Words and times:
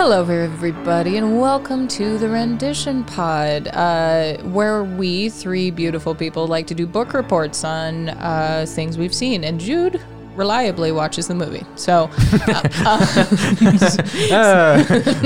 Hello, 0.00 0.20
everybody, 0.22 1.16
and 1.16 1.40
welcome 1.40 1.88
to 1.88 2.18
the 2.18 2.28
Rendition 2.28 3.02
Pod, 3.02 3.66
uh, 3.66 4.36
where 4.44 4.84
we, 4.84 5.28
three 5.28 5.72
beautiful 5.72 6.14
people, 6.14 6.46
like 6.46 6.68
to 6.68 6.74
do 6.74 6.86
book 6.86 7.14
reports 7.14 7.64
on 7.64 8.10
uh, 8.10 8.64
things 8.68 8.96
we've 8.96 9.12
seen. 9.12 9.42
And 9.42 9.58
Jude 9.58 10.00
reliably 10.36 10.92
watches 10.92 11.26
the 11.26 11.34
movie. 11.34 11.66
So, 11.74 12.08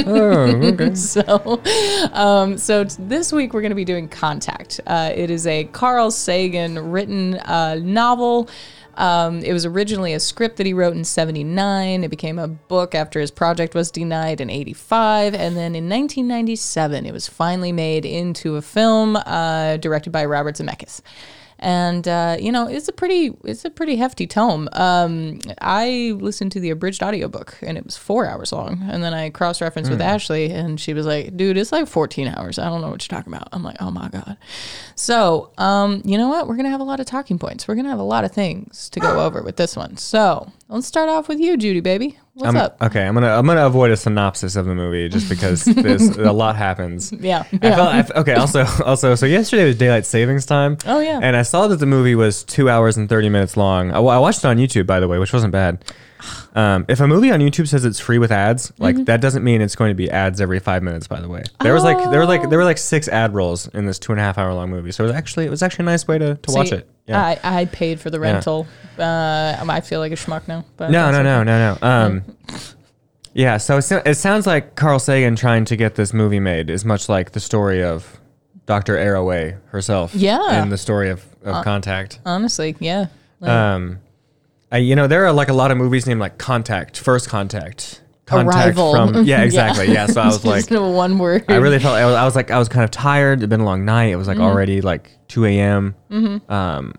Oh, 0.07 0.95
so, 0.95 1.62
um, 2.15 2.57
so 2.57 2.84
t- 2.84 2.97
this 2.98 3.31
week 3.31 3.53
we're 3.53 3.61
going 3.61 3.73
to 3.73 3.77
be 3.77 3.84
doing 3.84 4.09
Contact. 4.09 4.81
Uh, 4.87 5.12
it 5.15 5.31
is 5.31 5.47
a 5.47 5.65
Carl 5.65 6.11
Sagan 6.11 6.91
written 6.91 7.34
uh, 7.41 7.75
novel. 7.83 8.48
Um, 8.95 9.41
it 9.41 9.53
was 9.53 9.65
originally 9.65 10.12
a 10.12 10.21
script 10.21 10.57
that 10.57 10.67
he 10.67 10.73
wrote 10.73 10.95
in 10.95 11.05
79. 11.05 12.05
It 12.05 12.09
became 12.09 12.39
a 12.39 12.48
book 12.48 12.95
after 12.95 13.21
his 13.21 13.31
project 13.31 13.75
was 13.75 13.91
denied 13.91 14.41
in 14.41 14.51
85. 14.51 15.34
And 15.34 15.57
then 15.57 15.75
in 15.75 15.89
1997, 15.89 17.07
it 17.07 17.12
was 17.12 17.29
finally 17.29 17.73
made 17.73 18.05
into 18.05 18.57
a 18.57 18.62
film 18.62 19.17
uh, 19.17 19.77
directed 19.79 20.11
by 20.11 20.25
Robert 20.25 20.57
Zemeckis. 20.57 21.01
And 21.63 22.09
uh, 22.09 22.37
you 22.41 22.51
know 22.51 22.67
it's 22.67 22.89
a 22.89 22.93
pretty 22.93 23.33
it's 23.45 23.65
a 23.65 23.71
pretty 23.71 23.95
hefty 23.97 24.27
tome. 24.27 24.69
Um, 24.73 25.39
I 25.61 26.13
listened 26.17 26.51
to 26.53 26.61
the 26.61 26.71
abridged 26.71 27.03
audiobook 27.03 27.57
and 27.63 27.79
it 27.79 27.85
was 27.85 27.97
four 27.97 28.27
hours 28.27 28.53
long. 28.53 28.81
And 28.91 29.03
then 29.03 29.15
I 29.15 29.31
cross 29.31 29.61
referenced 29.61 29.89
with 29.91 30.01
Ashley 30.01 30.51
and 30.51 30.81
she 30.81 30.93
was 30.93 31.07
like, 31.07 31.37
"Dude, 31.37 31.57
it's 31.57 31.71
like 31.71 31.87
14 31.87 32.27
hours. 32.29 32.59
I 32.59 32.65
don't 32.65 32.81
know 32.81 32.91
what 32.91 33.01
you're 33.09 33.17
talking 33.17 33.33
about." 33.33 33.49
I'm 33.53 33.63
like, 33.63 33.77
"Oh 33.81 33.93
my 33.93 34.09
god." 34.09 34.37
So 34.97 35.53
um, 35.57 36.03
you 36.05 36.19
know 36.19 36.29
what? 36.29 36.49
We're 36.49 36.57
gonna 36.57 36.71
have 36.71 36.81
a 36.81 36.85
lot 36.85 36.99
of 36.99 37.07
talking 37.07 37.39
points. 37.39 37.69
We're 37.69 37.77
gonna 37.77 37.91
have 37.91 38.01
a 38.01 38.03
lot 38.03 38.25
of 38.25 38.33
things 38.33 38.91
to 38.91 39.01
go 39.01 39.21
over 39.21 39.41
with 39.43 39.57
this 39.57 39.77
one. 39.77 39.97
So 39.97 40.51
let's 40.69 40.89
start 40.89 41.09
off 41.09 41.29
with 41.29 41.39
you, 41.39 41.57
Judy, 41.57 41.81
baby. 41.81 42.19
What's 42.34 42.48
I'm, 42.48 42.56
up? 42.56 42.78
okay, 42.80 43.06
I'm 43.06 43.12
gonna 43.12 43.28
I'm 43.28 43.44
gonna 43.47 43.66
avoid 43.66 43.91
a 43.91 43.97
synopsis 43.97 44.56
of 44.56 44.64
the 44.64 44.75
movie 44.75 45.06
just 45.11 45.28
because 45.28 45.64
there's 45.66 46.02
a 46.16 46.33
lot 46.33 46.56
happens. 46.56 47.12
Yeah. 47.22 47.44
I 47.52 47.58
yeah. 47.62 47.77
felt, 47.77 48.16
I 48.16 48.20
okay, 48.20 48.34
also 48.34 48.64
also 48.84 49.14
so 49.14 49.27
yesterday 49.27 49.66
was 49.66 49.77
daylight 49.77 50.06
savings 50.06 50.47
time. 50.47 50.78
Oh, 50.86 51.00
yeah. 51.00 51.20
And 51.22 51.36
I 51.36 51.42
saw 51.42 51.69
that 51.69 51.77
the 51.77 51.86
movie 51.86 52.14
was 52.14 52.42
two 52.42 52.70
hours 52.70 52.97
and 52.97 53.08
thirty 53.08 53.28
minutes 53.28 53.56
long. 53.56 53.91
I, 53.92 53.98
I 53.98 54.19
watched 54.19 54.38
it 54.41 54.47
on 54.47 54.56
YouTube 54.56 54.86
by 54.86 54.98
the 54.98 55.08
way, 55.08 55.19
which 55.19 55.33
wasn't 55.33 55.53
bad. 55.53 55.84
Um, 56.55 56.84
if 56.89 57.01
a 57.01 57.06
movie 57.09 57.31
on 57.31 57.41
YouTube 57.41 57.67
says 57.69 57.84
it's 57.84 57.98
free 57.98 58.19
with 58.19 58.31
ads, 58.31 58.73
like 58.78 58.95
Mm-hmm. 58.95 59.05
that 59.05 59.20
doesn't 59.20 59.42
mean 59.42 59.61
it's 59.62 59.75
going 59.77 59.91
to 59.91 59.95
be 59.95 60.11
ads 60.11 60.41
every 60.41 60.59
five 60.61 60.83
minutes. 60.83 61.06
By 61.09 61.20
the 61.20 61.28
way, 61.28 61.42
there 61.61 61.75
was 61.75 61.83
like 61.84 61.98
there 62.11 62.20
were 62.20 62.27
like 62.27 62.48
there 62.51 62.59
were 62.59 62.65
like 62.65 62.78
six 62.78 63.09
ad 63.09 63.34
rolls 63.34 63.69
in 63.69 63.87
this 63.87 63.98
two 63.98 64.12
and 64.12 64.20
a 64.20 64.25
half 64.25 64.39
hour 64.39 64.53
long 64.55 64.70
movie. 64.70 64.93
So 64.93 65.05
it 65.05 65.09
was 65.09 65.17
actually 65.17 65.47
it 65.47 65.50
was 65.50 65.62
actually 65.62 65.84
a 65.84 65.87
nice 65.87 66.06
way 66.06 66.19
to, 66.19 66.34
to 66.37 66.53
watch 66.53 66.69
See, 66.70 66.77
it. 66.77 66.89
Yeah. 67.06 67.20
I, 67.20 67.39
I 67.43 67.65
paid 67.65 67.98
for 68.00 68.11
the 68.11 68.20
rental. 68.20 68.67
Uh, 68.98 69.56
I 69.69 69.81
feel 69.81 69.98
like 70.00 70.12
a 70.12 70.17
schmuck 70.17 70.47
now. 70.47 70.65
But 70.77 70.91
No, 70.91 71.11
no, 71.11 71.19
okay. 71.19 71.25
no, 71.25 71.43
no, 71.43 71.77
no. 71.81 71.87
Um, 71.89 72.22
yeah. 73.34 73.56
So 73.56 73.78
it, 73.78 73.91
it 74.06 74.15
sounds 74.16 74.47
like 74.47 74.75
Carl 74.77 74.99
Sagan 74.99 75.37
trying 75.37 75.65
to 75.66 75.77
get 75.77 75.94
this 75.94 76.12
movie 76.12 76.41
made 76.41 76.71
is 76.71 76.84
much 76.84 77.09
like 77.09 77.33
the 77.33 77.41
story 77.41 77.83
of 77.83 78.21
Dr. 78.66 78.97
Arroway 78.97 79.59
herself. 79.71 80.15
Yeah. 80.15 80.39
Uh, 80.39 80.50
And 80.53 80.71
the 80.71 80.78
story 80.78 81.10
of, 81.10 81.25
of 81.43 81.65
Contact. 81.65 82.21
Honestly, 82.25 82.77
yeah. 82.78 83.06
Like, 83.41 83.50
Um, 83.50 83.99
I, 84.72 84.78
you 84.78 84.97
know, 84.97 85.06
there 85.06 85.25
are 85.27 85.33
like 85.33 85.49
a 85.49 85.53
lot 85.53 85.71
of 85.71 85.77
movies 85.77 86.06
named 86.06 86.19
like 86.21 86.38
Contact, 86.38 86.99
First 86.99 87.28
Contact, 87.28 88.03
Contact 88.27 88.56
Arrival. 88.78 88.93
from. 89.12 89.25
Yeah, 89.27 89.43
exactly. 89.43 89.93
yeah. 89.93 90.06
So 90.06 90.21
I 90.22 90.27
was 90.27 90.44
like, 90.44 90.66
Just 90.66 90.81
one 90.81 91.19
word. 91.19 91.44
I 91.49 91.56
really 91.56 91.78
felt 91.78 91.94
I 91.94 92.06
was, 92.06 92.15
I 92.15 92.25
was 92.25 92.34
like 92.34 92.50
I 92.50 92.59
was 92.59 92.69
kind 92.69 92.83
of 92.83 92.91
tired. 92.91 93.41
It'd 93.41 93.50
been 93.50 93.60
a 93.60 93.65
long 93.66 93.84
night. 93.84 94.06
It 94.12 94.16
was 94.16 94.27
like 94.28 94.38
Mm-hmm. 94.38 94.47
already 94.47 94.81
like 94.81 95.10
2 95.28 95.44
a.m. 95.44 95.94
Um, 96.49 96.94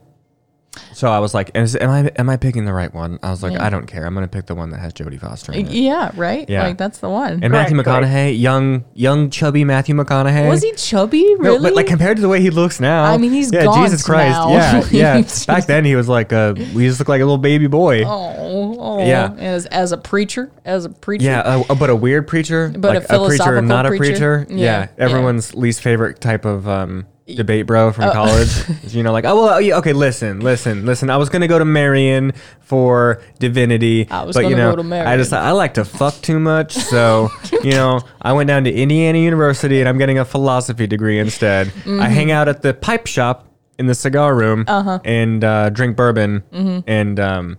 so 0.93 1.07
I 1.11 1.19
was 1.19 1.33
like, 1.33 1.51
is, 1.55 1.75
am 1.75 1.89
I 1.89 2.11
am 2.17 2.29
I 2.29 2.37
picking 2.37 2.65
the 2.65 2.73
right 2.73 2.93
one? 2.93 3.19
I 3.21 3.29
was 3.29 3.43
like, 3.43 3.59
I 3.59 3.69
don't 3.69 3.85
care. 3.85 4.05
I'm 4.05 4.13
gonna 4.13 4.27
pick 4.27 4.45
the 4.47 4.55
one 4.55 4.69
that 4.71 4.79
has 4.79 4.93
Jodie 4.93 5.19
Foster 5.19 5.51
in 5.51 5.67
it. 5.67 5.71
Yeah, 5.71 6.11
right. 6.15 6.49
Yeah. 6.49 6.63
Like 6.63 6.77
that's 6.77 6.99
the 6.99 7.09
one. 7.09 7.43
And 7.43 7.51
Matthew 7.51 7.81
Correct, 7.81 8.05
McConaughey, 8.05 8.39
young, 8.39 8.85
young, 8.93 9.29
chubby 9.29 9.63
Matthew 9.63 9.95
McConaughey. 9.95 10.49
Was 10.49 10.63
he 10.63 10.71
chubby? 10.73 11.23
No, 11.35 11.37
Really? 11.53 11.59
but 11.69 11.75
like 11.75 11.87
compared 11.87 12.17
to 12.17 12.21
the 12.21 12.29
way 12.29 12.41
he 12.41 12.49
looks 12.49 12.79
now. 12.79 13.03
I 13.05 13.17
mean, 13.17 13.31
he's 13.31 13.51
yeah, 13.51 13.65
gaunt 13.65 13.83
Jesus 13.85 14.03
Christ, 14.03 14.37
now. 14.37 14.49
yeah, 14.49 14.83
yeah. 14.91 15.21
Back 15.47 15.65
then 15.67 15.85
he 15.85 15.95
was 15.95 16.07
like 16.07 16.31
a, 16.31 16.55
he 16.55 16.87
just 16.87 16.99
looked 16.99 17.09
like 17.09 17.21
a 17.21 17.25
little 17.25 17.37
baby 17.37 17.67
boy. 17.67 18.03
oh, 18.05 18.75
oh, 18.79 19.05
Yeah. 19.05 19.33
As 19.37 19.65
as 19.67 19.91
a 19.91 19.97
preacher, 19.97 20.51
as 20.65 20.85
a 20.85 20.89
preacher. 20.89 21.25
Yeah, 21.25 21.39
uh, 21.69 21.75
but 21.75 21.89
a 21.89 21.95
weird 21.95 22.27
preacher, 22.27 22.73
But 22.75 22.95
a 22.95 22.99
like 22.99 23.03
a, 23.03 23.07
preacher, 23.07 23.13
philosophical 23.15 23.61
not 23.63 23.85
a 23.85 23.89
preacher? 23.89 24.03
preacher. 24.03 24.45
Yeah, 24.49 24.55
Yeah, 24.57 24.79
yeah. 24.81 24.87
everyone's 24.97 25.53
least 25.55 25.81
favorite 25.81 26.19
type 26.21 26.45
of 26.45 26.67
um, 26.67 27.05
debate 27.27 27.65
bro 27.65 27.87
Oh. 27.87 27.91
from 27.91 28.11
college. 28.13 28.49
you 28.93 29.03
know, 29.03 29.11
like, 29.11 29.25
oh 29.25 29.43
well, 29.45 29.61
yeah, 29.61 29.77
okay, 29.77 29.93
listen, 29.93 30.41
listen, 30.41 30.85
listen. 30.85 31.09
I 31.09 31.17
was 31.17 31.29
gonna 31.29 31.47
go 31.47 31.57
to 31.59 31.65
Marion 31.65 32.33
for 32.59 33.21
divinity, 33.39 34.07
I 34.09 34.23
was 34.23 34.35
but 34.35 34.43
you 34.43 34.51
gonna 34.51 34.63
know, 34.63 34.71
go 34.71 34.75
to 34.77 34.83
Marion. 34.83 35.07
I 35.07 35.17
just 35.17 35.33
I 35.33 35.51
like 35.51 35.75
to 35.75 35.85
fuck 35.85 36.15
too 36.21 36.39
much, 36.39 36.73
so 36.73 37.29
you 37.63 37.71
know, 37.71 38.01
I 38.21 38.33
went 38.33 38.47
down 38.47 38.63
to 38.65 38.71
Indiana 38.73 39.17
University 39.19 39.79
and 39.79 39.87
I'm 39.89 39.97
getting 39.97 40.19
a 40.19 40.25
philosophy 40.25 40.87
degree 40.87 41.19
instead. 41.19 41.67
Mm-hmm. 41.67 42.01
I 42.01 42.09
hang 42.09 42.31
out 42.31 42.47
at 42.47 42.61
the 42.61 42.73
pipe 42.73 43.07
shop 43.07 43.47
in 43.79 43.87
the 43.87 43.95
cigar 43.95 44.35
room 44.35 44.65
Uh-huh. 44.67 44.99
and 45.03 45.43
uh, 45.43 45.69
drink 45.69 45.95
bourbon 45.97 46.43
Mm-hmm. 46.51 46.79
and 46.87 47.19
um, 47.19 47.57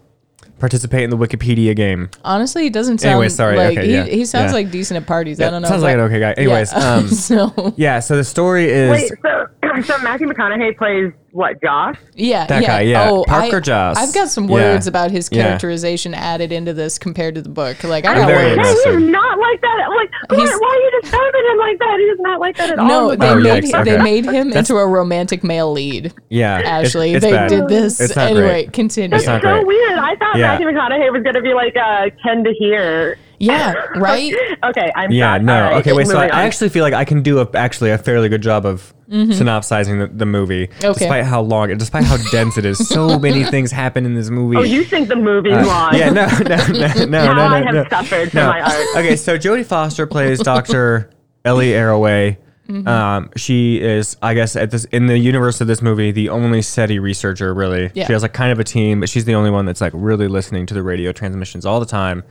participate 0.60 1.02
in 1.02 1.10
the 1.10 1.16
Wikipedia 1.16 1.74
game. 1.76 2.08
Honestly, 2.24 2.62
he 2.62 2.70
doesn't 2.70 2.98
sound 2.98 3.12
Anyway, 3.12 3.28
sorry, 3.28 3.56
like 3.56 3.76
okay, 3.78 3.86
he, 3.86 3.92
yeah, 3.94 4.04
he 4.04 4.24
sounds 4.24 4.50
yeah. 4.52 4.54
like 4.54 4.70
decent 4.70 4.96
at 4.96 5.06
parties. 5.06 5.40
I 5.40 5.50
don't 5.50 5.60
know. 5.62 5.68
Sounds 5.68 5.82
like 5.82 5.90
I- 5.90 5.98
an 5.98 6.00
okay 6.00 6.20
guy. 6.20 6.32
Anyways, 6.32 6.72
Yeah. 6.72 6.94
um, 6.94 7.08
so 7.08 7.74
yeah. 7.76 7.98
So 8.00 8.16
the 8.16 8.24
story 8.24 8.70
is 8.70 8.90
Wait, 8.90 9.08
so 9.22 9.46
so 9.82 9.98
Matthew 9.98 10.26
McConaughey 10.28 10.76
plays 10.76 11.12
what? 11.32 11.60
Josh? 11.60 11.96
yeah, 12.14 12.46
That 12.46 12.62
yeah. 12.62 12.68
guy, 12.68 12.80
yeah. 12.82 13.10
Oh, 13.10 13.24
Parker 13.26 13.56
I, 13.56 13.60
Joss. 13.60 13.96
I've 13.96 14.14
got 14.14 14.28
some 14.28 14.44
Yeah. 14.44 14.52
words 14.54 14.86
about 14.86 15.10
his 15.10 15.28
Yeah. 15.32 15.42
characterization 15.44 16.14
added 16.14 16.52
into 16.52 16.72
this 16.72 16.96
compared 16.98 17.34
to 17.34 17.42
the 17.42 17.48
book. 17.48 17.82
Like 17.82 18.04
I 18.04 18.12
I'm 18.12 18.18
got 18.18 18.26
very 18.28 18.44
words. 18.50 18.56
No, 18.56 18.68
invested. 18.68 18.98
he's 19.00 19.08
not 19.10 19.38
like 19.40 19.60
that. 19.60 19.86
Like, 19.88 20.10
why, 20.30 20.36
He's- 20.36 20.58
why 20.60 20.68
are 20.68 20.76
you 20.76 21.00
describing 21.02 21.44
him 21.50 21.58
like 21.58 21.78
that? 21.80 21.96
He's 21.98 22.20
not 22.20 22.40
like 22.40 22.56
that 22.58 22.70
at 22.70 22.78
all. 22.78 22.86
No, 22.86 23.10
in 23.10 23.18
they 23.18 23.26
the 23.26 23.32
Oh, 23.32 23.34
book. 23.34 23.42
made 23.42 23.64
yikes, 23.64 23.84
they 23.84 23.94
okay. 23.94 24.02
made 24.04 24.24
him 24.26 24.52
into 24.52 24.76
a 24.76 24.86
romantic 24.86 25.42
male 25.42 25.72
lead. 25.72 26.12
yeah. 26.28 26.58
it's- 26.60 26.86
Ashley, 26.88 27.14
it's 27.14 27.24
they 27.24 27.32
bad. 27.32 27.48
did 27.48 27.66
this. 27.68 28.00
It's 28.00 28.14
not 28.14 28.26
anyway, 28.30 28.48
great. 28.48 28.72
continue. 28.72 29.16
It's 29.16 29.26
not 29.26 29.42
so 29.42 29.48
great. 29.48 29.66
weird. 29.66 29.98
I 29.98 30.14
thought 30.16 30.36
Yeah. 30.36 30.52
Matthew 30.58 30.66
McConaughey 30.68 31.12
was 31.12 31.22
going 31.22 31.34
to 31.34 31.42
be 31.42 31.54
like 31.54 31.76
uh, 31.76 32.10
Ken 32.22 32.42
der 32.44 32.52
Heer. 32.58 33.16
Yeah, 33.44 33.72
right. 33.96 34.32
Okay, 34.64 34.92
I'm 34.94 35.10
Yeah, 35.10 35.34
shocked. 35.34 35.44
no. 35.44 35.54
All 35.54 35.60
right, 35.70 35.76
okay, 35.80 35.92
wait. 35.92 36.06
So 36.06 36.18
I, 36.18 36.24
I 36.26 36.28
on. 36.28 36.46
actually 36.46 36.68
feel 36.70 36.82
like 36.82 36.94
I 36.94 37.04
can 37.04 37.22
do 37.22 37.40
a, 37.40 37.48
actually 37.54 37.90
a 37.90 37.98
fairly 37.98 38.28
good 38.28 38.42
job 38.42 38.64
of 38.66 38.92
synopsizing 39.08 39.98
the, 39.98 40.06
the 40.08 40.26
movie, 40.26 40.66
Mm-hmm. 40.68 40.86
Okay. 40.86 40.98
despite 41.00 41.24
how 41.24 41.40
long, 41.42 41.70
and 41.70 41.78
despite 41.78 42.04
how 42.04 42.16
dense 42.30 42.56
it 42.58 42.64
is. 42.64 42.88
So 42.88 43.18
many 43.28 43.44
things 43.44 43.70
happen 43.70 44.04
in 44.06 44.14
this 44.14 44.30
movie. 44.30 44.56
Oh, 44.56 44.62
you 44.62 44.84
think 44.84 45.08
the 45.08 45.16
movie's 45.16 45.52
Uh, 45.56 45.66
long? 45.66 45.94
Yeah, 45.94 46.10
no, 46.10 46.26
no, 46.26 46.56
no, 46.56 46.76
no, 46.76 46.88
How 46.88 47.04
no, 47.04 47.34
no. 47.34 47.42
I 47.54 47.62
have 47.62 47.74
no. 47.74 47.84
suffered 47.90 48.30
for 48.30 48.36
No. 48.36 48.46
my 48.48 48.60
art. 48.60 48.86
Okay, 48.96 49.16
so 49.16 49.36
Jodie 49.38 49.64
Foster 49.64 50.06
plays 50.06 50.40
Dr. 50.40 51.10
Ellie 51.44 51.70
Arroway. 51.72 52.38
Mm-hmm. 52.68 52.88
Um, 52.88 53.30
she 53.36 53.78
is, 53.82 54.16
I 54.22 54.32
guess, 54.32 54.56
at 54.56 54.70
this 54.70 54.86
in 54.86 55.06
the 55.06 55.18
universe 55.18 55.60
of 55.60 55.66
this 55.66 55.82
movie, 55.82 56.12
the 56.12 56.30
only 56.30 56.62
SETI 56.62 56.98
researcher. 56.98 57.52
Really, 57.52 57.90
Yeah. 57.94 58.06
she 58.06 58.14
has 58.14 58.22
like 58.22 58.32
kind 58.32 58.50
of 58.52 58.58
a 58.58 58.64
team, 58.64 59.00
but 59.00 59.10
she's 59.10 59.26
the 59.26 59.34
only 59.34 59.50
one 59.50 59.66
that's 59.66 59.82
like 59.82 59.92
really 59.94 60.28
listening 60.28 60.64
to 60.66 60.74
the 60.74 60.82
radio 60.82 61.12
transmissions 61.12 61.66
all 61.66 61.78
the 61.78 61.84
time. 61.86 62.22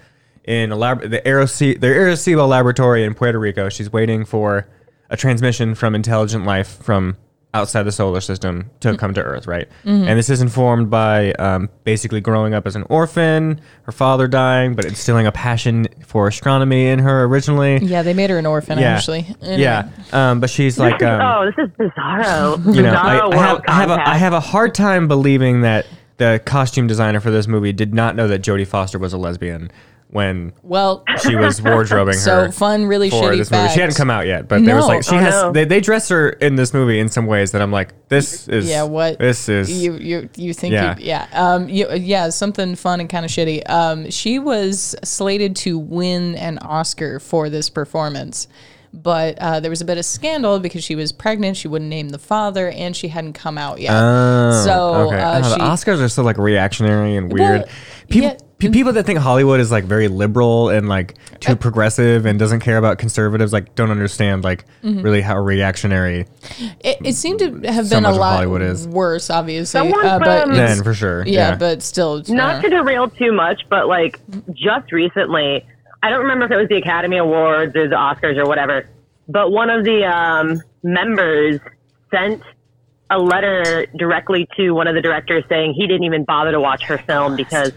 In 0.45 0.71
a 0.71 0.75
lab, 0.75 1.01
the 1.01 1.21
Arecibo, 1.21 1.79
the 1.79 1.87
Arecibo 1.87 2.47
laboratory 2.47 3.03
in 3.03 3.13
Puerto 3.13 3.39
Rico, 3.39 3.69
she's 3.69 3.91
waiting 3.91 4.25
for 4.25 4.67
a 5.09 5.15
transmission 5.15 5.75
from 5.75 5.95
intelligent 5.95 6.45
life 6.45 6.81
from 6.83 7.15
outside 7.53 7.83
the 7.83 7.91
solar 7.91 8.19
system 8.19 8.69
to 8.79 8.97
come 8.97 9.13
to 9.13 9.21
Earth, 9.21 9.45
right? 9.45 9.69
Mm-hmm. 9.85 10.07
And 10.07 10.17
this 10.17 10.29
is 10.29 10.41
informed 10.41 10.89
by 10.89 11.33
um, 11.33 11.69
basically 11.83 12.19
growing 12.19 12.53
up 12.53 12.65
as 12.65 12.75
an 12.75 12.83
orphan, 12.89 13.61
her 13.83 13.91
father 13.91 14.27
dying, 14.27 14.73
but 14.73 14.85
instilling 14.85 15.27
a 15.27 15.31
passion 15.31 15.87
for 16.05 16.27
astronomy 16.27 16.87
in 16.87 16.99
her 16.99 17.25
originally. 17.25 17.77
Yeah, 17.77 18.01
they 18.01 18.13
made 18.13 18.31
her 18.31 18.39
an 18.39 18.45
orphan 18.45 18.79
Yeah, 18.79 18.95
actually. 18.95 19.27
Anyway. 19.41 19.61
yeah. 19.61 19.89
Um, 20.11 20.39
but 20.39 20.49
she's 20.49 20.79
like, 20.79 21.01
um, 21.03 21.21
oh, 21.21 21.45
this 21.45 21.65
is 21.65 21.71
bizarro. 21.77 22.75
you 22.75 22.81
know, 22.81 22.93
I, 22.93 23.19
bizarro 23.19 23.33
I 23.33 23.37
have, 23.37 23.61
I 23.67 23.73
have, 23.73 23.89
a, 23.89 24.09
I 24.09 24.17
have 24.17 24.33
a 24.33 24.39
hard 24.39 24.73
time 24.73 25.07
believing 25.07 25.61
that 25.61 25.85
the 26.17 26.41
costume 26.45 26.87
designer 26.87 27.19
for 27.19 27.31
this 27.31 27.47
movie 27.47 27.73
did 27.73 27.93
not 27.93 28.15
know 28.15 28.27
that 28.27 28.41
Jodie 28.41 28.67
Foster 28.67 28.97
was 28.97 29.13
a 29.13 29.17
lesbian 29.17 29.71
when 30.13 30.53
Well, 30.63 31.03
she 31.21 31.35
was 31.35 31.61
wardrobing 31.63 32.13
her. 32.13 32.19
so 32.19 32.45
her. 32.45 32.51
fun, 32.51 32.85
really 32.85 33.09
for 33.09 33.17
shitty 33.17 33.37
this 33.37 33.51
movie. 33.51 33.63
fact. 33.63 33.73
She 33.73 33.79
hadn't 33.81 33.95
come 33.97 34.09
out 34.09 34.25
yet, 34.27 34.47
but 34.47 34.63
there 34.63 34.75
was 34.75 34.85
No. 34.85 34.87
like 34.87 35.03
she 35.03 35.15
Oh, 35.15 35.19
has. 35.19 35.33
no. 35.33 35.51
They, 35.51 35.65
they 35.65 35.81
dress 35.81 36.07
her 36.09 36.29
in 36.29 36.55
this 36.55 36.73
movie 36.73 36.99
in 36.99 37.09
some 37.09 37.25
ways 37.25 37.51
that 37.51 37.61
I'm 37.61 37.71
like, 37.71 37.93
this 38.09 38.47
is. 38.47 38.69
Yeah, 38.69 38.83
what? 38.83 39.19
This 39.19 39.49
is. 39.49 39.71
you 39.71 39.93
you 39.95 40.29
you 40.37 40.53
think 40.53 40.73
Yeah. 40.73 40.95
you 40.97 41.05
yeah 41.05 41.27
um 41.33 41.67
you, 41.67 41.87
yeah 41.93 42.29
something 42.29 42.75
fun 42.75 42.99
and 42.99 43.09
kind 43.09 43.25
of 43.25 43.31
shitty 43.31 43.67
um 43.69 44.09
she 44.11 44.37
was 44.39 44.95
slated 45.03 45.55
to 45.57 45.77
win 45.79 46.35
an 46.35 46.59
oscar 46.59 47.19
for 47.19 47.49
this 47.49 47.69
performance 47.69 48.47
but 48.95 49.39
uh, 49.39 49.59
there 49.59 49.71
was 49.71 49.81
a 49.81 49.85
bit 49.85 49.97
of 49.97 50.05
scandal 50.05 50.59
because 50.59 50.83
she 50.83 50.93
was 50.95 51.11
pregnant 51.11 51.57
she 51.57 51.67
wouldn't 51.67 51.89
name 51.89 52.09
the 52.09 52.19
father 52.19 52.69
and 52.69 52.95
she 52.95 53.07
hadn't 53.07 53.33
come 53.33 53.57
out 53.57 53.81
yet 53.81 53.91
Oh, 53.95 54.63
so 54.63 54.93
okay. 55.07 55.19
uh, 55.19 55.39
Oh, 55.39 55.41
the 55.41 55.55
she, 55.55 55.61
Oscars 55.61 55.99
are 55.99 56.07
so 56.09 56.21
like 56.21 56.37
reactionary 56.37 57.15
and 57.15 57.33
weird. 57.33 57.61
Well, 57.61 57.69
people, 58.09 58.29
yeah. 58.29 58.37
Pe- 58.59 58.69
people 58.69 58.93
that 58.93 59.03
think 59.05 59.19
Hollywood 59.19 59.59
is 59.59 59.71
like 59.71 59.83
very 59.85 60.07
liberal 60.07 60.69
and 60.69 60.87
like 60.89 61.15
too 61.39 61.53
Uh, 61.53 61.55
progressive 61.55 62.25
and 62.25 62.39
doesn't 62.39 62.59
care 62.61 62.77
about 62.77 62.97
conservatives 62.97 63.51
like 63.53 63.75
don't 63.75 63.91
understand 63.91 64.43
like 64.43 64.65
Mm-hmm. 64.83 65.01
really 65.01 65.21
how 65.21 65.37
reactionary. 65.39 66.25
it, 66.83 66.97
it 67.03 67.13
seemed 67.15 67.39
to 67.39 67.59
have 67.71 67.87
So 67.87 67.95
been 67.97 68.05
a 68.05 68.11
lot 68.11 68.33
Hollywood 68.35 68.61
is. 68.61 68.87
worse 68.87 69.29
obviously 69.29 69.65
Someone 69.79 70.05
uh, 70.05 70.19
but 70.19 70.41
from- 70.43 70.51
it's- 70.53 70.75
Then 70.75 70.83
for 70.83 70.93
sure. 70.93 71.23
yeah, 71.25 71.49
Yeah, 71.51 71.55
but 71.55 71.81
still 71.81 72.21
Not 72.27 72.55
uh, 72.55 72.61
to 72.61 72.69
derail 72.69 73.09
too 73.09 73.31
much, 73.31 73.61
but 73.69 73.87
like 73.87 74.19
just 74.53 74.91
recently, 74.91 75.65
I 76.01 76.09
don't 76.09 76.19
remember 76.21 76.45
if 76.45 76.51
it 76.51 76.57
was 76.57 76.67
the 76.69 76.77
Academy 76.77 77.17
Awards 77.17 77.75
or 77.75 77.87
the 77.87 77.95
Oscars 77.95 78.37
or 78.37 78.45
whatever, 78.45 78.87
but 79.29 79.51
one 79.51 79.69
of 79.69 79.85
the 79.85 80.03
um, 80.05 80.61
members 80.83 81.59
sent 82.11 82.41
a 83.09 83.17
letter 83.19 83.85
directly 83.97 84.47
to 84.57 84.71
one 84.71 84.87
of 84.87 84.95
the 84.95 85.01
directors 85.01 85.43
saying 85.47 85.73
he 85.73 85.87
didn't 85.87 86.03
even 86.03 86.23
bother 86.25 86.51
to 86.51 86.59
watch 86.59 86.83
her 86.83 86.97
film 86.97 87.35
because 87.35 87.71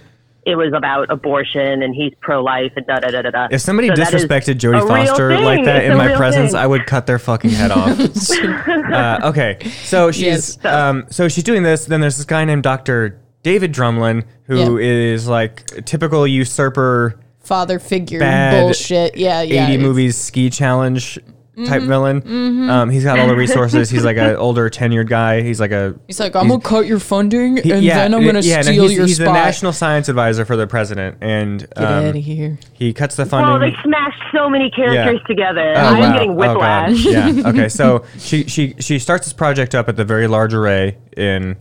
it 0.47 0.55
was 0.55 0.73
about 0.73 1.11
abortion 1.11 1.83
and 1.83 1.93
he's 1.95 2.13
pro-life 2.21 2.73
and 2.77 2.87
da 2.87 3.01
da 3.01 3.09
da 3.11 3.23
da 3.23 3.31
da. 3.31 3.49
If 3.51 3.61
somebody 3.61 3.89
So 3.89 3.95
disrespected 3.95 4.55
Jodie 4.55 4.87
Foster 4.87 5.39
like 5.41 5.65
that 5.65 5.83
It's 5.85 5.91
in 5.91 5.99
my 5.99 6.15
presence, 6.15 6.53
thing. 6.53 6.61
I 6.61 6.67
would 6.67 6.87
cut 6.87 7.07
their 7.07 7.19
fucking 7.19 7.51
head 7.51 7.73
off. 7.73 7.99
uh, 8.93 9.21
okay, 9.31 9.59
so 9.83 10.13
she's 10.13 10.57
Yes. 10.63 10.65
um, 10.65 11.05
so 11.11 11.27
she's 11.29 11.43
doing 11.45 11.65
this. 11.65 11.87
Then 11.87 12.01
there's 12.01 12.17
this 12.17 12.25
guy 12.27 12.45
named 12.45 12.63
Doctor 12.63 13.21
David 13.43 13.73
Drumlin 13.73 14.25
who 14.45 14.79
is 14.79 15.27
like 15.27 15.65
a 15.77 15.83
typical 15.83 16.27
usurper, 16.27 17.19
Father 17.41 17.79
figure 17.81 18.21
bullshit. 18.21 19.17
Yeah, 19.17 19.43
yeah. 19.43 19.69
80 19.69 19.79
movies 19.83 20.17
ski 20.17 20.49
challenge 20.49 21.19
type 21.65 21.83
villain. 21.85 22.69
Um, 22.69 22.91
he's 22.91 23.03
got 23.05 23.19
all 23.19 23.27
the 23.29 23.35
resources. 23.47 23.89
He's 23.89 24.05
like 24.05 24.19
an 24.19 24.37
older 24.37 24.69
tenured 24.69 25.09
guy. 25.09 25.41
He's 25.43 25.59
like 25.59 25.71
a 25.71 25.99
He's 26.07 26.21
like, 26.21 26.37
I'm 26.37 26.49
gonna 26.49 26.61
cut 26.61 26.87
your 26.87 26.99
funding, 27.01 27.57
he- 27.57 27.73
and 27.73 27.87
then 27.87 28.13
I'm 28.15 28.25
gonna 28.25 28.41
yeah, 28.41 28.57
no, 28.57 28.63
steal 28.63 28.83
he's, 28.89 28.93
your 28.93 29.07
he's 29.07 29.17
spot. 29.17 29.27
the 29.29 29.33
national 29.33 29.73
science 29.73 30.09
advisor 30.11 30.45
for 30.45 30.57
the 30.57 30.67
president, 30.67 31.17
and 31.23 31.61
Get 31.61 31.79
um, 31.79 31.85
out 32.05 32.17
of 32.17 32.23
here. 32.23 32.59
he 32.75 32.93
cuts 32.93 33.17
the 33.17 33.25
funding. 33.25 33.49
Oh, 33.49 33.53
funding. 33.59 33.73
they 33.75 33.83
smashed 33.83 34.23
so 34.35 34.51
many 34.51 34.71
characters 34.71 35.21
Yeah. 35.23 35.27
together. 35.27 35.73
Oh, 35.77 35.81
I'm 35.81 35.99
wow. 36.01 36.13
getting 36.13 36.31
Oh, 36.33 36.37
God. 36.37 36.89
whiplash. 36.91 37.05
yeah. 37.05 37.43
Okay. 37.51 37.69
So 37.71 38.05
she 38.19 38.45
she 38.45 38.75
she 38.79 38.99
starts 38.99 39.25
this 39.27 39.33
project 39.33 39.75
up 39.75 39.89
at 39.89 39.97
the 39.97 40.05
very 40.05 40.27
large 40.27 40.53
array 40.53 40.99
in 41.17 41.57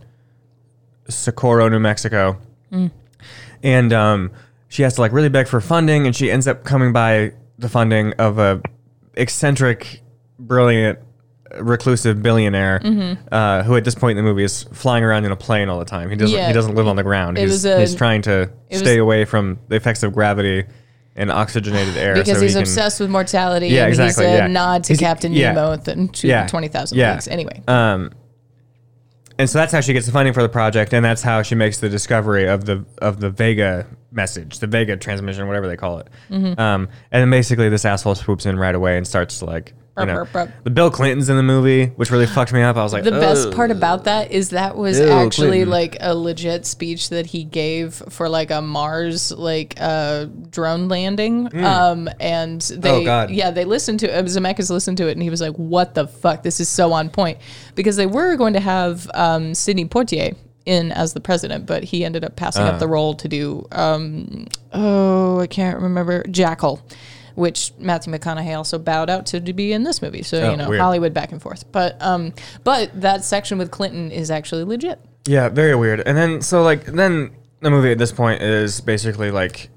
Socorro, 1.08 1.68
New 1.68 1.78
Mexico, 1.80 2.38
and 3.62 3.92
um, 3.92 4.30
she 4.68 4.82
has 4.82 4.94
to 4.96 5.00
like 5.00 5.12
really 5.12 5.28
beg 5.28 5.46
for 5.48 5.60
funding, 5.60 6.06
and 6.06 6.14
she 6.14 6.30
ends 6.30 6.46
up 6.48 6.64
coming 6.64 6.92
by 6.92 7.32
the 7.58 7.68
funding 7.68 8.12
of 8.14 8.38
a 8.38 8.60
eccentric, 9.16 10.02
brilliant, 10.38 10.98
reclusive 11.60 12.22
billionaire 12.22 12.80
uh, 13.32 13.62
who, 13.62 13.76
at 13.76 13.84
this 13.84 13.94
point 13.94 14.18
in 14.18 14.24
the 14.24 14.28
movie, 14.30 14.44
is 14.44 14.64
flying 14.72 15.04
around 15.04 15.24
in 15.24 15.32
a 15.32 15.36
plane 15.36 15.68
all 15.68 15.78
the 15.78 15.84
time. 15.84 16.10
He 16.10 16.16
doesn't 16.16 16.36
Yeah. 16.36 16.48
he 16.48 16.52
doesn't 16.52 16.74
live 16.74 16.86
on 16.86 16.96
the 16.96 17.02
ground. 17.02 17.38
It 17.38 17.42
he's, 17.42 17.50
was 17.52 17.64
a- 17.64 17.80
he's 17.80 17.94
trying 17.94 18.22
to 18.22 18.50
stay 18.72 18.98
away 18.98 19.24
from 19.24 19.58
the 19.68 19.76
effects 19.76 20.02
of 20.02 20.12
gravity 20.12 20.64
and 21.18 21.30
oxygenated 21.30 21.96
air 21.96 22.12
Because 22.14 22.36
so 22.36 22.42
he's 22.42 22.50
he 22.52 22.54
can- 22.56 22.62
obsessed 22.64 23.00
with 23.00 23.08
mortality, 23.08 23.68
Yeah, 23.68 23.84
and 23.84 23.88
exactly, 23.90 24.26
he's 24.26 24.34
a 24.34 24.38
yeah. 24.38 24.46
nod 24.48 24.84
to 24.84 24.92
He's- 24.92 25.00
Captain 25.00 25.32
yeah. 25.32 25.52
Nemo 25.52 25.72
and 25.86 26.22
Yeah. 26.22 26.46
20,000 26.46 26.98
Yeah. 26.98 27.12
Leagues. 27.12 27.28
Anyway, 27.28 27.62
Um, 27.66 28.10
and 29.38 29.48
so 29.48 29.58
that's 29.58 29.72
how 29.72 29.80
she 29.80 29.92
gets 29.92 30.06
the 30.06 30.12
funding 30.12 30.34
for 30.34 30.42
the 30.42 30.48
project, 30.48 30.92
and 30.94 31.04
that's 31.04 31.22
how 31.22 31.42
she 31.42 31.54
makes 31.54 31.78
the 31.78 31.88
discovery 31.88 32.46
of 32.48 32.64
the 32.64 32.84
of 32.98 33.20
the 33.20 33.30
Vega 33.30 33.86
message, 34.10 34.58
the 34.58 34.66
Vega 34.66 34.96
transmission, 34.96 35.46
whatever 35.46 35.68
they 35.68 35.76
call 35.76 35.98
it. 35.98 36.08
Mm-hmm. 36.30 36.58
Um, 36.60 36.88
and 37.10 37.20
then 37.20 37.30
basically 37.30 37.68
this 37.68 37.84
asshole 37.84 38.14
swoops 38.14 38.46
in 38.46 38.58
right 38.58 38.74
away 38.74 38.96
and 38.96 39.06
starts 39.06 39.38
to 39.40 39.44
like. 39.46 39.74
You 39.98 40.04
know, 40.04 40.24
the 40.62 40.70
Bill 40.70 40.90
Clintons 40.90 41.30
in 41.30 41.36
the 41.36 41.42
movie, 41.42 41.86
which 41.86 42.10
really 42.10 42.26
fucked 42.26 42.52
me 42.52 42.60
up. 42.60 42.76
I 42.76 42.82
was 42.82 42.92
like, 42.92 43.04
the 43.04 43.12
best 43.12 43.52
part 43.52 43.70
about 43.70 44.04
that 44.04 44.30
is 44.30 44.50
that 44.50 44.76
was 44.76 44.98
Ew, 45.00 45.08
actually 45.08 45.48
Clinton. 45.64 45.70
like 45.70 45.96
a 46.00 46.14
legit 46.14 46.66
speech 46.66 47.08
that 47.08 47.24
he 47.24 47.44
gave 47.44 47.94
for 48.10 48.28
like 48.28 48.50
a 48.50 48.60
Mars 48.60 49.32
like 49.32 49.74
uh, 49.80 50.26
drone 50.50 50.88
landing. 50.88 51.48
Um, 51.64 52.10
and 52.20 52.60
they. 52.60 52.90
Oh, 52.90 53.04
God. 53.04 53.30
yeah, 53.30 53.50
they 53.50 53.64
listened 53.64 54.00
to 54.00 54.06
it. 54.18 54.24
Zemeckis 54.26 54.68
listened 54.70 54.98
to 54.98 55.08
it, 55.08 55.12
and 55.12 55.22
he 55.22 55.30
was 55.30 55.40
like, 55.40 55.54
"What 55.54 55.94
the 55.94 56.06
fuck? 56.06 56.42
This 56.42 56.60
is 56.60 56.68
so 56.68 56.92
on 56.92 57.08
point." 57.08 57.38
Because 57.74 57.96
they 57.96 58.06
were 58.06 58.36
going 58.36 58.52
to 58.52 58.60
have 58.60 59.10
um, 59.14 59.54
Sidney 59.54 59.86
Poitier 59.86 60.36
in 60.66 60.92
as 60.92 61.14
the 61.14 61.20
president, 61.20 61.64
but 61.64 61.84
he 61.84 62.04
ended 62.04 62.22
up 62.24 62.36
passing 62.36 62.64
Uh. 62.64 62.72
up 62.72 62.80
the 62.80 62.88
role 62.88 63.14
to 63.14 63.28
do. 63.28 63.66
Um, 63.72 64.46
oh, 64.74 65.40
I 65.40 65.46
can't 65.46 65.80
remember 65.80 66.22
Jackal. 66.24 66.82
Which 67.36 67.72
Matthew 67.78 68.12
McConaughey 68.12 68.56
also 68.56 68.78
bowed 68.78 69.08
out 69.10 69.26
to, 69.26 69.40
to 69.40 69.52
be 69.52 69.72
in 69.72 69.84
this 69.84 70.02
movie, 70.02 70.22
so 70.22 70.38
Oh, 70.42 70.50
you 70.50 70.56
know 70.56 70.68
weird. 70.70 70.80
Hollywood 70.80 71.14
back 71.14 71.30
and 71.32 71.40
forth. 71.40 71.70
But 71.70 71.96
um, 72.02 72.32
but 72.64 72.90
that 73.00 73.24
section 73.24 73.58
with 73.58 73.70
Clinton 73.70 74.10
is 74.10 74.30
actually 74.30 74.64
legit. 74.64 74.98
Yeah, 75.26 75.48
very 75.50 75.74
weird. 75.76 76.00
And 76.00 76.16
then 76.16 76.40
so 76.42 76.62
like 76.62 76.84
then 76.86 77.30
the 77.60 77.70
movie 77.70 77.92
at 77.92 77.98
this 77.98 78.10
point 78.12 78.42
is 78.42 78.80
basically 78.80 79.30
like 79.30 79.68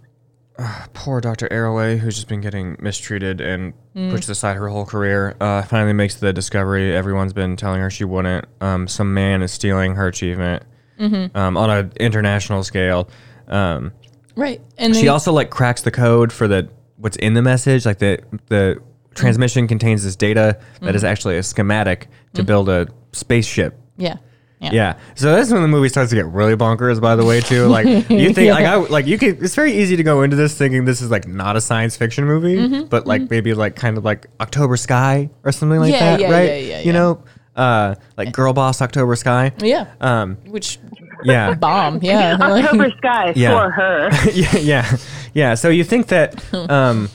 uh, 0.57 0.85
poor 0.94 1.21
Dr. 1.21 1.47
Arroway 1.50 1.97
who's 1.97 2.15
just 2.15 2.27
been 2.27 2.41
getting 2.41 2.75
mistreated 2.79 3.39
and 3.41 3.73
Mm. 3.95 4.11
pushed 4.11 4.29
aside 4.29 4.56
her 4.56 4.69
whole 4.69 4.85
career. 4.85 5.35
Uh, 5.41 5.61
finally 5.63 5.94
makes 5.94 6.15
the 6.15 6.31
discovery 6.31 6.95
everyone's 6.95 7.33
been 7.33 7.56
telling 7.57 7.81
her 7.81 7.89
she 7.89 8.03
wouldn't. 8.06 8.45
Um, 8.61 8.88
some 8.88 9.13
man 9.13 9.41
is 9.41 9.51
stealing 9.51 9.95
her 9.95 10.07
achievement 10.07 10.63
Mm-hmm. 11.00 11.35
um, 11.38 11.57
on 11.57 11.69
an 11.69 11.91
international 12.00 12.63
scale. 12.63 13.09
Um, 13.47 13.91
Right, 14.35 14.61
and 14.77 14.95
she 14.95 15.07
also 15.09 15.33
like 15.33 15.50
cracks 15.50 15.81
the 15.81 15.91
code 15.91 16.31
for 16.31 16.47
the 16.47 16.69
what's 17.00 17.18
in 17.18 17.34
the 17.34 17.42
message. 17.42 17.86
Like 17.86 18.00
the 18.00 18.19
the 18.48 18.81
transmission 19.16 19.68
contains 19.68 20.04
this 20.04 20.16
data 20.16 20.60
that 20.81 20.96
is 20.96 21.04
actually 21.04 21.38
a 21.38 21.44
schematic 21.44 22.07
to 22.36 22.44
build 22.44 22.69
a 22.69 22.88
spaceship 23.12 23.78
yeah, 23.98 24.16
yeah, 24.62 24.69
yeah. 24.72 24.98
So 25.16 25.34
that's 25.36 25.51
when 25.51 25.62
the 25.62 25.68
movie 25.68 25.90
starts 25.90 26.10
to 26.12 26.16
get 26.16 26.25
really 26.28 26.56
bonkers. 26.56 27.01
By 27.01 27.16
the 27.18 27.25
way, 27.25 27.42
too. 27.42 27.66
Like 27.68 27.86
you 28.10 28.34
think, 28.34 28.51
like 28.54 28.66
I 28.66 28.75
like 28.75 29.07
you 29.07 29.18
could. 29.18 29.42
It's 29.44 29.56
very 29.56 29.74
easy 29.74 29.96
to 29.98 30.04
go 30.04 30.22
into 30.22 30.36
this 30.38 30.57
thinking 30.57 30.86
this 30.86 31.01
is 31.01 31.10
like 31.12 31.28
not 31.28 31.56
a 31.57 31.62
science 31.62 31.98
fiction 31.98 32.24
movie, 32.25 32.56
Mm-hmm, 32.56 32.86
but 32.88 33.07
like 33.07 33.30
maybe 33.30 33.54
like 33.54 33.75
kind 33.75 33.98
of 33.98 34.06
like 34.06 34.28
October 34.40 34.78
Sky 34.78 35.30
or 35.44 35.52
something 35.52 35.80
like 35.80 35.92
Yeah, 35.92 36.00
that, 36.18 36.19
yeah, 36.22 36.31
right? 36.31 36.44
yeah, 36.50 36.56
yeah, 36.57 36.80
You 36.80 36.86
yeah. 36.88 36.92
know, 36.94 37.24
uh, 37.56 37.95
like 38.18 38.31
Girl 38.31 38.54
Boss 38.54 38.81
October 38.81 39.16
Sky. 39.16 39.52
yeah. 39.60 39.88
Um, 40.02 40.35
Which 40.47 40.78
yeah. 41.23 41.54
bomb? 41.59 41.99
Yeah, 42.02 42.38
October 42.42 42.90
Sky 42.97 43.33
Yeah. 43.35 43.52
for 43.59 43.69
her. 43.71 44.09
yeah, 44.31 44.57
yeah, 44.57 44.97
yeah. 45.33 45.54
So 45.56 45.69
you 45.69 45.83
think 45.83 46.07
that 46.07 46.44
um, 46.54 47.09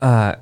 uh, 0.00 0.36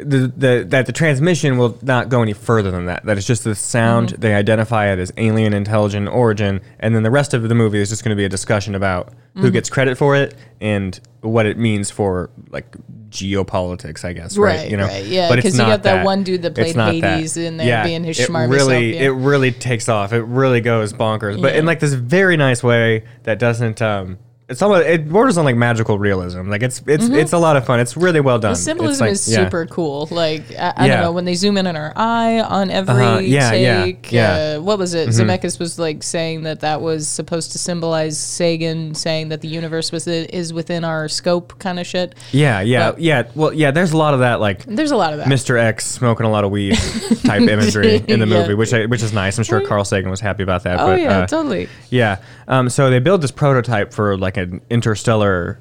the, 0.00 0.32
the 0.36 0.66
that 0.68 0.86
the 0.86 0.92
transmission 0.92 1.58
will 1.58 1.78
not 1.82 2.08
go 2.08 2.20
any 2.22 2.32
further 2.32 2.70
than 2.72 2.86
that. 2.86 3.04
That 3.04 3.16
it's 3.18 3.26
just 3.26 3.44
the 3.44 3.54
sound. 3.54 4.08
Mm-hmm. 4.08 4.20
They 4.20 4.34
identify 4.34 4.92
it 4.92 4.98
as 4.98 5.12
alien 5.16 5.52
intelligent 5.52 6.08
origin, 6.08 6.60
and 6.80 6.94
then 6.94 7.02
the 7.04 7.10
rest 7.10 7.34
of 7.34 7.48
the 7.48 7.54
movie 7.54 7.78
is 7.80 7.88
just 7.88 8.02
going 8.02 8.10
to 8.10 8.16
be 8.20 8.24
a 8.24 8.28
discussion 8.28 8.74
about 8.74 9.08
Mm-hmm. 9.36 9.44
who 9.44 9.50
gets 9.50 9.68
credit 9.68 9.98
for 9.98 10.16
it 10.16 10.34
and 10.62 10.98
what 11.20 11.44
it 11.44 11.58
means 11.58 11.90
for 11.90 12.30
like 12.48 12.74
geopolitics, 13.16 14.04
I 14.04 14.12
guess. 14.12 14.36
Right. 14.36 14.56
Right, 14.58 14.70
you 14.70 14.76
know. 14.76 14.86
right, 14.86 15.04
yeah, 15.04 15.28
But 15.28 15.38
it's 15.38 15.46
'cause 15.48 15.54
you 15.58 15.64
not 15.64 15.68
got 15.68 15.82
that 15.84 16.04
one 16.04 16.22
dude 16.22 16.42
that 16.42 16.56
It's 16.58 16.72
played 16.72 16.76
not 16.76 16.94
Hades 16.94 17.36
in 17.36 17.56
there 17.56 17.84
being 17.84 18.04
his 18.04 18.18
it 18.20 18.28
schmarmy 18.28 18.50
really, 18.50 18.92
self, 18.92 19.02
yeah. 19.02 19.08
it 19.08 19.12
really 19.12 19.52
takes 19.52 19.88
off. 19.88 20.12
It 20.12 20.22
really 20.22 20.60
goes 20.60 20.92
bonkers, 20.92 21.40
but 21.40 21.56
in 21.56 21.66
like 21.66 21.80
this 21.80 21.94
very 21.94 22.36
nice 22.36 22.62
way 22.62 23.04
that 23.24 23.38
doesn't. 23.38 23.80
um 23.82 24.18
It's 24.48 24.62
almost 24.62 24.86
it 24.86 25.08
borders 25.08 25.38
on 25.38 25.44
like 25.44 25.56
magical 25.56 25.98
realism. 25.98 26.48
Like 26.48 26.62
it's 26.62 26.80
it's 26.86 27.08
it's 27.08 27.32
a 27.32 27.38
lot 27.38 27.56
of 27.56 27.66
fun. 27.66 27.80
It's 27.80 27.96
really 27.96 28.20
well 28.20 28.38
done. 28.38 28.52
Mm-hmm. 28.52 28.58
the 28.60 28.62
symbolism 28.62 29.04
like- 29.06 29.12
is 29.14 29.28
yeah. 29.28 29.42
super 29.42 29.66
cool. 29.66 30.06
Like 30.12 30.52
I, 30.52 30.72
I 30.76 30.86
Yeah. 30.86 30.92
don't 30.94 31.02
know 31.02 31.12
when 31.12 31.24
they 31.24 31.34
zoom 31.34 31.56
in 31.58 31.66
on 31.66 31.74
her 31.74 31.92
eye 31.96 32.38
on 32.40 32.70
every 32.70 32.94
Uh-huh, 33.04 33.18
yeah, 33.18 33.52
yeah, 33.54 33.84
take. 33.86 34.12
yeah. 34.12 34.36
Mm-hmm. 34.38 34.60
Uh, 34.60 34.64
what 34.64 34.78
was 34.78 34.94
it? 34.94 35.08
Zemeckis 35.08 35.58
was 35.58 35.80
like 35.80 36.04
saying 36.04 36.44
that 36.44 36.60
that 36.60 36.80
was 36.80 37.08
supposed 37.08 37.50
to 37.52 37.58
symbolize 37.58 38.16
Sagan 38.20 38.94
saying 38.94 39.30
that 39.30 39.40
the 39.40 39.48
universe 39.48 39.90
was 39.90 40.06
is 40.06 40.52
within 40.52 40.84
our 40.84 41.08
scope, 41.08 41.58
kind 41.58 41.80
of 41.80 41.86
shit. 41.88 42.14
Yeah, 42.30 42.60
yeah, 42.60 42.92
But- 42.92 43.00
yeah. 43.00 43.22
Well, 43.34 43.52
yeah. 43.52 43.72
There's 43.72 43.90
a 43.90 43.96
lot 43.96 44.14
of 44.14 44.20
that 44.20 44.38
like 44.40 44.64
There's 44.64 44.92
a 44.92 44.96
lot 44.96 45.12
of 45.12 45.18
that. 45.18 45.26
Mr. 45.26 45.58
X 45.58 45.84
smoking 45.86 46.24
a 46.24 46.30
lot 46.30 46.44
of 46.44 46.52
weed 46.52 46.76
type 47.24 47.40
imagery 47.42 47.96
in 47.96 48.20
the 48.20 48.26
Yeah. 48.28 48.42
movie, 48.42 48.54
which 48.54 48.72
I, 48.72 48.86
which 48.86 49.02
is 49.02 49.12
nice. 49.12 49.38
I'm 49.38 49.44
sure 49.44 49.60
Carl 49.60 49.84
Sagan 49.84 50.08
was 50.08 50.20
happy 50.20 50.44
about 50.44 50.62
that. 50.62 50.78
oh 50.78 50.86
but, 50.86 51.00
yeah, 51.00 51.18
uh, 51.18 51.26
totally. 51.26 51.68
Yeah. 51.90 52.18
Um, 52.46 52.68
so 52.70 52.90
they 52.90 53.00
build 53.00 53.22
this 53.22 53.32
prototype 53.32 53.92
for 53.92 54.16
like 54.16 54.35
an 54.36 54.60
interstellar 54.70 55.60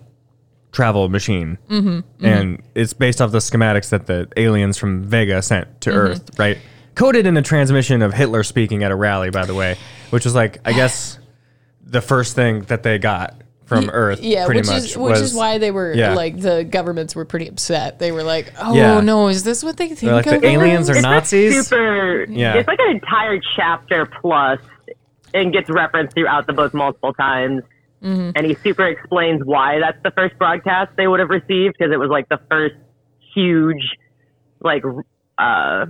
travel 0.71 1.07
machine, 1.09 1.57
mm-hmm, 1.69 2.25
and 2.25 2.61
it's 2.75 2.93
based 2.93 3.21
off 3.21 3.31
the 3.31 3.37
schematics 3.37 3.89
that 3.89 4.07
the 4.07 4.27
aliens 4.35 4.77
from 4.77 5.03
Vega 5.03 5.41
sent 5.41 5.81
to 5.81 5.89
Mm-hmm. 5.89 5.99
Earth, 5.99 6.39
right? 6.39 6.57
Coded 6.95 7.25
in 7.25 7.35
a 7.37 7.41
transmission 7.41 8.01
of 8.01 8.13
Hitler 8.13 8.43
speaking 8.43 8.83
at 8.83 8.91
a 8.91 8.95
rally, 8.95 9.29
by 9.29 9.45
the 9.45 9.53
way, 9.55 9.77
which 10.11 10.25
was 10.25 10.35
like 10.35 10.59
I 10.65 10.73
guess 10.73 11.19
the 11.83 12.01
first 12.01 12.35
thing 12.35 12.61
that 12.63 12.83
they 12.83 12.97
got 12.97 13.41
from 13.65 13.89
Earth, 13.91 14.21
Yeah, 14.21 14.45
pretty 14.45 14.59
which 14.59 14.67
much. 14.67 14.77
is 14.77 14.97
which 14.97 15.11
was, 15.11 15.21
is 15.21 15.33
why 15.33 15.57
they 15.57 15.71
were 15.71 15.91
yeah. 15.93 16.13
like 16.13 16.39
the 16.39 16.63
governments 16.63 17.15
were 17.15 17.25
pretty 17.25 17.47
upset. 17.47 17.97
They 17.99 18.11
were 18.11 18.21
like, 18.23 18.53
"Oh 18.59 18.75
Yeah. 18.75 18.99
no, 19.01 19.27
is 19.27 19.43
this 19.43 19.63
what 19.63 19.77
they 19.77 19.89
think 19.89 20.11
like, 20.11 20.25
of 20.27 20.41
the 20.41 20.47
aliens 20.47 20.89
us?" 20.89 20.97
are 20.97 21.01
Nazis? 21.01 21.57
A 21.57 21.63
super. 21.63 22.25
Yeah. 22.29 22.55
It's 22.55 22.67
like 22.67 22.79
an 22.79 22.91
entire 22.95 23.39
chapter 23.55 24.05
plus, 24.21 24.59
and 25.33 25.51
gets 25.51 25.69
referenced 25.69 26.15
throughout 26.15 26.45
the 26.47 26.53
book 26.53 26.73
multiple 26.73 27.13
times. 27.13 27.63
Mm-hmm. 28.05 28.31
And 28.35 28.45
he 28.45 28.55
super 28.63 28.87
explains 28.87 29.41
why 29.43 29.79
that's 29.79 29.97
the 30.03 30.11
first 30.11 30.37
broadcast 30.37 30.91
they 30.95 31.07
would 31.07 31.19
have 31.19 31.29
received 31.29 31.75
because 31.77 31.91
it 31.91 31.97
was 31.97 32.09
like 32.09 32.29
the 32.29 32.39
first 32.49 32.75
huge, 33.33 33.97
like, 34.61 34.83
uh, 35.39 35.87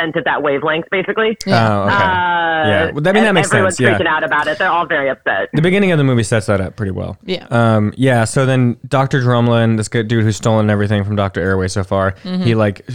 sent 0.00 0.16
at 0.16 0.24
that 0.24 0.42
wavelength, 0.42 0.86
basically. 0.90 1.36
Yeah. 1.46 1.68
Oh, 1.68 1.82
okay. 1.82 1.94
Uh, 1.94 2.68
Yeah. 2.68 2.90
Well, 2.92 3.08
I 3.08 3.12
mean, 3.12 3.24
that 3.24 3.32
makes 3.32 3.48
everyone's 3.48 3.76
sense, 3.76 3.88
yeah. 3.88 3.98
freaking 3.98 4.06
out 4.06 4.22
about 4.24 4.46
it. 4.46 4.58
They're 4.58 4.68
all 4.70 4.86
very 4.86 5.08
upset. 5.08 5.48
the 5.52 5.62
beginning 5.62 5.92
of 5.92 5.98
the 5.98 6.04
movie 6.04 6.22
sets 6.22 6.46
that 6.46 6.60
up 6.60 6.76
pretty 6.76 6.92
well. 6.92 7.16
Yeah. 7.24 7.46
Um, 7.50 7.92
yeah. 7.96 8.24
So 8.24 8.44
then 8.46 8.76
Dr. 8.86 9.20
Drumlin, 9.22 9.76
this 9.76 9.88
good 9.88 10.08
dude 10.08 10.24
who's 10.24 10.36
stolen 10.36 10.68
everything 10.70 11.04
from 11.04 11.16
Dr. 11.16 11.40
Arroway 11.42 11.70
so 11.70 11.84
far, 11.84 12.12
Mm-hmm. 12.24 12.42
he 12.42 12.54
like 12.54 12.86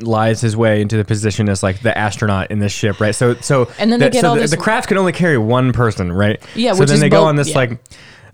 lies 0.00 0.40
his 0.40 0.56
way 0.56 0.80
into 0.80 0.96
the 0.96 1.04
position 1.04 1.48
as 1.48 1.62
like 1.62 1.80
the 1.82 1.96
astronaut 1.96 2.50
in 2.50 2.58
this 2.58 2.72
ship, 2.72 3.00
right? 3.00 3.14
So, 3.14 3.34
so 3.34 3.68
And 3.78 3.90
then 3.92 4.00
they 4.00 4.06
the, 4.06 4.10
get 4.12 4.20
so 4.22 4.28
all 4.30 4.34
the, 4.34 4.40
this- 4.42 4.50
the 4.52 4.56
craft 4.56 4.88
can 4.88 4.98
only 4.98 5.12
carry 5.12 5.38
one 5.38 5.72
person, 5.72 6.12
right? 6.12 6.42
Yeah, 6.54 6.72
So 6.72 6.80
which 6.80 6.88
then 6.88 6.94
is 6.96 7.00
they 7.00 7.08
go 7.08 7.24
on 7.24 7.36
this 7.36 7.50
yeah. 7.50 7.56
like, 7.58 7.80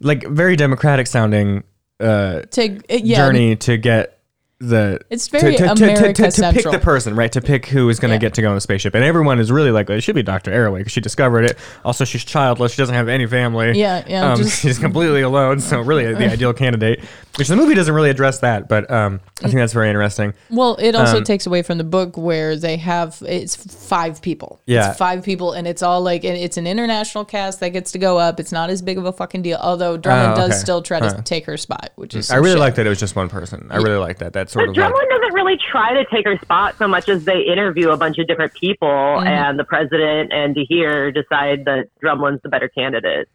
like 0.01 0.27
very 0.29 0.57
democratic 0.57 1.07
sounding 1.07 1.65
uh, 2.01 2.41
To 2.53 2.79
yeah, 2.89 3.17
journey 3.17 3.57
to 3.57 3.77
get 3.77 4.19
the 4.61 5.01
It's 5.09 5.29
very 5.29 5.57
to, 5.57 5.63
to, 5.63 5.69
to, 5.69 5.75
to, 5.75 5.85
America 5.85 6.13
to, 6.13 6.13
to 6.13 6.23
pick 6.23 6.33
Central. 6.35 6.73
the 6.73 6.79
person 6.79 7.17
right? 7.17 7.33
To 7.33 7.41
pick 7.41 7.65
who 7.67 7.89
is 7.89 7.99
going 7.99 8.11
to 8.11 8.17
Yeah. 8.17 8.19
get 8.21 8.35
to 8.35 8.43
go 8.43 8.51
on 8.51 8.55
the 8.55 8.61
spaceship. 8.61 8.95
And 8.95 9.03
everyone 9.03 9.41
is 9.41 9.51
really 9.51 9.71
like 9.71 9.89
it 9.89 10.03
should 10.03 10.15
be 10.15 10.23
dr 10.23 10.51
arroway 10.51 10.81
because 10.81 10.93
she 10.93 11.01
discovered 11.01 11.45
it. 11.45 11.57
Also 11.85 12.05
she's 12.05 12.25
childless. 12.25 12.73
She 12.73 12.77
doesn't 12.79 12.95
have 12.95 13.09
any 13.09 13.27
family. 13.27 13.79
Yeah, 13.79 14.05
yeah, 14.07 14.33
um, 14.33 14.37
just- 14.39 14.61
she's 14.63 14.79
completely 14.79 15.23
alone. 15.23 15.61
So 15.61 15.81
really 15.81 16.13
the 16.13 16.31
ideal 16.31 16.53
candidate 16.53 17.01
which 17.41 17.49
the 17.49 17.57
movie 17.57 17.75
doesn't 17.75 17.95
really 17.95 18.11
address 18.11 18.39
that 18.41 18.69
but 18.69 18.89
um, 18.91 19.19
i 19.41 19.45
think 19.49 19.55
that's 19.57 19.73
very 19.73 19.89
interesting 19.89 20.33
Well, 20.51 20.77
it 20.77 20.95
also 20.95 21.19
Um, 21.19 21.25
takes 21.25 21.47
away 21.47 21.63
from 21.63 21.79
the 21.79 21.85
book 21.85 22.17
where 22.17 22.55
they 22.57 22.77
have 22.77 23.21
it's 23.27 23.57
five 23.57 24.21
people. 24.23 24.61
Yeah. 24.67 24.91
it's 24.91 24.99
five 24.99 25.25
people, 25.25 25.53
and 25.53 25.67
it's 25.67 25.83
all 25.83 26.01
like 26.03 26.23
it's 26.25 26.57
an 26.57 26.67
international 26.67 27.25
cast 27.25 27.59
that 27.61 27.71
gets 27.71 27.91
to 27.93 27.99
go 27.99 28.19
up. 28.19 28.39
It's 28.39 28.53
not 28.53 28.71
as 28.71 28.83
big 28.83 28.99
of 28.99 29.05
a 29.07 29.13
fucking 29.13 29.43
deal. 29.43 29.59
Although 29.61 29.97
Drummond 29.97 30.33
Oh, 30.35 30.49
does 30.49 30.61
still 30.61 30.83
try 30.83 31.01
to 31.01 31.07
Huh. 31.09 31.23
take 31.25 31.47
her 31.47 31.57
spot, 31.57 31.91
which 31.97 32.15
is 32.15 32.31
i 32.31 32.37
really 32.37 32.51
shit. 32.53 32.59
like 32.61 32.75
that 32.77 32.87
it 32.87 32.89
was 32.91 33.01
just 33.01 33.17
one 33.17 33.29
person 33.29 33.67
i 33.71 33.77
really 33.77 33.97
like 33.97 34.19
that 34.19 34.33
that 34.35 34.51
sort 34.51 34.67
But 34.67 34.71
of 34.71 34.77
like, 34.77 34.93
Drumlin 34.93 35.09
doesn't 35.11 35.35
really 35.35 35.57
try 35.73 35.95
to 35.95 36.05
take 36.15 36.27
her 36.27 36.37
spot 36.39 36.77
so 36.79 36.87
much 36.87 37.09
as 37.09 37.25
they 37.25 37.41
interview 37.41 37.91
a 37.91 37.97
bunch 37.97 38.19
of 38.19 38.27
different 38.27 38.53
people, 38.55 38.89
Mm-hmm. 38.89 39.27
and 39.27 39.59
the 39.59 39.65
president 39.65 40.33
and 40.33 40.55
der 40.55 40.65
Heer 40.69 41.11
decide 41.11 41.65
that 41.65 41.87
Drummond's 42.03 42.43
the 42.43 42.49
better 42.49 42.69
candidate. 42.69 43.29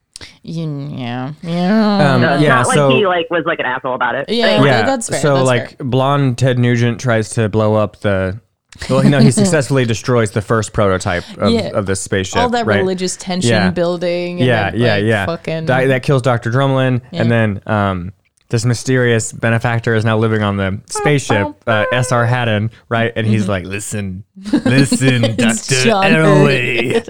Yeah, 0.48 1.34
yeah, 1.42 2.14
Um, 2.16 2.22
So 2.22 2.34
it's 2.34 2.42
yeah, 2.44 2.50
not 2.50 2.68
like 2.68 2.76
so- 2.76 2.90
he 2.90 3.08
like 3.08 3.30
was 3.32 3.44
like 3.46 3.60
an 3.60 3.66
asshole 3.66 3.96
about 3.96 4.16
it. 4.16 4.30
Yeah. 4.30 4.46
Anyway, 4.48 4.68
yeah 4.70 4.84
that's 4.84 5.10
fair, 5.10 5.20
so 5.20 5.36
that's 5.36 5.48
like 5.48 5.78
fair. 5.78 5.86
blonde 5.88 6.38
ted 6.38 6.60
nugent 6.60 7.00
tries 7.00 7.30
to 7.32 7.50
blow 7.50 7.74
up 7.76 8.00
the 8.02 8.40
well, 8.90 9.04
you 9.04 9.10
know, 9.10 9.22
he 9.22 9.32
successfully 9.42 9.86
destroys 9.86 10.32
the 10.32 10.42
first 10.42 10.74
prototype 10.74 11.24
of, 11.38 11.50
Yeah. 11.52 11.70
of 11.74 11.86
this 11.86 12.02
spaceship. 12.02 12.38
all 12.42 12.50
that 12.50 12.66
right? 12.66 12.78
religious 12.80 13.16
tension 13.16 13.50
Yeah. 13.52 13.72
building. 13.72 14.40
And 14.40 14.48
yeah, 14.48 14.72
then, 14.72 14.80
yeah, 14.82 14.94
like, 14.96 15.04
yeah. 15.06 15.26
Fucking 15.26 15.66
Di- 15.66 15.86
that 15.88 16.04
kills 16.04 16.22
Dr. 16.22 16.52
Drumlin, 16.52 17.02
Yeah. 17.12 17.22
and 17.22 17.32
then 17.32 17.62
um, 17.68 18.12
this 18.50 18.66
mysterious 18.66 19.32
benefactor 19.32 19.96
is 19.96 20.04
now 20.06 20.18
living 20.18 20.44
on 20.44 20.58
the 20.58 20.82
spaceship, 20.88 21.56
uh, 21.68 21.86
S.R. 21.94 22.26
Haddon, 22.26 22.70
right? 22.90 23.14
And 23.16 23.26
he's 23.26 23.48
like, 23.48 23.64
"Listen, 23.66 24.26
listen, 24.66 25.24
Mm-hmm. 25.24 25.42
It's 25.50 25.68
Doctor 25.68 25.84
John 25.90 26.04
Elway, 26.04 27.02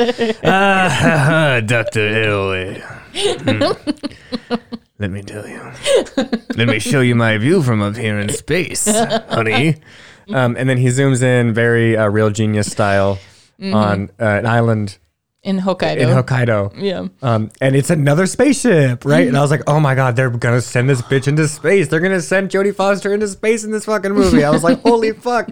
Hmm. 3.15 4.55
Let 4.99 5.11
me 5.11 5.21
tell 5.21 5.47
you. 5.47 5.61
Let 6.55 6.67
me 6.67 6.79
show 6.79 7.01
you 7.01 7.15
my 7.15 7.37
view 7.37 7.61
from 7.61 7.81
up 7.81 7.95
here 7.95 8.19
in 8.19 8.29
space, 8.29 8.85
honey." 9.29 9.77
Um, 10.29 10.55
and 10.57 10.67
then 10.69 10.77
he 10.77 10.87
zooms 10.87 11.21
in, 11.21 11.53
very 11.53 11.95
uh, 11.95 12.07
real 12.07 12.29
genius 12.31 12.71
style, 12.71 13.19
Mm-hmm. 13.59 13.73
on 13.73 14.09
uh, 14.19 14.25
an 14.25 14.45
island 14.45 14.97
in 15.45 15.59
Hokkaido. 15.59 15.97
in 15.97 16.09
Hokkaido. 16.09 16.73
Yeah. 16.75 17.07
Um, 17.21 17.51
and 17.61 17.75
it's 17.75 17.89
another 17.91 18.25
spaceship, 18.25 19.05
right? 19.05 19.27
And 19.27 19.37
I 19.37 19.41
was 19.41 19.51
like, 19.51 19.61
oh 19.67 19.79
my 19.79 19.93
god, 19.95 20.15
they're 20.15 20.29
gonna 20.31 20.59
send 20.59 20.89
this 20.89 21.01
bitch 21.03 21.27
into 21.27 21.47
space. 21.47 21.87
They're 21.87 21.99
gonna 22.01 22.19
send 22.21 22.49
Jodie 22.49 22.75
Foster 22.75 23.13
into 23.13 23.27
space 23.27 23.63
in 23.63 23.71
this 23.71 23.85
fucking 23.85 24.11
movie. 24.11 24.43
I 24.43 24.49
was 24.49 24.63
like, 24.63 24.81
holy 24.83 25.11
fuck, 25.13 25.49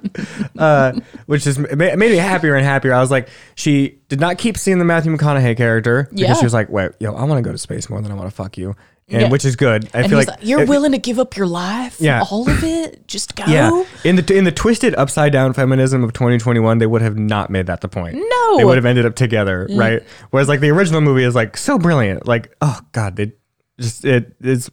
uh, 0.57 0.93
which 1.27 1.45
is 1.47 1.57
made 1.59 1.97
me 1.97 2.15
happier 2.17 2.55
and 2.55 2.65
happier. 2.65 2.93
I 2.93 2.99
was 2.99 3.11
like, 3.11 3.29
she 3.55 3.99
did 4.09 4.19
not 4.19 4.37
keep 4.37 4.57
seeing 4.57 4.79
the 4.79 4.85
Matthew 4.85 5.15
McConaughey 5.15 5.55
character 5.55 6.07
because 6.11 6.19
Yeah. 6.21 6.33
she 6.33 6.45
was 6.45 6.53
like, 6.53 6.69
wait, 6.69 6.91
yo, 6.99 7.13
I 7.13 7.23
want 7.23 7.37
to 7.37 7.47
go 7.47 7.51
to 7.51 7.57
space 7.57 7.89
more 7.89 8.01
than 8.01 8.11
I 8.11 8.15
want 8.15 8.29
to 8.29 8.35
fuck 8.35 8.57
you, 8.57 8.75
and 9.09 9.21
Yeah. 9.23 9.29
which 9.29 9.43
is 9.45 9.55
good. 9.55 9.89
I 9.93 9.99
And 10.01 10.09
feel 10.09 10.17
like, 10.17 10.27
like, 10.27 10.39
"You're 10.41 10.61
it- 10.61 10.69
willing 10.69 10.91
to 10.93 10.97
give 10.97 11.19
up 11.19 11.35
your 11.35 11.47
life, 11.47 11.97
Yeah. 11.99 12.21
all 12.29 12.49
of 12.49 12.63
it, 12.63 13.07
just 13.07 13.35
go." 13.37 13.43
Yeah, 13.47 13.83
in 14.03 14.15
the 14.15 14.35
in 14.37 14.43
the 14.45 14.51
twisted 14.51 14.95
upside 14.95 15.31
down 15.33 15.53
feminism 15.53 16.03
of 16.03 16.13
2021, 16.13 16.77
they 16.77 16.85
would 16.87 17.01
have 17.01 17.17
not 17.17 17.49
made 17.49 17.67
that 17.67 17.81
the 17.81 17.87
point. 17.89 18.15
No. 18.15 18.57
they 18.57 18.63
would 18.65 18.77
have 18.77 18.85
ended 18.85 19.05
up 19.05 19.15
together, 19.15 19.67
mm. 19.69 19.77
right? 19.77 20.03
Whereas 20.31 20.47
like 20.47 20.59
the 20.61 20.69
original 20.69 21.01
movie 21.01 21.23
is 21.23 21.35
like 21.35 21.57
so 21.57 21.77
brilliant. 21.77 22.27
Like 22.27 22.55
oh 22.61 22.79
god, 22.91 23.15
they 23.15 23.33
just 23.79 24.05
it's 24.05 24.69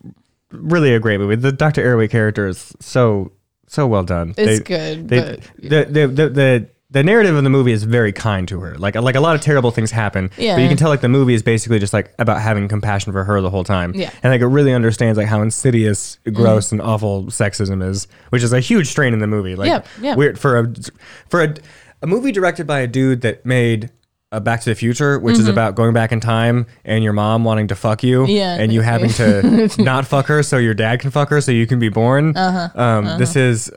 really 0.52 0.94
a 0.94 1.00
great 1.00 1.18
movie. 1.20 1.36
The 1.36 1.52
Dr. 1.52 1.82
Arroway 1.82 2.10
character 2.10 2.46
is 2.46 2.74
so 2.80 3.32
so 3.66 3.86
well 3.86 4.02
done. 4.02 4.34
It's 4.36 4.58
They- 4.60 4.64
good, 4.64 5.08
They, 5.08 5.20
but- 5.20 5.40
the, 5.62 5.84
the 5.84 6.06
the 6.08 6.28
the 6.28 6.68
the 6.92 7.02
narrative 7.04 7.36
of 7.36 7.44
the 7.44 7.50
movie 7.50 7.70
is 7.72 7.84
very 7.84 8.12
kind 8.12 8.48
to 8.48 8.58
her. 8.60 8.76
Like 8.76 8.94
like 8.96 9.14
a 9.14 9.20
lot 9.20 9.34
of 9.36 9.40
terrible 9.42 9.70
things 9.70 9.90
happen, 9.92 10.30
Yeah. 10.36 10.56
but 10.56 10.62
you 10.62 10.68
can 10.68 10.76
tell 10.76 10.88
like 10.88 11.00
the 11.02 11.08
movie 11.08 11.34
is 11.34 11.42
basically 11.42 11.78
just 11.78 11.92
like 11.92 12.12
about 12.18 12.40
having 12.40 12.66
compassion 12.66 13.12
for 13.12 13.22
her 13.24 13.40
the 13.40 13.50
whole 13.50 13.64
time. 13.64 13.92
Yeah. 13.94 14.10
and 14.22 14.32
like 14.32 14.40
it 14.40 14.46
really 14.46 14.72
understands 14.74 15.16
like 15.16 15.28
how 15.28 15.40
insidious, 15.42 16.18
gross, 16.32 16.72
and 16.72 16.80
awful 16.82 17.24
sexism 17.26 17.86
is, 17.88 18.08
which 18.30 18.42
is 18.42 18.52
a 18.52 18.60
huge 18.60 18.88
strain 18.88 19.12
in 19.12 19.20
the 19.20 19.26
movie. 19.28 19.54
Like 19.54 19.68
Yeah, 19.68 19.82
yeah. 20.00 20.14
weird 20.16 20.38
for 20.38 20.58
a 20.58 20.74
for 21.28 21.42
a, 21.44 21.54
a 22.02 22.06
movie 22.06 22.32
directed 22.32 22.66
by 22.66 22.80
a 22.80 22.86
dude 22.86 23.20
that 23.22 23.44
made. 23.46 23.90
Uh, 24.32 24.38
Back 24.38 24.60
to 24.60 24.70
the 24.70 24.76
Future, 24.76 25.18
which 25.18 25.40
is 25.40 25.48
about 25.48 25.74
going 25.74 25.92
back 25.92 26.12
in 26.12 26.20
time 26.20 26.66
and 26.84 27.02
your 27.02 27.12
mom 27.12 27.42
wanting 27.42 27.66
to 27.66 27.74
fuck 27.74 28.04
you, 28.04 28.20
Mm-hmm. 28.22 28.30
Yeah. 28.30 28.54
and 28.60 28.72
you 28.72 28.80
having 28.80 29.10
to 29.10 29.68
not 29.82 30.06
fuck 30.06 30.26
her 30.26 30.44
so 30.44 30.56
your 30.56 30.72
dad 30.72 31.00
can 31.00 31.10
fuck 31.10 31.30
her 31.30 31.40
so 31.40 31.50
you 31.50 31.66
can 31.66 31.80
be 31.80 31.88
born. 31.88 32.36
Uh-huh. 32.36 32.80
Um, 32.80 33.18
This 33.18 33.34
is 33.34 33.72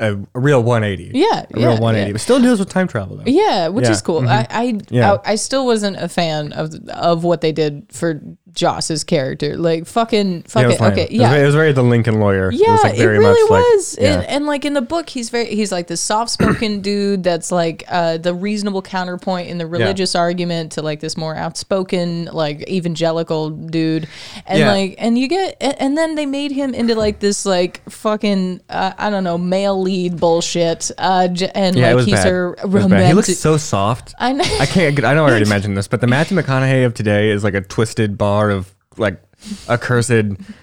a, 0.00 0.14
a 0.34 0.40
real 0.40 0.62
180. 0.62 1.16
Yeah, 1.16 1.24
a 1.54 1.60
yeah, 1.60 1.66
real 1.66 1.78
180, 1.78 2.06
yeah. 2.08 2.12
but 2.12 2.20
still 2.20 2.40
deals 2.40 2.58
with 2.58 2.68
time 2.68 2.88
travel 2.88 3.16
though. 3.16 3.22
Yeah, 3.26 3.68
which 3.68 3.84
Yeah, 3.84 3.90
is 3.92 4.02
cool. 4.02 4.28
I 4.28 4.46
I, 4.50 4.80
Yeah. 4.90 5.14
I 5.24 5.32
I 5.32 5.34
still 5.36 5.64
wasn't 5.66 5.96
a 5.98 6.08
fan 6.08 6.52
of 6.52 6.74
of 6.88 7.22
what 7.24 7.40
they 7.42 7.52
did 7.52 7.86
for 7.92 8.20
Joss's 8.52 9.04
character. 9.04 9.56
Like 9.56 9.86
fucking 9.86 10.34
Yeah, 10.36 10.42
fuck 10.48 10.62
it 10.62 10.66
was 10.66 10.74
it. 10.76 10.78
fine. 10.78 10.92
Okay, 10.92 11.02
It 11.04 11.10
was, 11.12 11.20
yeah. 11.20 11.30
very, 11.30 11.42
it 11.42 11.46
was 11.46 11.54
very 11.54 11.72
the 11.72 11.82
Lincoln 11.82 12.18
lawyer. 12.20 12.50
Yeah, 12.52 12.68
it, 12.68 12.70
was, 12.72 12.82
like, 12.84 12.98
it 12.98 13.06
really 13.06 13.24
much 13.24 13.50
like- 13.50 13.62
was. 13.62 13.98
yeah. 14.00 14.14
and, 14.14 14.26
and 14.26 14.46
like 14.46 14.64
in 14.64 14.74
the 14.74 14.82
book, 14.82 15.08
he's 15.08 15.30
very 15.30 15.54
he's 15.54 15.70
like 15.70 15.86
the 15.86 15.96
soft 15.96 16.30
spoken 16.30 16.80
dude 16.88 17.22
that's 17.22 17.52
like 17.52 17.84
uh, 17.88 18.16
the 18.18 18.34
reasonable 18.34 18.82
counterpoint 18.82 19.48
in 19.48 19.58
the 19.58 19.66
religious 19.66 20.14
argument 20.16 20.72
to 20.72 20.82
like 20.82 21.00
this 21.00 21.16
more 21.16 21.36
outspoken 21.36 22.26
like 22.32 22.68
evangelical 22.68 23.50
dude, 23.50 24.08
and 24.46 24.58
Yeah. 24.58 24.72
like 24.72 24.94
and 24.98 25.16
you 25.18 25.28
get 25.28 25.56
and, 25.60 25.74
and 25.80 25.98
then 25.98 26.14
they 26.16 26.26
made 26.26 26.50
him 26.50 26.74
into 26.74 26.94
like 26.96 27.20
this 27.20 27.46
like 27.46 27.80
fucking 27.88 28.60
uh, 28.68 28.92
I 28.98 29.10
don't 29.10 29.24
know 29.24 29.38
male 29.38 29.83
lead 29.84 30.18
bullshit, 30.18 30.90
uh, 30.98 31.28
j- 31.28 31.50
and 31.54 31.76
yeah, 31.76 31.84
it 31.84 31.88
like 31.90 31.96
was 31.96 32.06
he's 32.06 32.14
bad. 32.16 32.26
a 32.26 32.30
It 32.30 32.48
was 32.50 32.56
bad. 32.58 32.72
romantic. 32.82 33.06
He 33.08 33.12
looks 33.14 33.36
so 33.38 33.56
soft. 33.56 34.14
I 34.18 34.32
know. 34.32 34.44
I 34.60 34.66
can't. 34.66 35.04
I 35.04 35.14
know 35.14 35.24
I 35.26 35.30
already 35.30 35.48
mentioned 35.56 35.76
this, 35.76 35.86
but 35.88 36.00
the 36.00 36.06
Matthew 36.06 36.36
McConaughey 36.36 36.84
of 36.86 36.94
today 36.94 37.30
is 37.30 37.44
like 37.44 37.54
a 37.54 37.60
twisted 37.60 38.18
bar 38.18 38.50
of 38.50 38.74
like 38.96 39.22
accursed 39.68 40.12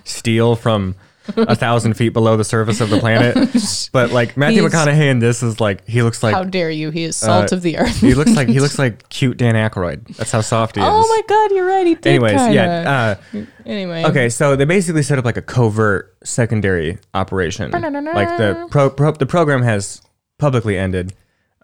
steel 0.03 0.55
from 0.55 0.95
a 1.35 1.55
thousand 1.55 1.93
feet 1.95 2.09
below 2.09 2.35
the 2.37 2.43
surface 2.43 2.81
of 2.81 2.89
the 2.89 2.99
planet. 2.99 3.37
But 3.91 4.11
like 4.11 4.37
Matthew 4.37 4.61
He's- 4.61 4.73
McConaughey 4.73 5.09
in 5.11 5.19
this 5.19 5.43
is 5.43 5.59
like 5.59 5.85
he 5.87 6.01
looks 6.01 6.23
like 6.23 6.33
How 6.33 6.43
dare 6.43 6.69
you? 6.71 6.91
He 6.91 7.03
is 7.03 7.15
salt 7.17 7.51
uh, 7.51 7.55
of 7.57 7.61
the 7.61 7.77
earth. 7.77 7.99
he 7.99 8.13
looks 8.13 8.31
like 8.35 8.47
he 8.47 8.59
looks 8.61 8.79
like 8.85 9.09
cute 9.09 9.37
Dan 9.37 9.55
Aykroyd. 9.55 10.15
That's 10.15 10.31
how 10.31 10.41
soft 10.41 10.75
he 10.77 10.81
is. 10.81 10.87
oh 10.89 10.99
my 11.07 11.21
god, 11.27 11.51
you're 11.55 11.67
right. 11.67 11.85
He 11.85 11.95
did. 11.95 12.07
Anyways, 12.07 12.37
kinda. 12.37 12.53
yeah. 12.53 13.17
Uh, 13.35 13.45
Anyway. 13.65 14.03
Okay, 14.05 14.29
so 14.29 14.55
they 14.55 14.65
basically 14.65 15.03
set 15.03 15.19
up 15.19 15.25
like 15.25 15.37
a 15.37 15.41
covert 15.41 16.15
secondary 16.23 16.97
operation. 17.13 17.71
like 17.71 18.37
the 18.37 18.67
pro, 18.71 18.89
pro 18.89 19.11
the 19.11 19.25
program 19.25 19.61
has 19.61 20.01
publicly 20.39 20.77
ended. 20.77 21.13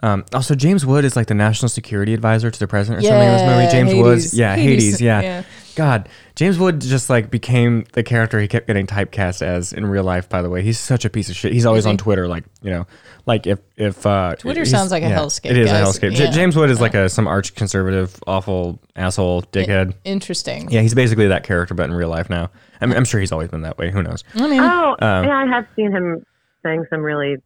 Um, 0.04 0.26
also, 0.32 0.54
James 0.54 0.86
Wood 0.86 1.06
is 1.06 1.16
like 1.16 1.26
the 1.28 1.34
national 1.34 1.70
security 1.70 2.14
advisor 2.14 2.52
to 2.52 2.60
the 2.60 2.68
president 2.68 3.04
or 3.04 3.08
something 3.08 3.28
in 3.28 3.34
this 3.34 3.74
movie. 3.74 3.90
James. 3.92 4.04
Woods, 4.04 4.34
yeah, 4.38 4.56
Hades, 4.56 4.84
Hades, 4.86 5.02
yeah. 5.02 5.44
Yeah. 5.78 5.84
God, 5.86 6.10
James 6.36 6.58
Wood 6.58 6.82
just 6.82 7.10
like 7.10 7.30
became 7.30 7.86
the 7.94 8.04
character 8.04 8.40
he 8.40 8.48
kept 8.48 8.68
getting 8.68 8.88
typecast 8.88 9.42
as 9.42 9.74
in 9.74 9.86
real 9.86 10.04
life. 10.04 10.28
By 10.28 10.42
the 10.42 10.50
way, 10.50 10.62
he's 10.64 10.80
such 10.80 11.06
a 11.06 11.10
piece 11.10 11.30
of 11.30 11.36
shit. 11.36 11.54
He's 11.54 11.66
always 11.66 11.84
he? 11.86 11.90
on 11.92 11.98
Twitter, 11.98 12.28
like 12.28 12.44
you 12.62 12.72
know, 12.72 12.88
like 13.26 13.46
if 13.48 13.60
if 13.76 14.06
uh, 14.06 14.36
Twitter 14.36 14.66
sounds 14.66 14.92
like 14.92 15.04
a 15.04 15.08
hellscape, 15.08 15.52
It 15.52 15.58
is 15.58 15.70
guys. 15.70 15.82
a 15.98 16.00
hellscape. 16.00 16.14
J- 16.16 16.32
James 16.32 16.56
Wood 16.56 16.70
is 16.70 16.82
like 16.82 16.94
a 16.96 17.10
some 17.10 17.28
arch 17.28 17.54
conservative, 17.56 18.20
awful 18.26 18.80
asshole, 18.96 19.44
dickhead. 19.44 19.94
Interesting. 20.04 20.70
Yeah, 20.72 20.82
he's 20.82 20.94
basically 20.94 21.28
that 21.28 21.44
character, 21.44 21.74
but 21.74 21.90
in 21.90 21.94
real 21.96 22.10
life 22.10 22.30
now. 22.30 22.50
I 22.82 22.86
mean, 22.86 22.96
I'm 22.98 23.06
sure 23.06 23.20
he's 23.20 23.32
always 23.32 23.50
been 23.50 23.62
that 23.62 23.78
way. 23.78 23.92
Who 23.92 24.04
knows? 24.04 24.24
I 24.36 24.48
mean, 24.48 24.60
Oh, 24.62 24.96
Um, 25.00 25.26
yeah, 25.26 25.38
I 25.38 25.46
have 25.48 25.66
seen 25.76 25.92
him 25.92 26.26
saying 26.64 26.86
some 26.90 27.02
really, 27.02 27.38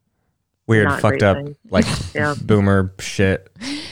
Weird, 0.67 0.87
Not 0.87 1.01
fucked 1.01 1.23
up, 1.23 1.37
things. 1.37 1.57
like 1.69 1.85
Yeah. 2.15 2.35
boomer 2.41 2.93
shit. 2.99 3.51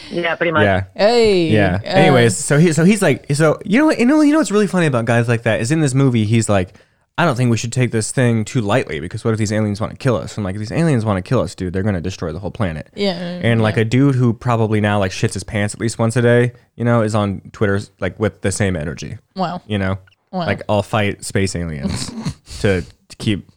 yeah, 0.09 0.35
pretty 0.35 0.51
much. 0.51 0.63
Yeah, 0.63 0.85
hey. 0.95 1.47
yeah. 1.49 1.79
uh, 1.83 1.87
Anyways, 1.87 2.37
so 2.37 2.57
he, 2.57 2.71
so 2.73 2.85
he's 2.85 3.01
like, 3.01 3.25
so 3.35 3.59
you 3.65 3.79
know, 3.79 3.87
what- 3.87 3.99
you 3.99 4.05
know, 4.05 4.21
you 4.21 4.31
know 4.31 4.37
what's 4.37 4.51
really 4.51 4.67
funny 4.67 4.85
about 4.85 5.05
guys 5.05 5.27
like 5.27 5.43
that 5.43 5.59
is 5.61 5.71
in 5.71 5.81
this 5.81 5.93
movie, 5.93 6.25
he's 6.25 6.47
like, 6.47 6.75
I 7.17 7.25
don't 7.25 7.35
think 7.35 7.51
we 7.51 7.57
should 7.57 7.73
take 7.73 7.91
this 7.91 8.13
thing 8.13 8.45
too 8.45 8.61
lightly 8.61 9.01
because 9.01 9.25
what 9.25 9.31
if 9.33 9.37
these 9.39 9.51
aliens 9.51 9.81
want 9.81 9.91
to 9.91 9.97
kill 9.97 10.15
us? 10.15 10.37
And 10.37 10.45
like, 10.45 10.55
if 10.55 10.59
these 10.59 10.71
aliens 10.71 11.03
want 11.03 11.17
to 11.17 11.27
kill 11.27 11.41
us, 11.41 11.53
dude, 11.53 11.73
they're 11.73 11.83
gonna 11.83 11.99
destroy 11.99 12.31
the 12.31 12.39
whole 12.39 12.51
planet. 12.51 12.89
Yeah. 12.95 13.11
And 13.43 13.61
like 13.61 13.75
a 13.75 13.83
dude 13.83 14.15
who 14.15 14.31
probably 14.31 14.79
now 14.79 14.99
like 14.99 15.11
shits 15.11 15.33
his 15.33 15.43
pants 15.43 15.73
at 15.73 15.81
least 15.81 15.99
once 15.99 16.15
a 16.15 16.21
day, 16.21 16.53
you 16.77 16.85
know, 16.85 17.01
is 17.01 17.15
on 17.15 17.41
Twitter 17.51 17.81
like 17.99 18.17
with 18.21 18.39
the 18.39 18.53
same 18.53 18.77
energy. 18.77 19.17
wow. 19.35 19.61
you 19.67 19.77
know 19.77 19.97
Wow. 20.31 20.45
like 20.45 20.61
i'll 20.69 20.83
fight 20.83 21.25
space 21.25 21.55
aliens 21.55 22.11
to, 22.61 22.83
to 22.83 23.15
keep 23.17 23.49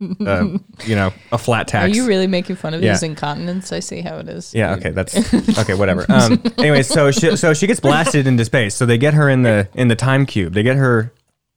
uh, 0.00 0.46
you 0.84 0.94
know 0.94 1.12
a 1.32 1.38
flat 1.38 1.66
tax. 1.68 1.84
Are 1.90 1.94
you 1.94 2.06
really 2.06 2.26
making 2.26 2.56
fun 2.56 2.74
of 2.74 2.82
Yeah. 2.82 2.92
his 2.92 3.02
incontinence? 3.02 3.72
I 3.72 3.80
see 3.80 4.00
how 4.00 4.18
it 4.18 4.28
is. 4.28 4.54
yeah 4.54 4.74
okay 4.74 4.90
that's 4.90 5.16
okay 5.58 5.74
whatever 5.74 6.06
um 6.08 6.40
anyway 6.58 6.82
so 6.82 7.10
she 7.10 7.36
so 7.36 7.52
she 7.54 7.66
gets 7.66 7.80
blasted 7.80 8.26
into 8.26 8.44
space 8.44 8.74
so 8.74 8.86
they 8.86 8.98
get 8.98 9.14
her 9.14 9.28
in 9.28 9.42
the 9.42 9.68
in 9.74 9.88
the 9.88 9.96
time 9.96 10.24
cube 10.26 10.52
they 10.54 10.62
get 10.62 10.76
her 10.76 11.12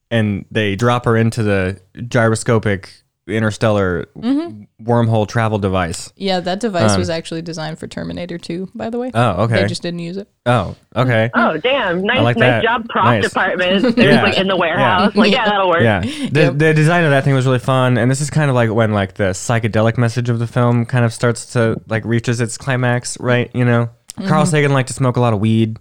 and 0.09 0.45
they 0.51 0.75
drop 0.75 1.05
her 1.05 1.15
into 1.15 1.43
the 1.43 1.79
gyroscopic 2.07 3.03
interstellar 3.31 4.05
wormhole 4.15 5.27
travel 5.27 5.57
device. 5.59 6.11
Yeah, 6.15 6.39
that 6.41 6.59
device 6.59 6.97
was 6.97 7.09
actually 7.09 7.41
designed 7.41 7.79
for 7.79 7.87
Terminator 7.87 8.37
2, 8.37 8.71
by 8.75 8.89
the 8.89 8.97
way. 8.99 9.07
Um, 9.07 9.21
Oh, 9.39 9.43
okay. 9.43 9.61
They 9.61 9.67
just 9.67 9.81
didn't 9.81 9.99
use 9.99 10.17
it. 10.17 10.27
Oh, 10.45 10.75
okay. 10.95 11.29
Oh, 11.33 11.57
damn. 11.57 12.01
Nice, 12.03 12.21
like 12.21 12.37
nice 12.37 12.47
that. 12.49 12.63
job, 12.63 12.89
prop 12.89 13.05
Nice. 13.05 13.23
department. 13.23 13.81
There's 13.95 14.15
Yeah. 14.15 14.23
like 14.23 14.37
in 14.37 14.47
the 14.47 14.57
warehouse. 14.57 15.15
Like, 15.15 15.31
yeah, 15.31 15.45
that'll 15.45 15.69
work. 15.69 15.81
Yeah, 15.83 15.99
the, 16.31 16.53
the 16.55 16.73
design 16.73 17.03
of 17.03 17.11
that 17.11 17.23
thing 17.23 17.33
was 17.33 17.45
really 17.45 17.59
fun, 17.59 17.97
and 17.97 18.09
this 18.09 18.21
is 18.21 18.29
kind 18.29 18.49
of 18.49 18.55
like 18.55 18.71
when 18.71 18.91
like 18.93 19.13
the 19.15 19.31
psychedelic 19.31 19.97
message 19.97 20.29
of 20.29 20.39
the 20.39 20.47
film 20.47 20.85
kind 20.85 21.05
of 21.05 21.13
starts 21.13 21.53
to 21.53 21.79
like 21.87 22.03
reaches 22.05 22.41
its 22.41 22.57
climax, 22.57 23.19
right? 23.19 23.49
You 23.53 23.65
know, 23.65 23.89
Carl 24.27 24.45
Sagan 24.45 24.73
liked 24.73 24.87
to 24.89 24.93
smoke 24.93 25.15
a 25.17 25.21
lot 25.21 25.33
of 25.33 25.39
weed, 25.39 25.77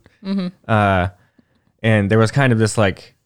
uh, 0.68 1.08
and 1.82 2.10
there 2.10 2.18
was 2.18 2.30
kind 2.30 2.52
of 2.52 2.58
this 2.58 2.76
like 2.78 3.14
i- 3.18 3.19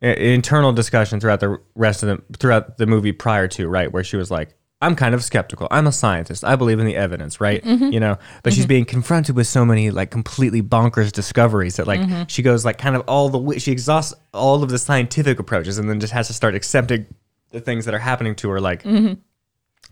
internal 0.00 0.72
discussion 0.72 1.20
throughout 1.20 1.40
the 1.40 1.58
rest 1.74 2.02
of 2.02 2.08
the 2.08 2.36
throughout 2.38 2.78
the 2.78 2.86
movie 2.86 3.12
prior 3.12 3.48
to 3.48 3.68
right, 3.68 3.90
where 3.92 4.04
she 4.04 4.16
was 4.16 4.30
like. 4.30 4.54
I'm 4.80 4.94
kind 4.94 5.12
of 5.12 5.24
skeptical. 5.24 5.66
I'm 5.72 5.88
a 5.88 5.92
scientist. 5.92 6.44
I 6.44 6.54
believe 6.54 6.78
in 6.78 6.86
the 6.86 6.94
evidence, 6.94 7.40
right? 7.40 7.60
Mm-hmm. 7.64 7.90
You 7.90 7.98
know, 7.98 8.16
but 8.44 8.52
she's 8.52 8.62
mm-hmm. 8.62 8.68
being 8.68 8.84
confronted 8.84 9.34
with 9.34 9.48
so 9.48 9.64
many 9.64 9.90
like 9.90 10.12
completely 10.12 10.62
bonkers 10.62 11.10
discoveries 11.10 11.74
that 11.78 11.88
like 11.88 11.98
mm-hmm. 11.98 12.22
she 12.28 12.42
goes 12.42 12.64
like 12.64 12.78
kind 12.78 12.94
of 12.94 13.02
all 13.08 13.28
the 13.28 13.38
way 13.38 13.58
she 13.58 13.72
exhausts 13.72 14.14
all 14.32 14.62
of 14.62 14.70
the 14.70 14.78
scientific 14.78 15.40
approaches 15.40 15.78
and 15.78 15.90
then 15.90 15.98
just 15.98 16.12
has 16.12 16.28
to 16.28 16.32
start 16.32 16.54
accepting 16.54 17.06
the 17.50 17.60
things 17.60 17.86
that 17.86 17.94
are 17.94 17.98
happening 17.98 18.36
to 18.36 18.50
her 18.50 18.60
like 18.60 18.84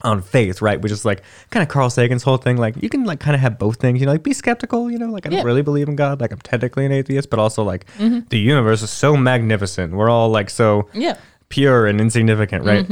on 0.03 0.21
faith, 0.23 0.61
right? 0.61 0.81
Which 0.81 0.93
is 0.93 1.05
like 1.05 1.23
kind 1.51 1.63
of 1.63 1.69
Carl 1.69 1.89
Sagan's 1.91 2.23
whole 2.23 2.37
thing. 2.37 2.57
Like 2.59 2.81
you 2.83 2.89
can 2.89 3.05
like 3.05 3.19
kind 3.21 3.35
of 3.35 3.41
have 3.41 3.59
both 3.59 3.77
things, 3.81 3.99
you 4.01 4.07
know, 4.07 4.13
like 4.13 4.23
be 4.23 4.33
skeptical, 4.35 4.91
you 4.91 4.99
know, 4.99 5.07
like 5.11 5.27
I 5.27 5.31
don't 5.31 5.39
Yeah. 5.39 5.45
really 5.45 5.63
believe 5.63 5.89
in 5.89 5.97
God, 5.97 6.21
like 6.21 6.33
I'm 6.33 6.39
technically 6.41 6.85
an 6.85 6.93
atheist, 6.93 7.31
but 7.31 7.39
also 7.39 7.63
like 7.65 7.87
the 7.99 8.39
universe 8.39 8.83
is 8.83 8.91
so 8.91 9.17
magnificent. 9.17 9.95
We're 9.95 10.11
all 10.11 10.29
like 10.29 10.51
so 10.51 10.89
Yeah. 10.93 11.17
pure 11.49 11.87
and 11.87 12.01
insignificant, 12.01 12.65
right? 12.65 12.87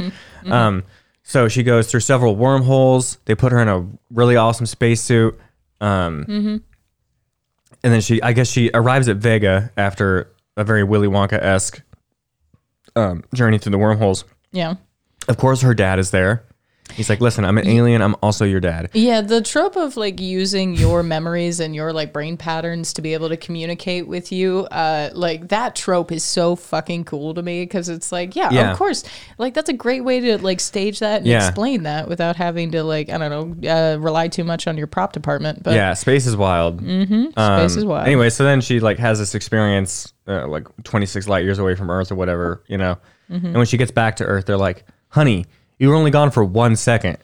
Um, 0.51 0.83
so 1.23 1.47
she 1.47 1.61
goes 1.63 1.89
through 1.89 1.99
several 2.01 2.35
wormholes. 2.35 3.17
They 3.25 3.35
put 3.35 3.51
her 3.51 3.59
in 3.59 3.67
a 3.67 3.85
really 4.11 4.35
awesome 4.35 4.65
spacesuit. 4.65 5.39
Um, 5.81 6.25
And 7.83 7.93
then 7.93 8.01
she, 8.01 8.19
I 8.23 8.33
guess 8.33 8.47
she 8.49 8.71
arrives 8.73 9.07
at 9.07 9.17
Vega 9.17 9.71
after 9.77 10.31
a 10.57 10.63
very 10.63 10.83
Willy 10.83 11.07
Wonka 11.07 11.33
esque 11.33 11.81
um, 12.95 13.23
journey 13.33 13.59
through 13.59 13.73
the 13.73 13.77
wormholes. 13.77 14.25
Yeah. 14.51 14.75
Of 15.27 15.37
course, 15.37 15.61
her 15.61 15.73
dad 15.75 15.99
is 15.99 16.09
there. 16.11 16.43
He's 16.93 17.09
like, 17.09 17.19
listen, 17.19 17.43
I'm 17.43 17.57
an 17.57 17.67
alien. 17.67 18.01
I'm 18.01 18.15
also 18.21 18.45
your 18.45 18.59
dad. 18.61 18.89
Yeah, 18.93 19.19
the 19.21 19.41
trope 19.41 19.75
of 19.75 19.97
like 19.97 20.19
using 20.21 20.75
your 20.75 21.03
memories 21.03 21.59
and 21.59 21.75
your 21.75 21.91
like 21.91 22.13
brain 22.13 22.37
patterns 22.37 22.93
to 22.93 23.01
be 23.01 23.13
able 23.13 23.27
to 23.29 23.37
communicate 23.37 24.07
with 24.07 24.31
you, 24.31 24.59
uh, 24.71 25.09
like 25.13 25.49
that 25.49 25.75
trope 25.75 26.11
is 26.11 26.23
so 26.23 26.55
fucking 26.55 27.03
cool 27.05 27.33
to 27.33 27.41
me 27.41 27.63
because 27.63 27.89
it's 27.89 28.11
like, 28.11 28.35
yeah, 28.35 28.49
Yeah. 28.51 28.71
of 28.71 28.77
course, 28.77 29.03
like 29.37 29.53
that's 29.55 29.67
a 29.69 29.73
great 29.73 30.01
way 30.05 30.19
to 30.21 30.37
like 30.37 30.59
stage 30.59 30.99
that 30.99 31.17
and 31.17 31.27
Yeah. 31.27 31.45
explain 31.47 31.83
that 31.83 32.07
without 32.07 32.35
having 32.37 32.71
to 32.71 32.83
like 32.83 33.09
I 33.09 33.17
don't 33.17 33.61
know 33.63 33.69
uh, 33.69 33.97
rely 33.99 34.27
too 34.29 34.43
much 34.43 34.67
on 34.67 34.77
your 34.77 34.87
prop 34.87 35.11
department. 35.11 35.63
But 35.63 35.73
yeah, 35.73 35.93
space 35.95 36.25
is 36.27 36.37
wild. 36.37 36.81
Mm-hmm. 36.81 37.31
Space 37.31 37.75
is 37.77 37.83
wild. 37.83 38.05
Anyway, 38.07 38.29
so 38.29 38.43
then 38.45 38.61
she 38.61 38.79
like 38.79 38.99
has 38.99 39.19
this 39.19 39.35
experience, 39.35 40.13
uh, 40.27 40.47
like 40.47 40.67
26 40.83 41.27
light 41.27 41.43
years 41.43 41.59
away 41.59 41.75
from 41.75 41.89
Earth 41.89 42.11
or 42.11 42.15
whatever, 42.15 42.63
you 42.67 42.77
know. 42.77 42.97
Mm-hmm. 43.29 43.47
And 43.47 43.55
when 43.57 43.65
she 43.65 43.77
gets 43.77 43.91
back 43.91 44.17
to 44.17 44.23
Earth, 44.23 44.45
they're 44.45 44.55
like, 44.55 44.85
"Honey, 45.09 45.45
you 45.79 45.89
were 45.89 45.95
only 45.95 46.11
gone 46.11 46.31
for 46.31 46.43
one 46.43 46.75
second. 46.75 47.17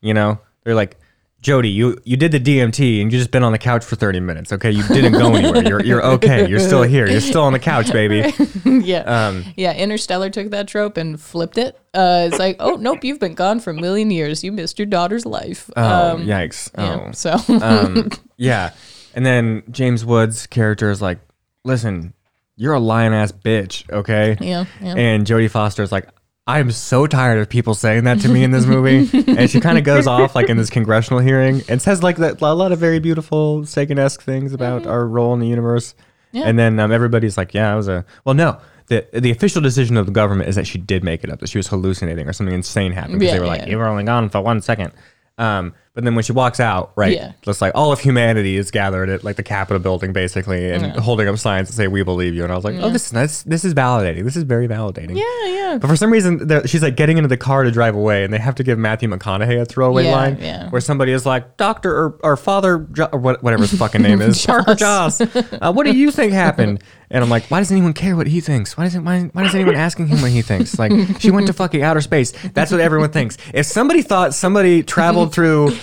You 0.00 0.14
know, 0.14 0.38
they're 0.64 0.74
like, 0.74 0.96
"Jodie, 1.42 1.72
you 1.72 1.98
you 2.04 2.16
did 2.16 2.32
the 2.32 2.40
DMT 2.40 3.00
and 3.00 3.12
you 3.12 3.18
just 3.18 3.30
been 3.30 3.42
on 3.42 3.52
the 3.52 3.58
couch 3.58 3.84
for 3.84 3.96
30 3.96 4.20
minutes. 4.20 4.52
Okay, 4.52 4.70
you 4.70 4.82
didn't 4.88 5.12
go 5.12 5.34
anywhere. 5.34 5.62
You're 5.66 5.82
you're 5.82 6.04
okay. 6.04 6.48
You're 6.48 6.60
still 6.60 6.82
here. 6.82 7.08
You're 7.08 7.20
still 7.20 7.42
on 7.42 7.52
the 7.52 7.58
couch, 7.58 7.90
baby." 7.92 8.32
yeah, 8.64 9.00
Um, 9.00 9.44
yeah. 9.56 9.72
Interstellar 9.74 10.28
took 10.30 10.50
that 10.50 10.68
trope 10.68 10.96
and 10.96 11.18
flipped 11.20 11.56
it. 11.58 11.78
Uh, 11.94 12.28
it's 12.30 12.38
like, 12.38 12.56
oh 12.60 12.76
nope, 12.76 13.04
you've 13.04 13.20
been 13.20 13.34
gone 13.34 13.60
for 13.60 13.70
a 13.70 13.74
million 13.74 14.10
years. 14.10 14.44
You 14.44 14.52
missed 14.52 14.78
your 14.78 14.86
daughter's 14.86 15.24
life. 15.24 15.70
Oh, 15.76 16.12
Um, 16.16 16.26
yikes. 16.26 16.70
yeah, 16.76 17.06
Oh. 17.08 17.12
so 17.12 17.38
um, 17.62 18.10
yeah. 18.36 18.70
And 19.14 19.24
then 19.24 19.62
James 19.70 20.04
Woods' 20.04 20.46
character 20.48 20.90
is 20.90 21.00
like, 21.00 21.20
listen, 21.62 22.12
you're 22.56 22.72
a 22.74 22.80
lion 22.80 23.12
ass 23.12 23.30
bitch, 23.32 23.88
okay? 23.90 24.36
Yeah, 24.40 24.64
yeah. 24.82 24.94
And 24.96 25.24
Jodie 25.24 25.48
Foster's 25.50 25.92
like, 25.92 26.08
I'm 26.46 26.70
so 26.72 27.06
tired 27.06 27.38
of 27.38 27.48
people 27.48 27.74
saying 27.74 28.04
that 28.04 28.20
to 28.20 28.28
me 28.28 28.44
in 28.44 28.50
this 28.50 28.66
movie. 28.66 29.08
and 29.28 29.50
she 29.50 29.60
kind 29.60 29.78
of 29.78 29.84
goes 29.84 30.06
off 30.06 30.34
like 30.34 30.50
in 30.50 30.58
this 30.58 30.68
congressional 30.68 31.20
hearing 31.20 31.62
and 31.68 31.80
says 31.80 32.02
like 32.02 32.16
that, 32.18 32.42
a 32.42 32.52
lot 32.54 32.70
of 32.70 32.78
very 32.78 32.98
beautiful 32.98 33.64
Sagan 33.64 33.98
esque 33.98 34.22
things 34.22 34.52
about 34.52 34.86
our 34.86 35.06
role 35.06 35.32
in 35.32 35.40
the 35.40 35.48
universe. 35.48 35.94
Yeah. 36.32 36.42
And 36.44 36.58
then 36.58 36.78
um, 36.80 36.92
everybody's 36.92 37.38
like, 37.38 37.54
yeah, 37.54 37.72
I 37.72 37.76
was 37.76 37.88
a, 37.88 38.04
well, 38.24 38.34
no. 38.34 38.58
The, 38.88 39.06
the 39.14 39.30
official 39.30 39.62
decision 39.62 39.96
of 39.96 40.04
the 40.04 40.12
government 40.12 40.46
is 40.50 40.56
that 40.56 40.66
she 40.66 40.76
did 40.76 41.02
make 41.02 41.24
it 41.24 41.30
up, 41.30 41.40
that 41.40 41.48
she 41.48 41.56
was 41.56 41.68
hallucinating 41.68 42.28
or 42.28 42.34
something 42.34 42.54
insane 42.54 42.92
happened 42.92 43.20
because 43.20 43.32
Yeah, 43.32 43.34
they 43.36 43.40
were 43.40 43.46
like, 43.46 43.62
yeah. 43.62 43.68
you 43.68 43.78
were 43.78 43.86
only 43.86 44.04
gone 44.04 44.28
for 44.28 44.42
one 44.42 44.60
second. 44.60 44.92
Um, 45.38 45.72
but 45.94 46.02
then 46.04 46.14
when 46.16 46.24
she 46.24 46.32
walks 46.32 46.58
out, 46.60 46.92
right, 46.96 47.12
Yeah. 47.12 47.32
just 47.42 47.60
like 47.62 47.72
all 47.74 47.92
of 47.92 48.00
humanity 48.00 48.56
is 48.56 48.70
gathered 48.70 49.08
at 49.08 49.22
like 49.24 49.36
the 49.36 49.42
Capitol 49.44 49.78
building 49.80 50.12
basically 50.12 50.70
and 50.70 50.86
holding 50.96 51.28
up 51.28 51.38
signs 51.38 51.68
that 51.68 51.74
say 51.74 51.86
we 51.88 52.02
believe 52.02 52.34
you. 52.34 52.42
And 52.42 52.52
I 52.52 52.56
was 52.56 52.64
like, 52.64 52.74
oh, 52.80 52.90
this 52.90 53.06
is 53.06 53.12
nice. 53.12 53.42
This 53.44 53.64
is 53.64 53.74
validating. 53.74 54.24
This 54.24 54.36
is 54.36 54.42
very 54.42 54.66
validating. 54.66 55.16
yeah, 55.16 55.48
yeah. 55.50 55.78
But 55.78 55.88
for 55.88 55.96
some 55.96 56.10
reason, 56.12 56.48
she's 56.66 56.82
like 56.82 56.96
getting 56.96 57.16
into 57.16 57.28
the 57.28 57.36
car 57.36 57.62
to 57.64 57.70
drive 57.70 57.94
away, 57.94 58.24
and 58.24 58.32
they 58.32 58.38
have 58.38 58.54
to 58.56 58.62
give 58.64 58.78
Matthew 58.78 59.08
McConaughey 59.08 59.60
a 59.60 59.64
throwaway 59.64 60.04
Yeah, 60.04 60.12
line 60.12 60.38
yeah. 60.40 60.68
where 60.70 60.80
somebody 60.80 61.12
is 61.12 61.24
like, 61.26 61.56
"Doctor 61.56 61.94
or, 61.96 62.18
or 62.22 62.36
Father 62.36 62.86
jo- 62.92 63.08
or 63.12 63.18
whatever 63.18 63.62
his 63.62 63.78
fucking 63.78 64.02
name 64.02 64.20
is, 64.20 64.44
Parker 64.46 64.74
Joss. 64.74 65.20
Uh, 65.20 65.72
what 65.72 65.84
do 65.86 65.96
you 65.96 66.10
think 66.10 66.32
happened?" 66.32 66.82
And 67.14 67.22
I'm 67.22 67.30
like, 67.30 67.44
"Why 67.44 67.60
does 67.60 67.70
anyone 67.72 67.92
care 67.94 68.16
what 68.16 68.26
he 68.26 68.40
thinks? 68.40 68.76
Why 68.76 68.84
doesn't 68.84 69.04
why, 69.04 69.30
why 69.32 69.44
is 69.44 69.54
anyone 69.54 69.76
asking 69.76 70.08
him 70.08 70.20
what 70.20 70.32
he 70.32 70.42
thinks? 70.42 70.78
Like, 70.78 70.92
she 71.20 71.30
went 71.30 71.46
to 71.46 71.52
fucking 71.52 71.80
outer 71.82 72.00
space. 72.00 72.32
That's 72.52 72.70
what 72.72 72.80
everyone 72.80 73.10
thinks. 73.10 73.38
If 73.54 73.66
somebody 73.66 74.02
thought 74.02 74.34
somebody 74.34 74.82
traveled 74.82 75.32
through." 75.36 75.76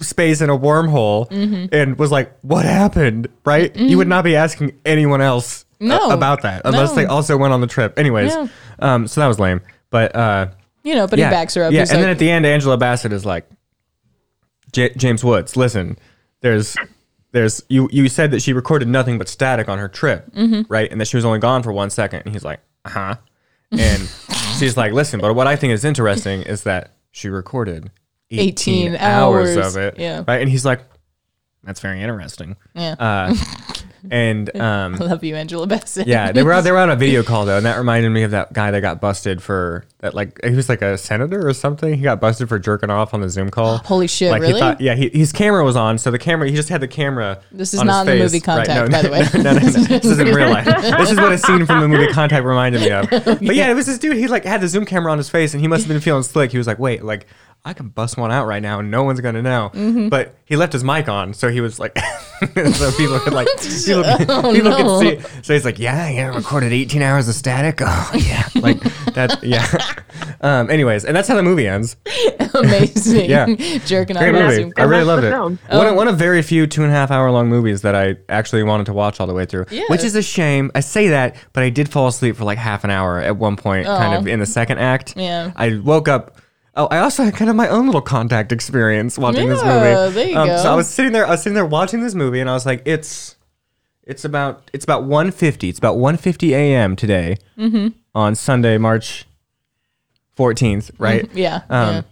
space 0.00 0.40
in 0.40 0.50
a 0.50 0.58
wormhole 0.58 1.30
Mm-hmm. 1.30 1.66
and 1.72 1.96
was 1.96 2.10
like, 2.10 2.32
"What 2.42 2.64
happened?" 2.64 3.28
Right? 3.44 3.74
You 3.76 3.98
would 3.98 4.08
not 4.08 4.24
be 4.24 4.34
asking 4.34 4.72
anyone 4.84 5.20
else 5.20 5.64
uh, 5.80 5.84
No. 5.84 6.10
about 6.10 6.42
that 6.42 6.62
unless 6.64 6.88
No. 6.90 6.96
they 6.96 7.04
also 7.06 7.36
went 7.36 7.52
on 7.52 7.60
the 7.60 7.68
trip. 7.68 7.96
Anyways, 7.96 8.32
Yeah. 8.34 8.48
um, 8.80 9.06
so 9.06 9.20
that 9.20 9.28
was 9.28 9.38
lame. 9.38 9.60
But 9.90 10.16
uh, 10.16 10.48
You 10.82 10.96
know, 10.96 11.06
but 11.06 11.20
yeah, 11.20 11.28
he 11.28 11.30
backs 11.30 11.54
her 11.54 11.62
up. 11.62 11.72
Yeah, 11.72 11.80
He's 11.80 11.90
and 11.90 11.98
like, 11.98 12.02
then 12.06 12.10
at 12.10 12.18
the 12.18 12.28
end, 12.30 12.44
Angela 12.46 12.76
Bassett 12.76 13.12
is 13.12 13.24
like, 13.24 13.48
"James 14.72 15.22
Woods, 15.22 15.56
listen, 15.56 15.98
there's." 16.40 16.76
There's 17.32 17.62
you. 17.68 17.88
You 17.92 18.08
said 18.08 18.30
that 18.30 18.42
she 18.42 18.52
recorded 18.52 18.88
nothing 18.88 19.18
but 19.18 19.28
static 19.28 19.68
on 19.68 19.78
her 19.78 19.88
trip, 19.88 20.30
Mm-hmm. 20.34 20.72
right? 20.72 20.90
And 20.90 21.00
that 21.00 21.06
she 21.08 21.16
was 21.16 21.24
only 21.24 21.38
gone 21.38 21.62
for 21.62 21.72
one 21.72 21.90
second. 21.90 22.22
And 22.24 22.32
he's 22.34 22.44
like, 22.44 22.60
"Uh 22.84 22.90
huh." 22.90 23.14
And 23.72 24.02
she's 24.58 24.76
like, 24.76 24.92
"Listen, 24.92 25.18
but 25.20 25.34
what 25.34 25.46
I 25.46 25.56
think 25.56 25.72
is 25.72 25.84
interesting 25.84 26.42
is 26.42 26.62
that 26.64 26.92
she 27.10 27.28
recorded 27.28 27.90
18, 28.30 28.48
18 28.92 28.96
hours 28.96 29.56
hours. 29.56 29.76
of 29.76 29.82
it, 29.82 29.98
Yeah. 29.98 30.24
right?" 30.28 30.40
And 30.42 30.50
he's 30.50 30.64
like, 30.64 30.80
"That's 31.64 31.80
very 31.80 32.02
interesting." 32.02 32.56
yeah. 32.74 32.94
Uh, 32.98 33.34
and 34.10 34.54
um, 34.60 34.94
I 34.94 34.98
love 34.98 35.24
you, 35.24 35.36
Angela 35.36 35.66
Bassett. 35.66 36.06
yeah, 36.06 36.32
they 36.32 36.42
were 36.42 36.52
out, 36.52 36.60
they 36.64 36.72
were 36.72 36.78
on 36.78 36.90
a 36.90 36.96
video 36.96 37.22
call 37.22 37.44
though, 37.44 37.56
and 37.56 37.66
that 37.66 37.76
reminded 37.78 38.10
me 38.10 38.22
of 38.22 38.32
that 38.32 38.52
guy 38.52 38.70
that 38.70 38.80
got 38.80 39.00
busted 39.00 39.42
for 39.42 39.84
that. 39.98 40.14
Like 40.14 40.40
he 40.44 40.50
was 40.54 40.68
like 40.68 40.82
a 40.82 40.98
senator 40.98 41.46
or 41.46 41.52
something. 41.54 41.94
He 41.94 42.02
got 42.02 42.20
busted 42.20 42.48
for 42.48 42.58
jerking 42.58 42.90
off 42.90 43.14
on 43.14 43.20
the 43.20 43.28
Zoom 43.28 43.50
call. 43.50 43.78
Holy 43.84 44.06
shit, 44.06 44.30
Like 44.30 44.42
really? 44.42 44.54
he 44.54 44.58
thought, 44.60 44.80
yeah, 44.80 44.94
he, 44.94 45.08
his 45.08 45.32
camera 45.32 45.64
was 45.64 45.76
on, 45.76 45.98
so 45.98 46.10
the 46.10 46.18
camera 46.18 46.48
he 46.48 46.54
just 46.56 46.68
had 46.68 46.80
the 46.80 46.88
camera. 46.88 47.40
This 47.52 47.74
is 47.74 47.82
not 47.82 48.06
in 48.08 48.18
the 48.18 48.24
movie 48.24 48.40
Contact, 48.40 48.68
no, 48.68 48.88
by 48.88 49.02
the 49.02 49.10
way. 49.10 49.24
No, 49.34 49.52
no, 49.52 49.52
no, 49.52 49.58
this 49.60 50.04
is 50.04 50.18
in 50.18 50.28
real 50.34 50.50
life. 50.50 50.64
This 50.66 51.10
is 51.10 51.16
what 51.18 51.32
a 51.32 51.38
scene 51.38 51.66
from 51.66 51.80
the 51.80 51.88
movie 51.88 52.12
Contact 52.12 52.44
reminded 52.44 52.80
me 52.80 52.90
of. 52.90 53.08
But 53.10 53.54
yeah, 53.54 53.70
it 53.70 53.74
was 53.74 53.86
this 53.86 53.98
dude. 53.98 54.16
He 54.16 54.26
like 54.28 54.44
had 54.44 54.60
the 54.60 54.68
Zoom 54.68 54.84
camera 54.84 55.12
on 55.12 55.18
his 55.18 55.28
face, 55.28 55.54
and 55.54 55.60
he 55.60 55.68
must 55.68 55.84
have 55.84 55.88
been 55.88 56.00
feeling 56.00 56.22
slick. 56.22 56.50
He 56.52 56.58
was 56.58 56.66
like, 56.66 56.78
wait, 56.78 57.04
like. 57.04 57.26
I 57.64 57.74
can 57.74 57.90
bust 57.90 58.16
one 58.16 58.32
out 58.32 58.46
right 58.46 58.60
now 58.60 58.80
and 58.80 58.90
no 58.90 59.04
one's 59.04 59.20
gonna 59.20 59.40
know. 59.42 59.70
Mm-hmm. 59.72 60.08
But 60.08 60.34
he 60.44 60.56
left 60.56 60.72
his 60.72 60.82
mic 60.82 61.08
on, 61.08 61.32
so 61.32 61.48
he 61.48 61.60
was 61.60 61.78
like, 61.78 61.96
so 62.40 62.90
people 62.92 63.20
could 63.20 63.32
like, 63.32 63.46
people, 63.60 64.02
Oh, 64.28 64.52
people 64.52 64.70
no. 64.70 65.00
could 65.00 65.20
see. 65.22 65.28
So 65.42 65.52
he's 65.54 65.64
like, 65.64 65.78
yeah, 65.78 66.08
yeah, 66.10 66.34
recorded 66.34 66.72
18 66.72 67.02
hours 67.02 67.28
of 67.28 67.34
static. 67.36 67.78
Oh 67.80 68.10
yeah, 68.16 68.48
like 68.56 68.80
that. 69.14 69.42
Yeah. 69.44 69.64
Um. 70.40 70.70
Anyways, 70.70 71.04
and 71.04 71.14
that's 71.16 71.28
how 71.28 71.36
the 71.36 71.42
movie 71.44 71.68
ends. 71.68 71.96
Amazing. 72.54 73.30
Yeah. 73.30 73.46
Jerking 73.86 74.16
off 74.16 74.22
Great 74.22 74.32
movie. 74.32 74.72
I 74.76 74.82
really 74.82 75.04
that's 75.04 75.06
loved 75.06 75.24
it. 75.24 75.30
film. 75.30 75.58
One, 75.70 75.86
of, 75.86 75.94
one 75.94 76.08
of 76.08 76.18
very 76.18 76.42
few 76.42 76.66
two 76.66 76.82
and 76.82 76.90
a 76.90 76.94
half 76.94 77.10
hour 77.12 77.30
long 77.30 77.48
movies 77.48 77.82
that 77.82 77.94
I 77.94 78.16
actually 78.28 78.64
wanted 78.64 78.86
to 78.86 78.92
watch 78.92 79.20
all 79.20 79.26
the 79.28 79.34
way 79.34 79.46
through. 79.46 79.66
Yeah. 79.70 79.84
Which 79.88 80.02
is 80.02 80.16
a 80.16 80.22
shame. 80.22 80.70
I 80.74 80.80
say 80.80 81.08
that, 81.08 81.36
but 81.52 81.62
I 81.62 81.70
did 81.70 81.88
fall 81.88 82.08
asleep 82.08 82.36
for 82.36 82.44
like 82.44 82.58
half 82.58 82.82
an 82.84 82.90
hour 82.90 83.20
at 83.20 83.36
one 83.36 83.56
point, 83.56 83.86
kind 83.86 84.14
of 84.14 84.26
in 84.26 84.40
the 84.40 84.46
second 84.46 84.78
act. 84.78 85.14
Yeah. 85.16 85.52
I 85.54 85.78
woke 85.78 86.08
up. 86.08 86.38
Oh, 86.74 86.86
I 86.86 86.98
also 86.98 87.22
had 87.24 87.34
kind 87.34 87.50
of 87.50 87.56
my 87.56 87.68
own 87.68 87.86
little 87.86 88.00
contact 88.00 88.50
experience 88.52 89.18
watching 89.18 89.48
this 89.48 89.62
Yeah, 89.62 90.04
movie. 90.04 90.14
there 90.14 90.28
you 90.28 90.36
Um, 90.38 90.46
go. 90.48 90.56
So 90.62 90.72
I 90.72 90.74
was 90.74 90.88
sitting 90.88 91.12
there, 91.12 91.26
I 91.26 91.30
was 91.30 91.42
sitting 91.42 91.54
there 91.54 91.66
watching 91.66 92.00
this 92.00 92.14
movie, 92.14 92.40
and 92.40 92.48
I 92.48 92.54
was 92.54 92.64
like, 92.64 92.82
it's, 92.86 93.36
it's 94.04 94.24
about, 94.24 94.70
it's 94.72 94.82
about 94.84 95.04
1.50. 95.04 95.68
It's 95.68 95.78
about 95.78 95.96
1.50 95.98 96.50
a.m. 96.52 96.96
today 96.96 97.36
Mm-hmm. 97.58 97.88
on 98.14 98.34
Sunday, 98.34 98.78
March 98.78 99.26
14th, 100.38 100.90
right? 100.98 101.28
Yeah. 101.34 101.60
Um, 101.68 102.04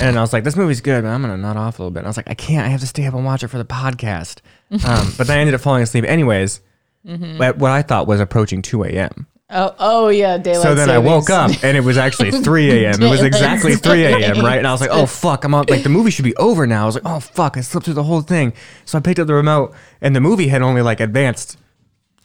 And 0.00 0.18
I 0.18 0.20
was 0.20 0.32
like, 0.34 0.44
this 0.44 0.56
movie's 0.56 0.82
good, 0.82 1.02
but 1.04 1.08
I'm 1.08 1.22
going 1.22 1.34
to 1.34 1.40
nod 1.40 1.56
off 1.56 1.78
a 1.78 1.82
little 1.82 1.90
bit. 1.92 2.00
And 2.00 2.06
I 2.06 2.10
was 2.10 2.16
like, 2.18 2.28
I 2.28 2.34
can't. 2.34 2.66
I 2.66 2.68
have 2.68 2.80
to 2.80 2.86
stay 2.86 3.06
up 3.06 3.14
and 3.14 3.24
watch 3.24 3.42
it 3.42 3.48
for 3.48 3.58
the 3.58 3.64
podcast. 3.64 4.40
Um, 4.70 5.14
but 5.16 5.26
then 5.26 5.38
I 5.38 5.40
ended 5.40 5.54
up 5.54 5.62
falling 5.62 5.82
asleep 5.82 6.04
anyways 6.04 6.60
Mm-hmm. 7.06 7.40
at 7.40 7.56
what 7.56 7.70
I 7.70 7.80
thought 7.80 8.06
was 8.06 8.20
approaching 8.20 8.60
2 8.60 8.82
a.m. 8.84 9.26
Oh, 9.50 9.74
oh 9.78 10.08
yeah, 10.08 10.36
daylight. 10.36 10.62
So 10.62 10.74
then 10.74 10.90
I 10.90 10.98
woke 10.98 11.30
up 11.30 11.50
and 11.62 11.74
it 11.74 11.80
was 11.80 11.96
actually 11.96 12.30
3 12.42 12.70
a.m. 12.84 13.02
It 13.02 13.08
was 13.08 13.22
exactly 13.22 13.76
3 13.76 14.04
a.m. 14.04 14.44
right? 14.44 14.58
And 14.58 14.66
I 14.66 14.72
was 14.72 14.80
like, 14.82 14.90
oh 14.92 15.06
fuck, 15.06 15.44
I'm 15.44 15.54
on 15.54 15.64
like 15.68 15.82
the 15.82 15.88
movie 15.88 16.10
should 16.10 16.26
be 16.26 16.36
over 16.36 16.66
now. 16.66 16.82
I 16.82 16.86
was 16.86 16.96
like, 16.96 17.06
oh 17.06 17.18
fuck, 17.20 17.56
I 17.56 17.62
slept 17.62 17.86
through 17.86 17.94
the 17.94 18.02
whole 18.02 18.20
thing. 18.20 18.52
So 18.84 18.98
I 18.98 19.00
picked 19.00 19.18
up 19.18 19.26
the 19.26 19.32
remote 19.34 19.74
and 20.02 20.14
the 20.14 20.20
movie 20.20 20.48
had 20.48 20.60
only 20.60 20.82
like 20.82 21.00
advanced 21.00 21.56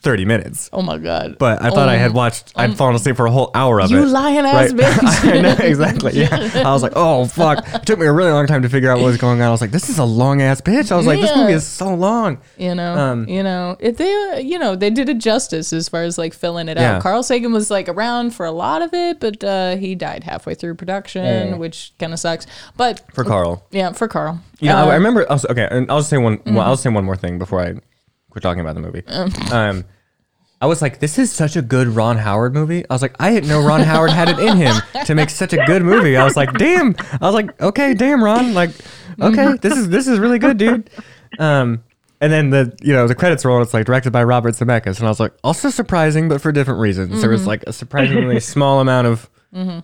30 0.03 0.25
minutes. 0.25 0.69
Oh 0.73 0.81
my 0.81 0.97
god. 0.97 1.37
But 1.39 1.61
I 1.61 1.69
thought 1.69 1.89
I 1.89 1.95
had 1.95 2.13
watched, 2.13 2.51
I'd 2.55 2.75
fallen 2.77 2.93
asleep 2.95 3.15
for 3.15 3.25
a 3.25 3.31
whole 3.31 3.49
hour 3.55 3.79
of 3.81 3.89
You 3.89 3.97
it. 3.97 4.01
You 4.01 4.05
lying 4.07 4.37
ass 4.39 4.71
bitch. 4.73 5.31
I 5.33 5.41
know, 5.41 5.55
exactly. 5.59 6.11
Yeah. 6.19 6.51
I 6.65 6.71
was 6.73 6.83
like, 6.83 6.91
oh, 6.95 7.25
fuck. 7.25 7.65
It 7.73 7.85
took 7.85 7.97
me 7.99 8.05
a 8.05 8.11
really 8.11 8.31
long 8.31 8.45
time 8.45 8.61
to 8.63 8.69
figure 8.69 8.91
out 8.91 8.99
what 8.99 9.05
was 9.05 9.17
going 9.17 9.41
on. 9.41 9.47
I 9.47 9.51
was 9.51 9.61
like, 9.61 9.71
this 9.71 9.89
is 9.89 9.97
a 9.99 10.03
long 10.05 10.41
ass 10.41 10.61
bitch. 10.61 10.91
I 10.91 10.97
was 10.97 11.07
like, 11.07 11.19
this 11.21 11.35
movie 11.35 11.53
is 11.53 11.65
so 11.65 11.93
long. 11.93 12.39
you 12.57 12.75
know, 12.75 12.93
Um, 12.97 13.27
you 13.29 13.41
know, 13.43 13.77
if 13.79 13.97
they, 13.97 14.41
you 14.41 14.59
know, 14.59 14.75
they 14.75 14.89
did 14.89 15.07
it 15.09 15.17
justice 15.19 15.71
as 15.73 15.87
far 15.89 16.03
as 16.03 16.17
like 16.17 16.33
filling 16.33 16.67
it 16.67 16.77
Yeah. 16.77 16.97
out. 16.97 17.01
Carl 17.01 17.23
Sagan 17.23 17.53
was 17.53 17.71
like 17.71 17.87
around 17.89 18.31
for 18.35 18.45
a 18.45 18.51
lot 18.51 18.81
of 18.81 18.93
it, 18.93 19.19
but 19.19 19.43
uh, 19.43 19.77
he 19.77 19.95
died 19.95 20.25
halfway 20.25 20.53
through 20.53 20.75
production, 20.75 21.23
Yeah. 21.25 21.55
which 21.55 21.93
kind 21.97 22.11
of 22.13 22.19
sucks. 22.19 22.45
But 22.75 23.01
For 23.13 23.23
Carl. 23.23 23.65
yeah, 23.71 23.93
for 23.93 24.07
Carl. 24.07 24.41
Yeah, 24.59 24.81
Uh, 24.83 24.87
I 24.87 24.95
remember. 24.95 25.29
Also, 25.31 25.47
okay, 25.49 25.67
and 25.71 25.89
I'll 25.89 25.99
just 25.99 26.09
say 26.09 26.17
one. 26.17 26.37
Mm-hmm. 26.39 26.55
Well, 26.55 26.65
I'll 26.67 26.77
say 26.77 26.89
one 26.89 27.05
more 27.05 27.15
thing 27.17 27.37
before 27.39 27.61
I 27.61 27.75
quit 28.33 28.43
talking 28.43 28.59
about 28.59 28.75
the 28.75 28.81
movie. 28.81 29.03
Uh. 29.07 29.29
Um, 29.51 29.85
I 30.61 30.65
was 30.65 30.81
like, 30.81 30.99
this 30.99 31.19
is 31.19 31.29
such 31.29 31.57
a 31.57 31.61
good 31.61 31.89
Ron 31.89 32.17
Howard 32.17 32.53
movie. 32.53 32.85
I 32.89 32.93
was 32.93 33.01
like, 33.01 33.15
I 33.19 33.31
didn't 33.31 33.49
know 33.49 33.61
Ron 33.65 33.81
Howard 33.81 34.11
had 34.11 34.29
it 34.29 34.39
in 34.39 34.55
him 34.55 34.73
to 35.05 35.13
make 35.13 35.29
such 35.29 35.51
a 35.51 35.57
good 35.65 35.81
movie. 35.83 36.15
I 36.15 36.23
was 36.23 36.37
like, 36.37 36.53
damn. 36.53 36.95
I 37.19 37.25
was 37.25 37.33
like, 37.35 37.61
okay, 37.61 37.93
damn, 37.93 38.23
Ron. 38.23 38.53
Like, 38.53 38.69
okay, 39.21 39.57
this 39.61 39.77
is 39.77 39.89
this 39.89 40.07
is 40.07 40.19
really 40.19 40.39
good, 40.39 40.57
dude. 40.57 40.89
Um, 41.37 41.83
and 42.21 42.31
then 42.31 42.49
the 42.51 42.73
you 42.81 42.93
know 42.93 43.07
the 43.09 43.15
credits 43.15 43.43
roll. 43.43 43.61
It's 43.61 43.73
like 43.73 43.85
directed 43.85 44.11
by 44.11 44.23
Robert 44.23 44.53
Zemeckis, 44.55 44.99
and 44.99 45.05
I 45.05 45.09
was 45.09 45.19
like, 45.19 45.33
also 45.43 45.69
surprising, 45.69 46.29
but 46.29 46.41
for 46.41 46.53
different 46.53 46.79
reasons. 46.79 47.09
There 47.09 47.19
Mm-hmm. 47.23 47.31
was 47.31 47.45
like 47.45 47.63
a 47.67 47.73
surprisingly 47.73 48.39
small 48.39 48.79
amount 48.79 49.07
of. 49.07 49.29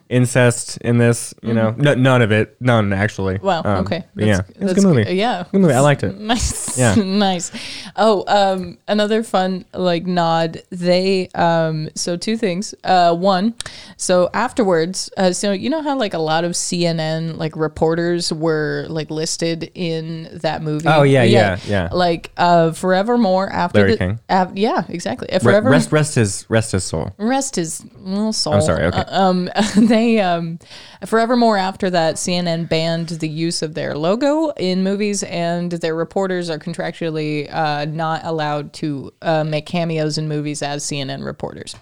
Incest 0.09 0.77
in 0.77 0.97
this, 0.97 1.33
you 1.43 1.53
know, 1.53 1.75
n- 1.79 2.01
none 2.01 2.21
of 2.21 2.31
it, 2.31 2.55
none 2.59 2.91
actually. 2.93 3.35
Mm-hmm. 3.35 3.45
Wow. 3.45 3.61
Um, 3.63 3.85
okay. 3.85 4.03
yeah, 4.15 4.41
it's 4.59 4.71
a 4.71 4.75
good 4.75 4.83
movie. 4.83 5.13
Yeah. 5.13 5.45
Good 5.51 5.61
movie. 5.61 5.73
I 5.73 5.79
liked 5.81 6.03
it. 6.03 6.17
Nice. 6.17 6.77
Yeah. 6.77 6.95
nice. 6.97 7.51
Oh, 7.95 8.23
um, 8.27 8.77
another 8.87 9.23
fun 9.23 9.65
like 9.73 10.05
nod. 10.05 10.63
They 10.71 11.27
um 11.35 11.89
so 11.95 12.17
two 12.17 12.37
things. 12.37 12.73
Uh 12.83 13.15
one, 13.15 13.53
so 13.97 14.29
afterwards, 14.33 15.09
uh, 15.17 15.31
so 15.33 15.51
you 15.51 15.69
know 15.69 15.81
how 15.81 15.95
like 15.97 16.13
a 16.13 16.19
lot 16.19 16.43
of 16.43 16.53
CNN 16.53 17.37
like 17.37 17.55
reporters 17.55 18.33
were 18.33 18.85
like 18.89 19.11
listed 19.11 19.71
in 19.75 20.29
that 20.41 20.61
movie? 20.63 20.87
Oh, 20.87 21.03
yeah, 21.03 21.23
yeah, 21.23 21.57
yeah. 21.65 21.83
yeah. 21.83 21.89
Like 21.91 22.31
uh 22.37 22.71
forevermore 22.71 23.49
after 23.51 23.79
Larry 23.79 23.91
the, 23.91 23.97
King. 23.97 24.19
af- 24.29 24.51
yeah, 24.55 24.83
exactly. 24.89 25.29
Uh, 25.31 25.39
Forever 25.39 25.69
rest, 25.69 25.91
rest 25.91 26.15
his, 26.15 26.45
rest 26.49 26.71
his 26.71 26.83
soul. 26.83 27.13
rest 27.17 27.55
his 27.55 27.83
soul. 28.31 28.53
I'm 28.53 28.61
sorry, 28.61 28.85
okay. 28.85 28.99
Uh, 28.99 29.21
um, 29.23 29.49
they 29.77 30.19
um, 30.19 30.59
forevermore 31.05 31.57
after 31.57 31.89
that, 31.89 32.15
CNN 32.15 32.69
banned 32.69 33.09
the 33.09 33.27
use 33.29 33.61
of 33.61 33.73
their 33.73 33.95
logo 33.97 34.49
in 34.57 34.83
movies, 34.83 35.23
and 35.23 35.71
their 35.71 35.95
reporters 35.95 36.49
are 36.49 36.59
contractually 36.59 37.51
uh, 37.53 37.85
not 37.85 38.21
allowed 38.23 38.73
to 38.73 39.11
uh, 39.21 39.43
make 39.43 39.65
cameos 39.65 40.17
in 40.17 40.27
movies 40.27 40.61
as 40.61 40.83
CNN 40.83 41.25
reporters. 41.25 41.75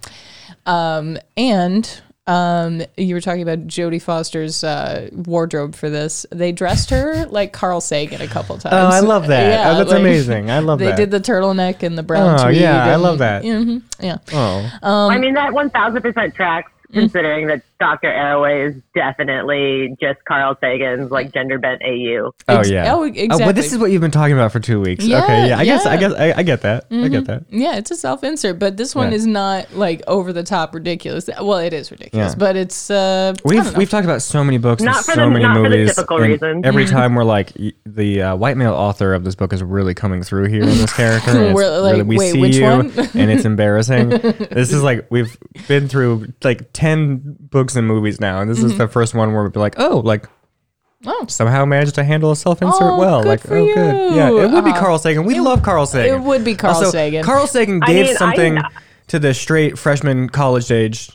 Um, 0.66 1.18
and 1.36 2.02
um, 2.26 2.82
you 2.98 3.16
were 3.16 3.22
talking 3.22 3.42
about 3.42 3.68
Jodie 3.68 4.02
Foster's 4.02 4.62
uh, 4.64 5.10
wardrobe 5.14 5.76
for 5.76 5.90
this. 5.90 6.26
They 6.32 6.52
dressed 6.52 6.90
her 6.90 7.26
like 7.30 7.54
Carl 7.54 7.80
Sagan 7.80 8.22
a 8.22 8.28
couple 8.28 8.58
times. 8.58 8.74
Oh, 8.74 8.98
I 8.98 9.00
love 9.00 9.28
that. 9.28 9.68
Oh, 9.68 9.78
that's 9.78 9.94
amazing. 9.94 10.52
I 10.52 10.60
love 10.60 10.80
they 10.80 10.86
that. 10.88 10.98
They 10.98 11.06
did 11.06 11.12
the 11.12 11.22
turtleneck 11.22 11.84
and 11.84 11.98
the 11.98 12.04
brown 12.04 12.38
Oh, 12.40 12.44
tweed. 12.46 12.58
yeah, 12.62 12.86
I 12.86 12.96
love 12.96 13.20
that. 13.20 13.44
Mhm, 13.44 13.82
yeah. 14.02 14.18
Oh, 14.34 14.70
Um, 14.84 15.10
I 15.12 15.18
mean, 15.18 15.36
that 15.36 15.54
1000% 15.54 16.34
tracks, 16.36 16.72
Mm. 16.92 17.00
considering 17.02 17.48
that 17.48 17.62
Dr. 17.80 18.08
Arroway 18.08 18.70
is 18.70 18.82
definitely 18.96 19.96
just 20.02 20.24
Carl 20.26 20.58
Sagan's, 20.62 21.12
like, 21.12 21.34
gender 21.34 21.58
bent 21.60 21.82
AU. 21.84 22.32
oh 22.48 22.58
Ex- 22.60 22.70
yeah. 22.70 22.94
oh, 22.94 22.98
Oh, 23.00 23.04
exactly. 23.04 23.46
but 23.46 23.56
this 23.56 23.72
is 23.72 23.78
what 23.78 23.92
you've 23.92 24.02
been 24.02 24.12
talking 24.12 24.34
about 24.34 24.52
for 24.52 24.60
two 24.60 24.82
weeks. 24.82 25.06
Yeah, 25.06 25.24
okay, 25.24 25.48
yeah. 25.50 25.58
I 25.60 25.66
guess, 25.66 25.86
I. 25.86 25.98
Mm-hmm. 25.98 26.00
guess, 26.14 26.20
I, 26.20 26.40
I 26.40 26.44
get 26.44 26.62
that. 26.62 26.86
I 26.92 27.08
get 27.08 27.26
that. 27.26 27.46
Yeah, 27.50 27.76
it's 27.78 27.92
a 27.92 27.96
self 27.96 28.24
insert, 28.24 28.58
but 28.60 28.78
this 28.78 28.96
one 28.96 29.10
Yeah. 29.12 29.16
is 29.18 29.28
not 29.28 29.74
like 29.74 30.02
over 30.08 30.34
the 30.34 30.44
top 30.44 30.74
ridiculous. 30.74 31.30
Well, 31.40 31.58
it 31.60 31.74
is 31.74 31.92
ridiculous, 31.92 32.34
Yeah. 32.34 32.40
but 32.40 32.56
it's 32.56 32.90
uh 32.90 33.34
We've 33.46 33.76
we've 33.78 33.90
talked 33.90 34.06
about 34.06 34.22
so 34.22 34.44
many 34.44 34.58
books 34.58 34.82
Not 34.82 34.98
and 34.98 35.06
for 35.06 35.12
so 35.14 35.22
the- 35.26 35.30
many 35.32 35.44
not 35.46 35.56
for 35.58 35.64
the 35.64 35.70
movies. 35.70 35.96
typical 35.96 36.18
reasons. 36.20 36.66
Every 36.66 36.86
time 36.98 37.14
we're 37.16 37.24
like, 37.24 37.52
the 37.86 38.22
uh, 38.24 38.36
white 38.36 38.58
male 38.58 38.74
author 38.74 39.14
of 39.14 39.24
this 39.24 39.36
book 39.36 39.54
is 39.54 39.62
really 39.64 39.94
coming 39.94 40.24
through 40.24 40.48
here 40.48 40.64
in 40.64 40.70
this 40.70 40.94
character. 40.94 41.32
and 41.32 41.54
We're 41.56 41.80
like, 41.80 41.92
really- 41.94 42.04
we 42.04 42.18
wait, 42.18 42.32
see 42.32 42.42
which 42.42 42.56
you, 42.56 42.64
one? 42.64 42.92
and 43.14 43.30
it's 43.32 43.46
embarrassing. 43.54 44.10
this 44.10 44.74
is 44.74 44.82
like 44.82 45.06
we've 45.12 45.38
been 45.68 45.88
through 45.88 46.34
like 46.44 46.70
ten 46.74 47.36
books 47.68 47.76
and 47.76 47.86
movies 47.88 48.20
now, 48.22 48.40
and 48.42 48.50
this 48.50 48.60
Mm-hmm. 48.60 48.72
is 48.72 48.78
the 48.78 48.88
first 48.88 49.14
one 49.14 49.34
where 49.34 49.44
we'd 49.44 49.52
be 49.54 49.60
like, 49.60 49.76
oh, 49.78 50.00
like 50.00 50.26
Oh. 51.06 51.26
somehow 51.28 51.64
managed 51.66 51.96
to 51.96 52.04
handle 52.04 52.32
a 52.32 52.36
self 52.36 52.62
insert 52.62 52.82
Oh, 52.94 52.98
well. 52.98 53.22
good 53.22 53.28
like, 53.28 53.42
for 53.42 53.56
oh, 53.58 53.66
good. 53.74 54.16
Yeah, 54.16 54.30
it 54.30 54.50
would 54.52 54.64
be 54.66 54.72
Uh, 54.72 54.80
Carl 54.80 54.98
Sagan. 54.98 55.26
We 55.26 55.40
love 55.40 55.62
Carl 55.62 55.86
Sagan. 55.86 56.16
it 56.22 56.24
would 56.26 56.44
be 56.44 56.56
Carl 56.56 56.76
Also, 56.76 56.90
Sagan. 56.92 57.24
Carl 57.24 57.46
Sagan 57.46 57.84
I 57.84 57.88
gave 57.88 58.06
mean, 58.08 58.16
I- 58.16 58.18
something 58.18 58.58
to 59.08 59.20
the 59.20 59.34
straight 59.34 59.78
freshman 59.78 60.30
college 60.30 60.72
age 60.72 61.12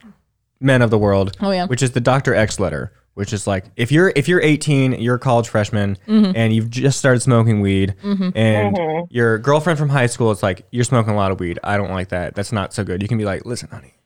men 0.60 0.82
of 0.82 0.90
the 0.90 0.98
world. 0.98 1.36
Oh, 1.40 1.50
yeah. 1.50 1.66
which 1.66 1.82
is 1.82 1.92
the 1.92 2.00
Dr. 2.00 2.34
X 2.34 2.60
letter. 2.60 2.92
Which 3.14 3.34
is 3.34 3.46
like 3.46 3.66
if 3.76 3.92
you're 3.92 4.10
if 4.16 4.26
you're 4.26 4.40
18, 4.40 4.92
you're 4.92 5.16
a 5.16 5.18
college 5.18 5.46
freshman, 5.48 5.98
Mm-hmm. 6.08 6.32
and 6.34 6.54
you've 6.54 6.70
just 6.70 6.98
started 6.98 7.20
smoking 7.20 7.60
weed, 7.60 7.94
and 8.02 8.74
Mhm. 8.76 9.06
your 9.10 9.36
girlfriend 9.38 9.78
from 9.78 9.90
high 9.90 10.06
school 10.06 10.30
is 10.30 10.42
like, 10.42 10.64
you're 10.70 10.84
smoking 10.84 11.12
a 11.12 11.16
lot 11.16 11.30
of 11.30 11.38
weed. 11.38 11.58
I 11.62 11.76
don't 11.76 11.90
like 11.90 12.08
that. 12.08 12.34
That's 12.34 12.52
not 12.52 12.72
so 12.72 12.84
good. 12.84 13.02
You 13.02 13.08
can 13.08 13.18
be 13.18 13.26
like, 13.26 13.44
listen, 13.44 13.68
honey, 13.70 13.92
like 13.92 14.01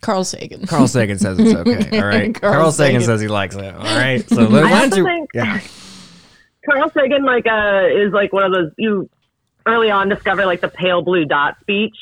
Carl 0.00 0.24
Sagan. 0.24 0.66
Carl 0.66 0.88
Sagan 0.88 1.18
says 1.18 1.38
it's 1.38 1.54
okay. 1.54 1.98
All 2.00 2.06
right, 2.06 2.34
Carl 2.34 2.52
Carl, 2.54 2.72
Sagan. 2.72 3.00
Sagan. 3.00 3.06
says 3.06 3.20
he 3.20 3.28
likes 3.28 3.54
it. 3.56 3.74
All 3.74 3.82
right, 3.82 4.28
so 4.28 4.36
why 4.50 4.60
don't 4.70 4.72
also 4.72 4.96
you? 4.96 5.04
think- 5.04 5.30
Yeah, 5.34 5.60
Carl 6.68 6.90
Sagan, 6.94 7.24
like, 7.24 7.46
uh, 7.46 7.86
is 7.86 8.12
like 8.12 8.32
one 8.32 8.44
of 8.44 8.52
those, 8.52 8.72
you 8.76 9.08
early 9.66 9.90
on 9.90 10.08
discover, 10.08 10.46
like, 10.46 10.60
the 10.60 10.68
pale 10.68 11.02
blue 11.02 11.24
dot 11.24 11.56
speech. 11.60 11.96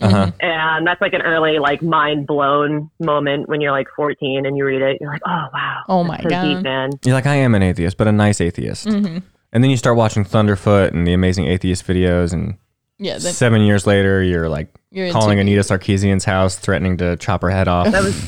uh-huh. 0.00 0.30
And 0.40 0.86
that's 0.86 1.00
like 1.00 1.12
an 1.12 1.22
early, 1.22 1.58
like, 1.58 1.82
mind 1.82 2.26
blown 2.26 2.90
moment 2.98 3.48
when 3.48 3.60
you're 3.60 3.72
like 3.72 3.88
14 3.96 4.46
and 4.46 4.56
you 4.56 4.64
read 4.64 4.80
it. 4.82 4.98
You're 5.00 5.10
like, 5.12 5.22
oh, 5.26 5.46
wow. 5.52 5.82
Oh 5.88 6.04
my 6.04 6.18
so 6.22 6.28
God. 6.30 6.42
Deep, 6.54 6.62
man. 6.62 6.90
You're 7.04 7.14
like, 7.14 7.26
I 7.26 7.34
am 7.36 7.54
an 7.54 7.62
atheist, 7.62 7.96
but 7.98 8.06
a 8.08 8.12
nice 8.12 8.40
atheist. 8.40 8.86
Mm-hmm. 8.86 9.18
And 9.52 9.64
then 9.64 9.70
you 9.70 9.76
start 9.76 9.96
watching 9.96 10.24
Thunderfoot 10.24 10.92
and 10.92 11.06
the 11.06 11.12
Amazing 11.12 11.46
Atheist 11.46 11.86
videos, 11.86 12.32
and 12.32 12.56
Yeah, 13.02 13.14
that, 13.14 13.32
seven 13.32 13.62
years 13.62 13.86
later, 13.86 14.22
you're 14.22 14.48
like 14.50 14.68
You're 14.90 15.10
calling 15.10 15.38
into- 15.38 15.52
Anita 15.52 15.62
Sarkeesian's 15.74 16.24
house, 16.26 16.56
threatening 16.56 16.98
to 16.98 17.16
chop 17.16 17.40
her 17.40 17.48
head 17.50 17.66
off. 17.66 17.90
That 17.90 18.02
was, 18.04 18.22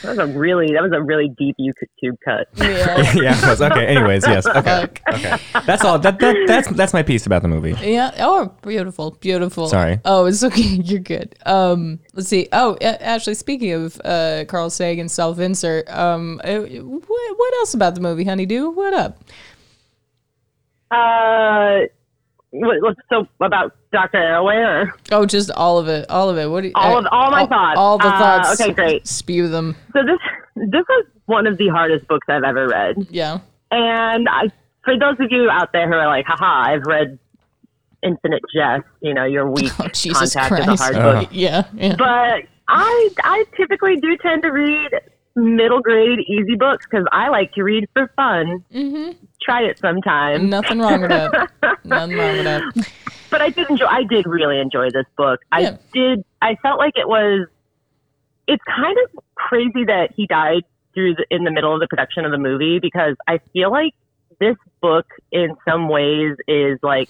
that 0.00 0.08
was 0.16 0.18
a 0.18 0.26
really, 0.26 0.72
that 0.72 0.82
was 0.82 0.92
a 0.92 1.02
really 1.02 1.28
deep 1.38 1.54
YouTube 1.60 2.16
cut. 2.24 2.48
yeah. 2.56 3.12
yeah. 3.14 3.36
it 3.38 3.46
was- 3.46 3.60
Okay. 3.60 3.86
Anyways, 3.86 4.26
yes. 4.26 4.46
Okay. 4.56 4.62
Fuck. 4.62 5.00
Okay. 5.12 5.36
That's 5.66 5.84
all. 5.84 5.98
That, 5.98 6.18
that 6.20 6.36
that's 6.46 6.68
that's 6.70 6.92
my 6.94 7.02
piece 7.02 7.26
about 7.26 7.42
the 7.42 7.48
movie. 7.48 7.76
Yeah. 7.82 8.12
Oh, 8.18 8.54
beautiful, 8.62 9.10
beautiful. 9.20 9.68
Sorry. 9.68 10.00
Oh, 10.06 10.24
it's 10.24 10.42
okay. 10.42 10.62
You're 10.62 11.00
good. 11.00 11.34
Um, 11.44 12.00
let's 12.14 12.28
see. 12.30 12.48
Oh, 12.52 12.78
a- 12.80 13.02
actually, 13.04 13.34
speaking 13.34 13.72
of 13.72 14.00
uh, 14.06 14.46
Carl 14.48 14.70
Sagan 14.70 15.10
self-insert, 15.10 15.88
um, 15.90 16.40
uh, 16.42 16.60
what, 16.60 17.38
what 17.38 17.54
else 17.58 17.74
about 17.74 17.94
the 17.94 18.00
movie, 18.00 18.24
Honeydew? 18.24 18.70
What 18.70 18.94
up? 18.94 19.18
Uh, 20.90 20.96
what, 20.96 21.80
what- 21.80 21.90
so 23.10 23.26
about 23.40 23.74
Dr. 23.92 24.18
Arroway 24.18 24.84
or 24.86 24.94
Oh, 25.10 25.26
just 25.26 25.50
all 25.52 25.78
of 25.78 25.88
it. 25.88 26.08
All 26.10 26.28
of 26.28 26.36
it. 26.38 26.46
What? 26.50 26.62
Do 26.62 26.68
you, 26.68 26.72
all 26.76 26.98
of 26.98 27.06
all 27.10 27.30
my 27.30 27.40
all, 27.42 27.46
thoughts? 27.46 27.78
All 27.78 27.98
the 27.98 28.08
Uh, 28.08 28.18
thoughts. 28.18 28.60
Okay, 28.60 28.72
great. 28.72 29.06
Spew 29.06 29.48
them. 29.48 29.74
So 29.92 30.00
this 30.04 30.18
this 30.56 30.84
was 30.88 31.06
one 31.26 31.46
of 31.46 31.56
the 31.58 31.68
hardest 31.68 32.06
books 32.08 32.26
I've 32.28 32.42
ever 32.44 32.68
read, 32.68 32.96
Yeah. 33.10 33.38
and 33.70 34.28
I, 34.28 34.48
for 34.84 34.98
those 34.98 35.16
of 35.18 35.30
you 35.30 35.48
out 35.50 35.72
there 35.72 35.88
who 35.88 35.94
are 35.94 36.06
like, 36.08 36.26
haha, 36.26 36.72
I've 36.72 36.82
read 36.82 37.18
Infinite 38.02 38.42
Jest, 38.54 38.84
you 39.00 39.14
know, 39.14 39.24
your 39.24 39.48
weak 39.48 39.72
Oh, 39.80 39.88
Jesus 39.88 40.34
contact 40.34 40.68
is 40.68 40.80
a 40.80 40.82
hard 40.82 40.96
Uh-huh. 40.96 41.20
book. 41.20 41.28
Yeah. 41.32 41.64
Yeah. 41.74 41.94
But 41.96 42.42
I 42.68 43.08
I 43.22 43.44
typically 43.56 43.96
do 43.96 44.16
tend 44.18 44.42
to 44.42 44.48
read 44.50 44.90
middle 45.34 45.80
grade 45.80 46.20
easy 46.20 46.56
books 46.56 46.86
because 46.88 47.06
I 47.12 47.28
like 47.28 47.52
to 47.54 47.62
read 47.62 47.88
for 47.92 48.10
fun. 48.16 48.64
mm-hmm. 48.72 49.12
Try 49.42 49.62
it 49.62 49.78
sometime. 49.78 50.48
Nothing 50.48 50.78
wrong 50.78 51.00
with 51.00 51.10
that. 51.10 51.50
Nothing 51.84 52.16
wrong 52.16 52.32
with 52.32 52.44
that. 52.44 52.90
but 53.30 53.42
I 53.42 53.50
did 53.50 53.68
enjoy. 53.70 53.86
I 53.86 54.04
did 54.04 54.26
really 54.26 54.60
enjoy 54.60 54.90
this 54.90 55.06
book. 55.16 55.40
Yeah. 55.58 55.70
I 55.70 55.78
did. 55.92 56.24
I 56.40 56.56
felt 56.62 56.78
like 56.78 56.94
it 56.96 57.08
was. 57.08 57.48
It's 58.46 58.62
kind 58.64 58.96
of 59.04 59.24
crazy 59.34 59.84
that 59.86 60.10
he 60.16 60.26
died 60.26 60.62
through 60.94 61.14
the, 61.14 61.26
in 61.30 61.44
the 61.44 61.50
middle 61.50 61.72
of 61.74 61.80
the 61.80 61.86
production 61.88 62.24
of 62.24 62.32
the 62.32 62.38
movie 62.38 62.78
because 62.80 63.16
I 63.26 63.38
feel 63.52 63.70
like 63.70 63.94
this 64.40 64.56
book, 64.80 65.06
in 65.30 65.56
some 65.68 65.88
ways, 65.88 66.36
is 66.48 66.78
like 66.82 67.08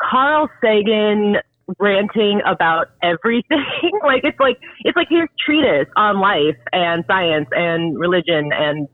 Carl 0.00 0.48
Sagan 0.60 1.36
ranting 1.78 2.40
about 2.46 2.88
everything. 3.02 3.64
like 4.04 4.24
it's 4.24 4.38
like 4.38 4.58
it's 4.84 4.96
like 4.96 5.08
his 5.08 5.28
treatise 5.44 5.88
on 5.96 6.20
life 6.20 6.56
and 6.72 7.04
science 7.06 7.48
and 7.52 7.98
religion 7.98 8.50
and 8.52 8.88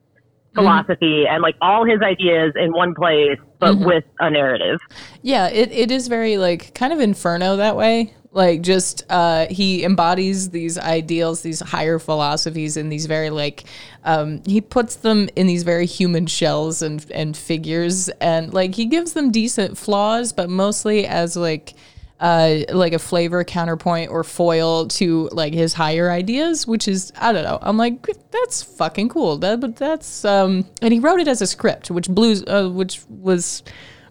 philosophy 0.54 1.24
and 1.28 1.42
like 1.42 1.56
all 1.60 1.84
his 1.84 2.00
ideas 2.02 2.52
in 2.56 2.72
one 2.72 2.94
place, 2.94 3.38
but 3.58 3.78
with 3.78 4.04
a 4.20 4.30
narrative. 4.30 4.80
Yeah, 5.22 5.48
it, 5.48 5.70
it 5.72 5.90
is 5.90 6.08
very 6.08 6.36
like 6.36 6.74
kind 6.74 6.92
of 6.92 7.00
inferno 7.00 7.56
that 7.56 7.76
way. 7.76 8.14
Like 8.34 8.62
just 8.62 9.04
uh, 9.10 9.46
he 9.50 9.84
embodies 9.84 10.50
these 10.50 10.78
ideals, 10.78 11.42
these 11.42 11.60
higher 11.60 11.98
philosophies, 11.98 12.78
in 12.78 12.88
these 12.88 13.04
very 13.04 13.28
like 13.28 13.64
um, 14.04 14.42
he 14.46 14.62
puts 14.62 14.96
them 14.96 15.28
in 15.36 15.46
these 15.46 15.64
very 15.64 15.84
human 15.84 16.26
shells 16.26 16.80
and 16.80 17.04
and 17.10 17.36
figures, 17.36 18.08
and 18.20 18.54
like 18.54 18.74
he 18.74 18.86
gives 18.86 19.12
them 19.12 19.30
decent 19.30 19.76
flaws, 19.76 20.32
but 20.32 20.48
mostly 20.48 21.06
as 21.06 21.36
like 21.36 21.74
uh, 22.22 22.60
like 22.68 22.92
a 22.92 23.00
flavor 23.00 23.42
counterpoint 23.42 24.08
or 24.08 24.22
foil 24.22 24.86
to 24.86 25.28
like 25.32 25.52
his 25.52 25.74
higher 25.74 26.08
ideas, 26.08 26.68
which 26.68 26.86
is 26.86 27.12
I 27.16 27.32
don't 27.32 27.42
know. 27.42 27.58
I'm 27.60 27.76
like 27.76 28.06
that's 28.30 28.62
fucking 28.62 29.08
cool. 29.08 29.38
That 29.38 29.60
but 29.60 29.74
that's 29.74 30.24
um, 30.24 30.64
and 30.80 30.94
he 30.94 31.00
wrote 31.00 31.18
it 31.18 31.26
as 31.26 31.42
a 31.42 31.48
script, 31.48 31.90
which 31.90 32.08
blues 32.08 32.44
uh, 32.46 32.68
which 32.68 33.00
was 33.08 33.64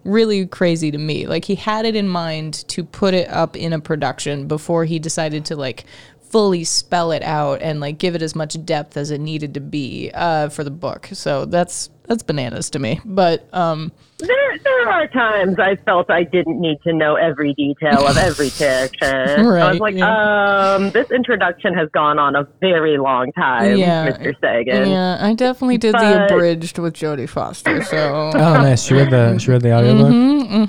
really 0.04 0.46
crazy 0.46 0.90
to 0.90 0.98
me. 0.98 1.26
Like 1.26 1.46
he 1.46 1.54
had 1.54 1.86
it 1.86 1.96
in 1.96 2.06
mind 2.06 2.68
to 2.68 2.84
put 2.84 3.14
it 3.14 3.30
up 3.30 3.56
in 3.56 3.72
a 3.72 3.80
production 3.80 4.46
before 4.46 4.84
he 4.84 4.98
decided 4.98 5.46
to 5.46 5.56
like 5.56 5.86
fully 6.20 6.64
spell 6.64 7.12
it 7.12 7.22
out 7.22 7.62
and 7.62 7.80
like 7.80 7.96
give 7.96 8.14
it 8.14 8.20
as 8.20 8.34
much 8.34 8.62
depth 8.66 8.98
as 8.98 9.10
it 9.10 9.20
needed 9.22 9.54
to 9.54 9.60
be 9.60 10.10
uh, 10.12 10.50
for 10.50 10.64
the 10.64 10.70
book. 10.70 11.08
So 11.14 11.46
that's 11.46 11.88
that's 12.12 12.22
bananas 12.22 12.70
to 12.70 12.78
me. 12.78 13.00
But 13.04 13.48
um, 13.54 13.90
there 14.18 14.58
there 14.62 14.88
are 14.90 15.06
times 15.08 15.58
I 15.58 15.76
felt 15.76 16.10
I 16.10 16.22
didn't 16.22 16.60
need 16.60 16.78
to 16.84 16.92
know 16.92 17.16
every 17.16 17.54
detail 17.54 18.06
of 18.06 18.16
every 18.16 18.50
character. 18.62 19.36
Right, 19.42 19.62
I 19.62 19.70
was 19.72 19.80
like, 19.80 19.98
um, 20.00 20.90
this 20.90 21.10
introduction 21.10 21.74
has 21.74 21.88
gone 21.92 22.18
on 22.18 22.36
a 22.36 22.46
very 22.60 22.98
long 22.98 23.32
time, 23.32 23.76
Yeah. 23.76 24.10
Mr. 24.12 24.34
Sagan. 24.40 24.88
yeah, 24.90 25.18
I 25.20 25.34
definitely 25.34 25.78
did 25.78 25.94
the 25.94 26.26
abridged 26.26 26.78
with 26.78 26.94
Jodie 26.94 27.28
Foster. 27.28 27.82
So 27.82 28.30
Oh, 28.34 28.54
nice. 28.54 28.82
She 28.84 28.94
read 28.94 29.10
the 29.10 29.38
she 29.38 29.50
read 29.50 29.62
the 29.62 29.72
audiobook. 29.72 30.08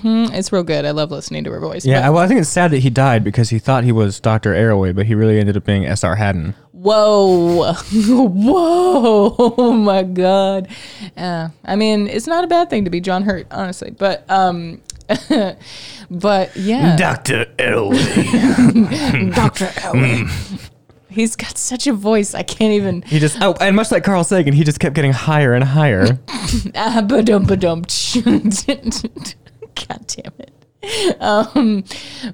mm, 0.02 0.34
it's 0.34 0.52
real 0.52 0.64
good. 0.64 0.86
I 0.86 0.92
love 0.92 1.12
listening 1.12 1.44
to 1.44 1.52
her 1.52 1.60
voice. 1.60 1.86
Yeah, 1.86 2.00
But- 2.02 2.06
I, 2.06 2.10
well, 2.10 2.24
I 2.24 2.28
think 2.28 2.40
it's 2.40 2.50
sad 2.50 2.72
that 2.72 2.80
he 2.80 2.90
died 2.90 3.24
because 3.24 3.50
he 3.50 3.60
thought 3.60 3.84
he 3.84 3.92
was 3.92 4.20
Doctor 4.20 4.54
Arroway, 4.54 4.96
but 4.96 5.06
he 5.06 5.14
really 5.16 5.40
ended 5.40 5.58
up 5.58 5.66
being 5.66 5.86
S.R. 5.86 6.16
Haddon. 6.16 6.56
Whoa, 6.84 7.74
whoa, 7.74 9.36
oh 9.58 9.72
my 9.72 10.04
god. 10.04 10.68
Uh, 11.16 11.48
I 11.64 11.78
mean, 11.78 12.08
it's 12.08 12.28
not 12.28 12.44
a 12.44 12.48
bad 12.48 12.70
thing 12.70 12.84
to 12.84 12.90
be 12.90 13.00
John 13.00 13.24
Hurt, 13.24 13.48
honestly. 13.52 13.92
But 13.92 14.30
um, 14.30 14.82
but 16.12 16.56
yeah, 16.58 16.98
Doctor 16.98 17.46
Arroway. 17.58 19.34
Doctor 19.34 19.68
Elway. 19.68 20.70
He's 21.08 21.38
got 21.38 21.58
such 21.58 21.88
a 21.88 21.94
voice. 21.94 22.36
I 22.36 22.44
can't 22.44 22.74
even. 22.74 23.02
he 23.04 23.20
just 23.20 23.42
oh, 23.42 23.56
and 23.62 23.78
much 23.78 23.90
like 23.90 24.04
Carl 24.04 24.26
Sagan, 24.26 24.54
he 24.54 24.66
just 24.66 24.82
kept 24.82 24.94
getting 24.94 25.14
higher 25.14 25.54
and 25.54 25.64
higher. 25.64 26.20
Ah, 26.76 27.02
ba-dum, 27.08 27.46
ba-dum. 27.46 27.84
God 27.84 28.48
damn 30.08 30.34
it. 30.38 31.22
Um, 31.22 31.86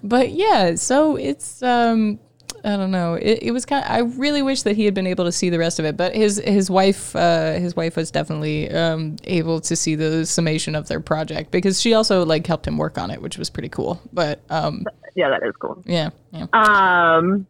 but 0.01 0.31
yeah, 0.31 0.73
so 0.73 1.17
it's 1.17 1.61
um, 1.61 2.19
I 2.63 2.77
don't 2.77 2.91
know. 2.91 3.13
It, 3.15 3.39
it 3.41 3.51
was 3.51 3.65
kind. 3.65 3.83
Of, 3.83 3.91
I 3.91 3.99
really 4.19 4.41
wish 4.41 4.63
that 4.63 4.75
he 4.75 4.85
had 4.85 4.93
been 4.93 5.07
able 5.07 5.25
to 5.25 5.31
see 5.31 5.49
the 5.49 5.59
rest 5.59 5.79
of 5.79 5.85
it, 5.85 5.95
but 5.97 6.15
his 6.15 6.37
his 6.43 6.69
wife 6.69 7.15
uh, 7.15 7.53
his 7.53 7.75
wife 7.75 7.95
was 7.95 8.11
definitely 8.11 8.69
um, 8.71 9.17
able 9.23 9.59
to 9.61 9.75
see 9.75 9.95
the 9.95 10.25
summation 10.25 10.75
of 10.75 10.87
their 10.87 10.99
project 10.99 11.51
because 11.51 11.81
she 11.81 11.93
also 11.93 12.25
like 12.25 12.45
helped 12.45 12.67
him 12.67 12.77
work 12.77 12.97
on 12.97 13.11
it, 13.11 13.21
which 13.21 13.37
was 13.37 13.49
pretty 13.49 13.69
cool. 13.69 14.01
But 14.13 14.41
um, 14.49 14.85
Yeah, 15.15 15.29
that 15.29 15.47
is 15.47 15.53
cool. 15.59 15.81
yeah, 15.85 16.09
yeah. 16.31 16.47
Um, 16.53 17.47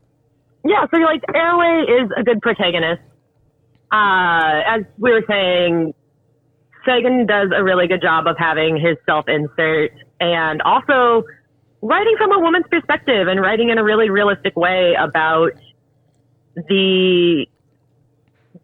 yeah, 0.65 0.85
so 0.91 0.97
like 0.97 1.21
Arroway 1.33 2.03
is 2.03 2.11
a 2.17 2.23
good 2.23 2.41
protagonist. 2.41 3.01
Uh, 3.91 4.61
as 4.67 4.83
we 4.97 5.11
were 5.11 5.23
saying, 5.27 5.93
Sagan 6.85 7.25
does 7.25 7.49
a 7.55 7.63
really 7.63 7.87
good 7.87 8.01
job 8.01 8.27
of 8.27 8.37
having 8.37 8.75
his 8.77 8.97
self 9.05 9.27
insert 9.27 9.91
and 10.19 10.61
also 10.61 11.23
writing 11.81 12.15
from 12.17 12.31
a 12.31 12.39
woman's 12.39 12.65
perspective 12.69 13.27
and 13.27 13.39
writing 13.41 13.69
in 13.69 13.77
a 13.77 13.83
really 13.83 14.09
realistic 14.09 14.55
way 14.55 14.95
about 14.99 15.51
the 16.55 17.45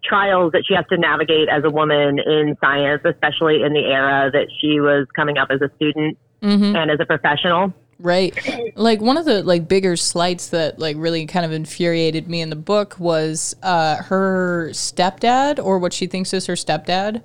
trials 0.03 0.51
that 0.51 0.63
she 0.67 0.73
has 0.73 0.85
to 0.89 0.97
navigate 0.97 1.49
as 1.49 1.63
a 1.63 1.69
woman 1.69 2.19
in 2.19 2.55
science, 2.61 3.01
especially 3.05 3.63
in 3.63 3.73
the 3.73 3.85
era 3.85 4.29
that 4.31 4.47
she 4.59 4.79
was 4.79 5.07
coming 5.15 5.37
up 5.37 5.49
as 5.51 5.61
a 5.61 5.69
student 5.75 6.17
and 6.41 6.91
as 6.91 6.99
a 6.99 7.05
professional. 7.05 7.73
Right. 7.97 8.37
Like 8.75 9.01
one 9.01 9.17
of 9.17 9.25
the 9.25 9.41
like 9.43 9.67
bigger 9.67 9.95
slights 9.95 10.49
that 10.49 10.79
like 10.79 10.97
really 10.99 11.25
kind 11.25 11.45
of 11.45 11.51
infuriated 11.51 12.27
me 12.27 12.41
in 12.41 12.49
the 12.49 12.55
book 12.55 12.99
was 12.99 13.55
uh 13.63 13.95
her 14.03 14.69
stepdad 14.71 15.63
or 15.63 15.79
what 15.79 15.93
she 15.93 16.05
thinks 16.05 16.33
is 16.33 16.45
her 16.47 16.55
stepdad. 16.55 17.23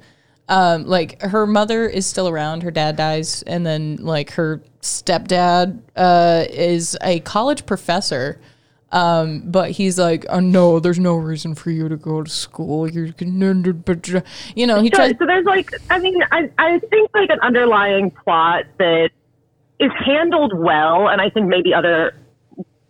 Um 0.51 0.85
like 0.85 1.23
her 1.23 1.47
mother 1.47 1.87
is 1.87 2.07
still 2.07 2.29
around, 2.29 2.63
her 2.63 2.71
dad 2.71 2.97
dies 2.97 3.43
and 3.45 3.65
then 3.65 3.97
like 3.97 4.33
her 4.33 4.61
stepdad 4.83 5.81
uh 5.97 6.45
is 6.51 6.99
a 7.03 7.21
college 7.21 7.65
professor. 7.65 8.39
Um, 8.93 9.43
but 9.49 9.71
he's 9.71 10.01
like, 10.01 10.27
oh 10.31 10.41
no, 10.41 10.81
there's 10.81 10.99
no 10.99 11.15
reason 11.15 11.55
for 11.55 11.71
you 11.71 11.89
to 11.89 11.97
go 11.97 12.25
to 12.25 12.29
school. 12.31 12.91
You're, 12.91 13.11
you 13.21 14.67
know, 14.67 14.83
he 14.83 14.89
So, 14.89 14.97
tries. 14.97 15.15
so 15.17 15.27
there's 15.27 15.45
like, 15.45 15.71
I 15.91 16.01
mean, 16.01 16.21
I, 16.33 16.51
I 16.59 16.81
think 16.91 17.09
like 17.15 17.31
an 17.31 17.39
underlying 17.41 18.11
plot 18.11 18.65
that 18.79 19.11
is 19.79 19.93
handled 20.05 20.59
well, 20.59 21.07
and 21.07 21.21
I 21.21 21.31
think 21.31 21.47
maybe 21.47 21.73
other 21.73 22.17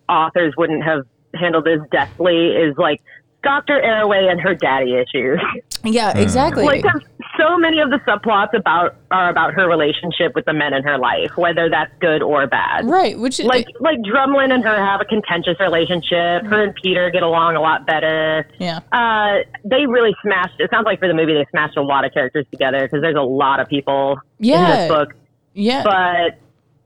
authors 0.09 0.55
wouldn't 0.57 0.83
have 0.83 1.03
handled 1.35 1.65
this 1.65 1.79
deftly, 1.91 2.47
is 2.47 2.75
like 2.79 3.03
Dr. 3.43 3.81
Arroway 3.81 4.29
and 4.31 4.39
her 4.39 4.53
daddy 4.53 4.95
issues. 4.95 5.39
Yeah, 5.83 6.15
exactly. 6.15 6.63
like, 6.63 6.83
'cause 6.83 7.01
so 7.39 7.57
many 7.57 7.79
of 7.79 7.89
the 7.89 7.97
subplots 8.07 8.53
about 8.53 8.93
are 9.09 9.29
about 9.29 9.53
her 9.55 9.67
relationship 9.67 10.35
with 10.35 10.45
the 10.45 10.53
men 10.53 10.75
in 10.75 10.83
her 10.83 10.99
life, 10.99 11.35
whether 11.37 11.69
that's 11.71 11.91
good 11.99 12.21
or 12.21 12.45
bad. 12.45 12.85
right, 12.85 13.17
which 13.17 13.39
is 13.39 13.47
Like, 13.47 13.65
like 13.79 13.97
Drumlin 14.01 14.53
and 14.53 14.63
her 14.63 14.75
have 14.77 15.01
a 15.01 15.05
contentious 15.05 15.59
relationship. 15.59 16.45
Her 16.45 16.65
and 16.65 16.75
Peter 16.75 17.09
get 17.09 17.23
along 17.23 17.55
a 17.55 17.61
lot 17.61 17.87
better. 17.87 18.45
yeah. 18.59 18.79
Uh, 18.91 19.39
they 19.65 19.87
really 19.87 20.15
smashed. 20.21 20.59
It 20.59 20.69
sounds 20.69 20.85
like 20.85 20.99
for 20.99 21.07
the 21.07 21.15
movie 21.15 21.33
they 21.33 21.45
smashed 21.49 21.77
a 21.77 21.81
lot 21.81 22.05
of 22.05 22.13
characters 22.13 22.45
together 22.51 22.81
because 22.83 23.01
there's 23.01 23.15
a 23.15 23.21
lot 23.23 23.59
of 23.59 23.67
people 23.67 24.19
in 24.39 24.49
this 24.51 24.87
book. 24.87 25.13
Yeah. 25.53 25.81
But 25.83 26.37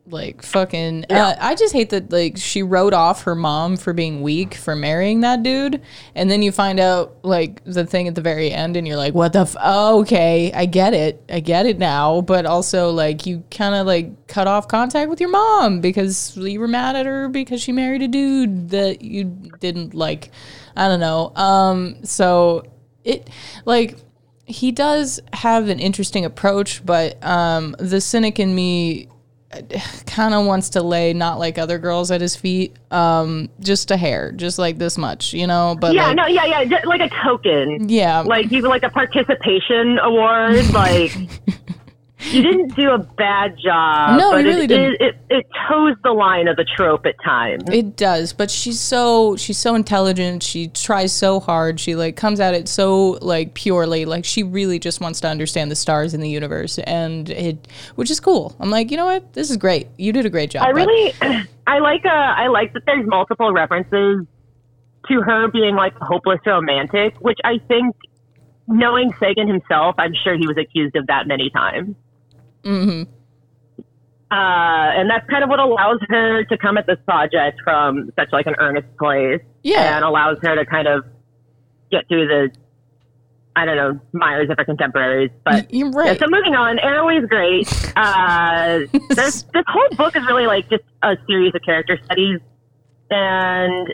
like 0.08 0.44
fucking 0.44 1.04
uh, 1.10 1.36
i 1.40 1.56
just 1.56 1.74
hate 1.74 1.90
that 1.90 2.12
like 2.12 2.38
she 2.38 2.62
wrote 2.62 2.94
off 2.94 3.24
her 3.24 3.34
mom 3.34 3.76
for 3.76 3.92
being 3.94 4.22
weak 4.22 4.54
for 4.54 4.76
marrying 4.76 5.22
that 5.22 5.44
dude. 5.44 5.82
And 6.14 6.30
then 6.30 6.42
you 6.42 6.52
find 6.52 6.80
out 6.80 7.18
like 7.24 7.64
the 7.64 7.86
thing 7.86 8.08
at 8.08 8.16
the 8.16 8.22
very 8.22 8.52
end 8.52 8.78
and 8.78 8.88
you're 8.88 8.98
like 8.98 9.14
what 9.14 9.34
the 9.34 9.40
f- 9.40 9.56
oh, 9.60 10.02
okay 10.02 10.52
i 10.54 10.66
get 10.66 10.94
it. 10.94 11.24
I 11.30 11.40
get 11.40 11.66
it 11.66 11.78
now. 11.78 12.22
But 12.22 12.46
also 12.46 12.92
like 12.92 13.26
you 13.26 13.44
kind 13.52 13.76
of 13.76 13.88
like 13.88 14.28
cut 14.28 14.48
off 14.48 14.68
contact 14.68 15.10
with 15.10 15.20
your 15.20 15.30
mom 15.30 15.82
because 15.82 16.36
you 16.38 16.60
were 16.60 16.68
mad 16.68 16.96
at 16.96 17.06
her 17.06 17.30
because 17.30 17.62
she 17.62 17.72
married 17.72 18.02
a 18.02 18.08
dude 18.08 18.70
that 18.70 19.02
you 19.02 19.26
didn't 19.60 19.94
like. 19.94 20.32
I 20.76 20.88
don't 20.88 21.00
know. 21.00 21.32
Um 21.36 22.04
so 22.04 22.64
it 23.04 23.30
like 23.66 23.98
he 24.48 24.72
does 24.72 25.20
have 25.34 25.70
an 25.70 25.80
interesting 25.80 26.24
approach, 26.24 26.86
but 26.86 27.24
um, 27.26 27.76
the 27.80 28.00
cynic 28.00 28.40
in 28.40 28.54
me 28.54 29.08
kind 30.08 30.34
of 30.34 30.46
wants 30.46 30.70
to 30.70 30.82
lay 30.82 31.14
not 31.14 31.40
like 31.40 31.58
other 31.58 31.78
girls 31.78 32.12
at 32.12 32.22
his 32.22 32.36
feet, 32.36 32.76
um, 32.92 33.50
just 33.60 33.92
a 33.92 33.98
hair, 33.98 34.32
just 34.32 34.58
like 34.60 34.78
this 34.78 34.98
much, 34.98 35.34
you 35.34 35.48
know. 35.48 35.76
But 35.80 35.94
yeah, 35.94 36.08
like, 36.08 36.16
no, 36.16 36.26
yeah, 36.28 36.46
yeah, 36.46 36.64
just 36.66 36.86
like 36.86 37.02
a 37.02 37.10
token. 37.24 37.90
yeah, 37.90 38.22
Like 38.22 38.52
you 38.52 38.62
like 38.62 38.84
a 38.84 38.90
participation 38.90 40.00
award. 40.00 40.64
Like 40.76 41.12
you 42.32 42.42
didn't 42.42 42.76
do 42.76 42.92
a 42.92 42.98
bad 42.98 43.58
job. 43.58 44.18
No, 44.18 44.32
but 44.32 44.44
you 44.44 44.50
really 44.50 44.66
it, 44.66 44.68
didn't. 44.68 45.02
It, 45.02 45.02
it, 45.02 45.16
it 45.30 45.46
toes 45.68 45.96
the 46.04 46.12
line 46.12 46.48
of 46.48 46.56
the 46.56 46.66
trope 46.66 47.06
at 47.06 47.16
times. 47.24 47.64
It 47.72 47.96
does, 47.96 48.34
but 48.34 48.50
she's 48.52 48.80
so 48.80 49.36
she's 49.36 49.58
so 49.58 49.76
intelligent. 49.76 50.44
She 50.44 50.68
tries 50.70 51.12
so 51.14 51.40
hard. 51.40 51.80
She 51.80 51.96
like 51.96 52.16
comes 52.16 52.40
at 52.40 52.54
it 52.54 52.68
so 52.68 53.18
like 53.22 53.54
purely. 53.54 54.06
Like 54.06 54.26
she 54.26 54.44
really 54.44 54.80
just 54.80 55.02
wants 55.02 55.20
to 55.22 55.28
understand 55.28 55.72
the 55.72 55.76
stars 55.76 56.14
in 56.14 56.22
the 56.22 56.30
universe, 56.30 56.80
and 56.80 57.30
it, 57.30 57.68
which 57.96 58.10
is 58.10 58.20
cool. 58.20 58.56
I'm 58.60 58.70
like, 58.70 58.92
you 58.92 58.98
know 58.98 59.06
what? 59.06 59.34
This 59.34 59.50
is 59.50 59.58
great. 59.58 59.88
You 59.98 60.12
did 60.12 60.26
a 60.26 60.30
great 60.30 60.52
job. 60.52 60.64
I 60.64 60.74
but- 60.74 60.88
really, 60.88 61.14
I 61.68 61.80
like, 61.80 62.06
uh, 62.06 62.10
I 62.10 62.48
like 62.48 62.74
that 62.74 62.84
there's 62.86 63.08
multiple 63.08 63.52
references 63.52 64.26
to 65.08 65.22
her 65.22 65.48
being 65.50 65.76
like 65.76 65.94
a 66.00 66.06
hopeless 66.06 66.40
romantic, 66.46 67.16
which 67.20 67.40
I 67.44 67.60
think, 67.68 67.96
knowing 68.68 69.14
Sagan 69.20 69.48
himself, 69.48 69.96
I'm 69.98 70.14
sure 70.24 70.38
he 70.38 70.48
was 70.48 70.58
accused 70.58 70.96
of 70.96 71.08
that 71.08 71.28
many 71.28 71.50
times. 71.50 71.96
Mm-hmm. 72.66 73.12
Uh, 74.32 74.36
and 74.98 75.10
that's 75.10 75.28
kind 75.30 75.44
of 75.44 75.50
what 75.50 75.60
allows 75.60 76.00
her 76.10 76.44
to 76.46 76.58
come 76.58 76.78
at 76.78 76.88
this 76.88 76.98
project 77.06 77.60
from 77.64 78.12
such 78.18 78.30
like 78.32 78.48
an 78.48 78.56
earnest 78.60 78.88
place, 78.98 79.42
Yeah. 79.64 79.96
and 79.96 80.04
allows 80.04 80.38
her 80.42 80.56
to 80.56 80.66
kind 80.66 80.88
of 80.88 81.06
get 81.92 82.08
through 82.08 82.28
the, 82.28 82.50
I 83.56 83.66
don't 83.66 83.78
know, 83.78 84.00
mires 84.14 84.50
of 84.50 84.58
her 84.58 84.66
contemporaries. 84.66 85.30
But 85.46 85.72
You're 85.74 85.92
yeah, 86.06 86.16
so 86.18 86.26
moving 86.28 86.56
on, 86.56 86.80
Arroway's 86.80 87.26
great. 87.30 87.72
Uh, 87.98 88.80
this 89.12 89.46
whole 89.68 89.88
book 89.96 90.18
is 90.18 90.26
really 90.28 90.48
like 90.48 90.70
just 90.70 90.84
a 91.02 91.16
series 91.28 91.56
of 91.56 91.62
character 91.62 91.98
studies, 92.04 92.42
and 93.10 93.94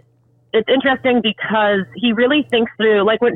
it's 0.54 0.68
interesting 0.68 1.22
because 1.22 1.86
he 1.96 2.12
really 2.12 2.42
thinks 2.50 2.72
through 2.78 3.04
like 3.06 3.22
when 3.22 3.34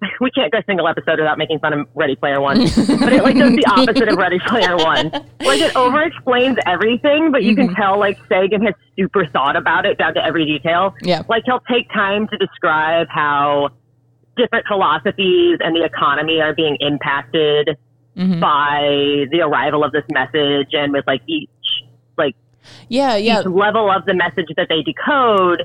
we 0.20 0.30
can't 0.30 0.52
go 0.52 0.58
a 0.58 0.64
single 0.66 0.86
episode 0.88 1.18
without 1.18 1.38
making 1.38 1.58
fun 1.58 1.72
of 1.72 1.88
Ready 1.94 2.14
Player 2.16 2.40
One, 2.40 2.58
but 2.58 3.12
it 3.12 3.22
like 3.24 3.36
does 3.36 3.52
the 3.54 3.64
opposite 3.70 4.08
of 4.08 4.16
Ready 4.16 4.38
Player 4.46 4.76
One. 4.76 5.10
Like 5.40 5.60
it 5.60 5.74
over 5.76 6.02
explains 6.02 6.56
everything, 6.66 7.30
but 7.32 7.42
you 7.42 7.54
Mm-hmm. 7.56 7.66
can 7.68 7.74
tell 7.74 7.98
like 7.98 8.18
Sagan 8.28 8.62
has 8.64 8.74
super 8.98 9.26
thought 9.26 9.56
about 9.56 9.86
it 9.86 9.98
down 9.98 10.14
to 10.14 10.24
every 10.24 10.44
detail. 10.44 10.94
Yeah. 11.02 11.22
Like 11.28 11.42
he'll 11.46 11.60
take 11.70 11.90
time 11.92 12.28
to 12.28 12.36
describe 12.36 13.08
how 13.10 13.70
different 14.36 14.66
philosophies 14.68 15.58
and 15.60 15.74
the 15.74 15.82
economy 15.84 16.40
are 16.40 16.54
being 16.54 16.76
impacted 16.80 17.76
Mhm. 18.16 18.40
by 18.40 19.26
the 19.30 19.40
arrival 19.42 19.84
of 19.84 19.92
this 19.92 20.04
message 20.10 20.68
and 20.72 20.92
with 20.92 21.06
like 21.06 21.22
each 21.28 21.48
like 22.16 22.34
Yeah, 22.88 23.16
yeah. 23.16 23.40
each 23.40 23.46
level 23.46 23.90
of 23.90 24.04
the 24.06 24.14
message 24.14 24.46
that 24.56 24.66
they 24.68 24.82
decode 24.82 25.62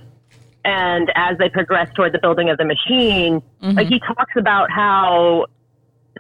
and 0.66 1.12
as 1.16 1.38
they 1.38 1.50
progress 1.50 1.88
toward 1.96 2.14
the 2.14 2.20
building 2.20 2.50
of 2.50 2.58
the 2.58 2.66
machine 2.66 3.42
Mm-hmm. 3.62 3.78
like 3.78 3.88
he 3.88 4.00
talks 4.00 4.34
about 4.38 4.70
how 4.70 5.46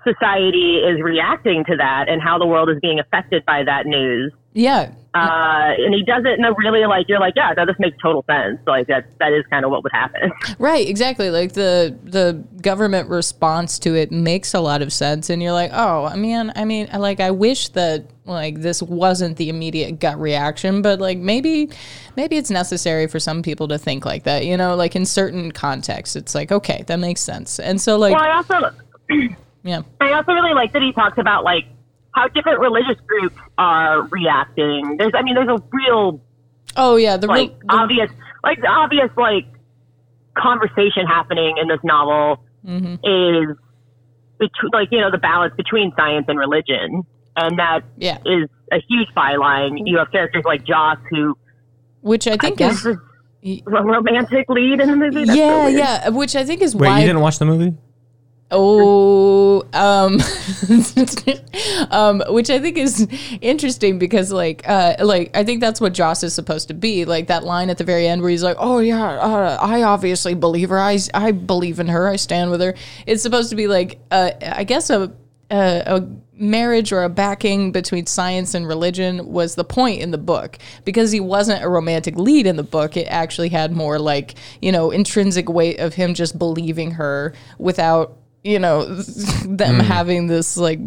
society 0.03 0.77
is 0.77 1.01
reacting 1.01 1.65
to 1.65 1.75
that 1.77 2.07
and 2.07 2.21
how 2.21 2.37
the 2.37 2.45
world 2.45 2.69
is 2.69 2.77
being 2.81 2.99
affected 2.99 3.45
by 3.45 3.63
that 3.63 3.85
news 3.85 4.31
Yeah. 4.53 4.91
uh, 5.15 5.73
and 5.77 5.93
he 5.93 6.03
does 6.03 6.23
it 6.25 6.39
in 6.39 6.45
a 6.45 6.53
really 6.53 6.85
like 6.85 7.07
you're 7.07 7.19
like 7.19 7.33
yeah 7.35 7.53
that 7.53 7.67
just 7.67 7.79
makes 7.79 7.95
total 8.01 8.23
sense 8.27 8.59
like 8.65 8.87
that 8.87 9.05
that 9.19 9.31
is 9.31 9.45
kind 9.51 9.63
of 9.63 9.69
what 9.69 9.83
would 9.83 9.91
happen 9.91 10.31
Right, 10.59 10.87
exactly. 10.87 11.29
Like 11.29 11.53
the 11.53 11.97
the 12.03 12.43
government 12.61 13.09
response 13.09 13.79
to 13.79 13.95
it 13.95 14.11
makes 14.11 14.53
a 14.53 14.59
lot 14.59 14.81
of 14.81 14.91
sense 14.93 15.29
and 15.29 15.41
you're 15.41 15.51
like, 15.53 15.71
"Oh, 15.73 16.05
I 16.05 16.15
mean, 16.15 16.51
I 16.55 16.65
mean, 16.65 16.87
like 16.97 17.19
I 17.19 17.31
wish 17.31 17.69
that 17.69 18.05
like 18.25 18.61
this 18.61 18.81
wasn't 18.81 19.37
the 19.37 19.49
immediate 19.49 19.99
gut 19.99 20.19
reaction, 20.19 20.81
but 20.81 20.99
like 20.99 21.17
maybe 21.17 21.69
maybe 22.15 22.37
it's 22.37 22.49
necessary 22.49 23.07
for 23.07 23.19
some 23.19 23.41
people 23.41 23.67
to 23.69 23.77
think 23.77 24.05
like 24.05 24.23
that, 24.23 24.45
you 24.45 24.55
know, 24.57 24.75
like 24.75 24.95
in 24.95 25.05
certain 25.05 25.51
contexts. 25.51 26.15
It's 26.15 26.33
like, 26.35 26.51
okay, 26.51 26.83
that 26.87 26.97
makes 26.99 27.21
sense. 27.21 27.59
And 27.59 27.79
so 27.81 27.97
like 27.97 28.13
well 28.13 28.23
i 28.23 28.35
also 28.35 28.71
yeah. 29.63 29.81
I 30.01 30.13
also 30.13 30.31
really 30.33 30.53
like 30.53 30.71
that 30.73 30.81
he 30.81 30.93
talks 30.93 31.17
about 31.17 31.43
like 31.43 31.65
how 32.13 32.27
different 32.29 32.59
religious 32.59 32.99
groups 33.05 33.35
are 33.57 34.03
reacting. 34.07 34.97
There's, 34.97 35.13
I 35.15 35.21
mean, 35.23 35.35
there's 35.35 35.49
a 35.49 35.61
real 35.71 36.21
Oh 36.75 36.95
yeah, 36.95 37.17
the, 37.17 37.27
like 37.27 37.49
real 37.49 37.59
the 37.67 37.75
obvious, 37.75 38.11
like 38.43 38.61
the 38.61 38.67
obvious 38.67 39.09
like 39.17 39.45
conversation 40.35 41.05
happening 41.07 41.57
in 41.61 41.67
this 41.67 41.79
novel 41.83 42.43
Mm-hmm. 42.65 42.93
is 43.03 43.57
between, 44.39 44.69
like 44.71 44.87
you 44.89 45.01
know, 45.01 45.11
the 45.11 45.17
balance 45.17 45.53
between 45.57 45.91
science 45.97 46.25
and 46.29 46.39
religion, 46.39 47.03
and 47.35 47.59
that 47.59 47.81
yeah, 47.97 48.19
is 48.25 48.47
a 48.71 48.77
huge 48.87 49.09
byline. 49.17 49.81
You 49.85 49.97
have 49.97 50.09
characters 50.11 50.45
like 50.45 50.63
Joss, 50.65 50.97
who 51.09 51.37
which 51.99 52.25
I 52.25 52.35
I 52.35 52.37
think 52.37 52.59
guess 52.59 52.85
is 52.85 52.97
is 53.41 53.61
a 53.67 53.83
romantic 53.83 54.47
lead 54.47 54.79
in 54.79 54.89
the 54.91 54.95
movie. 54.95 55.25
That's 55.25 55.37
yeah, 55.37 55.65
weird. 55.65 55.77
yeah, 55.77 56.09
which 56.09 56.37
I 56.37 56.45
think 56.45 56.61
is 56.61 56.73
Wait, 56.73 56.87
why 56.87 56.99
you 57.01 57.07
didn't 57.07 57.21
watch 57.21 57.37
the 57.37 57.45
movie? 57.45 57.75
Oh, 58.55 59.63
um, 59.73 60.19
um, 61.91 62.23
which 62.29 62.51
I 62.51 62.59
think 62.59 62.77
is 62.77 63.07
interesting 63.41 63.97
because, 63.97 64.31
like, 64.31 64.61
uh, 64.69 64.95
like 64.99 65.35
I 65.35 65.43
think 65.43 65.59
that's 65.59 65.81
what 65.81 65.93
Joss 65.93 66.21
is 66.23 66.35
supposed 66.35 66.67
to 66.67 66.75
be. 66.75 67.05
Like 67.05 67.27
that 67.27 67.43
line 67.43 67.71
at 67.71 67.79
the 67.79 67.83
very 67.83 68.07
end 68.07 68.21
where 68.21 68.29
he's 68.29 68.43
like, 68.43 68.57
"Oh 68.59 68.77
yeah, 68.77 69.03
uh, 69.03 69.57
I 69.59 69.81
obviously 69.81 70.35
believe 70.35 70.69
her. 70.69 70.79
I, 70.79 70.99
I 71.15 71.31
believe 71.31 71.79
in 71.79 71.87
her. 71.87 72.07
I 72.07 72.15
stand 72.15 72.51
with 72.51 72.61
her." 72.61 72.75
It's 73.07 73.23
supposed 73.23 73.49
to 73.49 73.55
be 73.55 73.65
like, 73.65 73.99
uh, 74.11 74.31
I 74.41 74.63
guess 74.63 74.91
a, 74.91 75.11
a 75.49 75.83
a 75.85 76.07
marriage 76.35 76.91
or 76.91 77.03
a 77.03 77.09
backing 77.09 77.71
between 77.71 78.05
science 78.05 78.53
and 78.53 78.67
religion 78.67 79.31
was 79.31 79.55
the 79.55 79.63
point 79.63 80.01
in 80.01 80.11
the 80.11 80.17
book 80.17 80.57
because 80.83 81.11
he 81.11 81.19
wasn't 81.19 81.63
a 81.63 81.69
romantic 81.69 82.15
lead 82.15 82.47
in 82.47 82.55
the 82.55 82.63
book 82.63 82.97
it 82.97 83.05
actually 83.05 83.49
had 83.49 83.71
more 83.71 83.99
like 83.99 84.33
you 84.61 84.71
know 84.71 84.89
intrinsic 84.89 85.47
weight 85.47 85.79
of 85.79 85.93
him 85.93 86.15
just 86.15 86.39
believing 86.39 86.91
her 86.91 87.33
without 87.59 88.17
you 88.43 88.59
know 88.59 88.85
them 88.95 89.79
mm. 89.79 89.81
having 89.81 90.27
this 90.27 90.57
like 90.57 90.79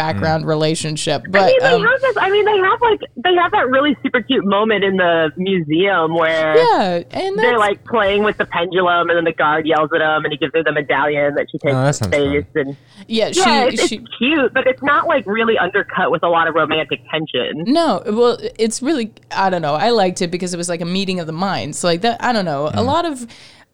background 0.00 0.44
mm. 0.44 0.48
relationship 0.48 1.22
I 1.26 1.30
but 1.30 1.46
mean, 1.46 1.58
they 1.60 1.66
um, 1.66 1.82
have 1.82 2.00
this. 2.00 2.16
I 2.16 2.30
mean, 2.30 2.44
they 2.46 2.56
have 2.56 2.80
like 2.80 3.00
they 3.16 3.34
have 3.34 3.52
that 3.52 3.68
really 3.68 3.94
super 4.02 4.22
cute 4.22 4.46
moment 4.46 4.82
in 4.82 4.96
the 4.96 5.30
museum 5.36 6.14
where 6.14 6.56
yeah 6.56 7.02
and 7.10 7.38
they're 7.38 7.58
like 7.58 7.84
playing 7.84 8.22
with 8.22 8.38
the 8.38 8.46
pendulum, 8.46 9.10
and 9.10 9.16
then 9.18 9.24
the 9.24 9.32
guard 9.32 9.66
yells 9.66 9.90
at 9.92 9.98
them, 9.98 10.24
and 10.24 10.32
he 10.32 10.38
gives 10.38 10.54
her 10.54 10.62
the 10.62 10.72
medallion 10.72 11.34
that 11.34 11.48
she 11.50 11.58
takes 11.58 11.74
Oh, 11.74 11.84
that 11.84 11.92
to 11.92 11.92
sounds 11.92 12.14
space. 12.14 12.46
And 12.54 12.76
yeah 13.08 13.32
she, 13.32 13.40
yeah, 13.40 13.64
it's, 13.64 13.88
she 13.88 13.96
it's 13.96 14.16
cute, 14.16 14.54
but 14.54 14.66
it's 14.66 14.82
not 14.82 15.06
like 15.06 15.26
really 15.26 15.58
undercut 15.58 16.10
with 16.10 16.22
a 16.22 16.28
lot 16.28 16.48
of 16.48 16.54
romantic 16.54 17.00
tension. 17.10 17.64
No, 17.66 18.02
well, 18.06 18.38
it's 18.58 18.80
really 18.80 19.12
I 19.30 19.50
don't 19.50 19.62
know. 19.62 19.74
I 19.74 19.90
liked 19.90 20.22
it 20.22 20.30
because 20.30 20.54
it 20.54 20.56
was 20.56 20.70
like 20.70 20.80
a 20.80 20.86
meeting 20.86 21.20
of 21.20 21.26
the 21.26 21.34
minds. 21.34 21.84
Like 21.84 22.00
that, 22.00 22.22
I 22.24 22.32
don't 22.32 22.46
know. 22.46 22.68
A 22.68 22.72
mm. 22.72 22.86
lot 22.86 23.04
of 23.04 23.26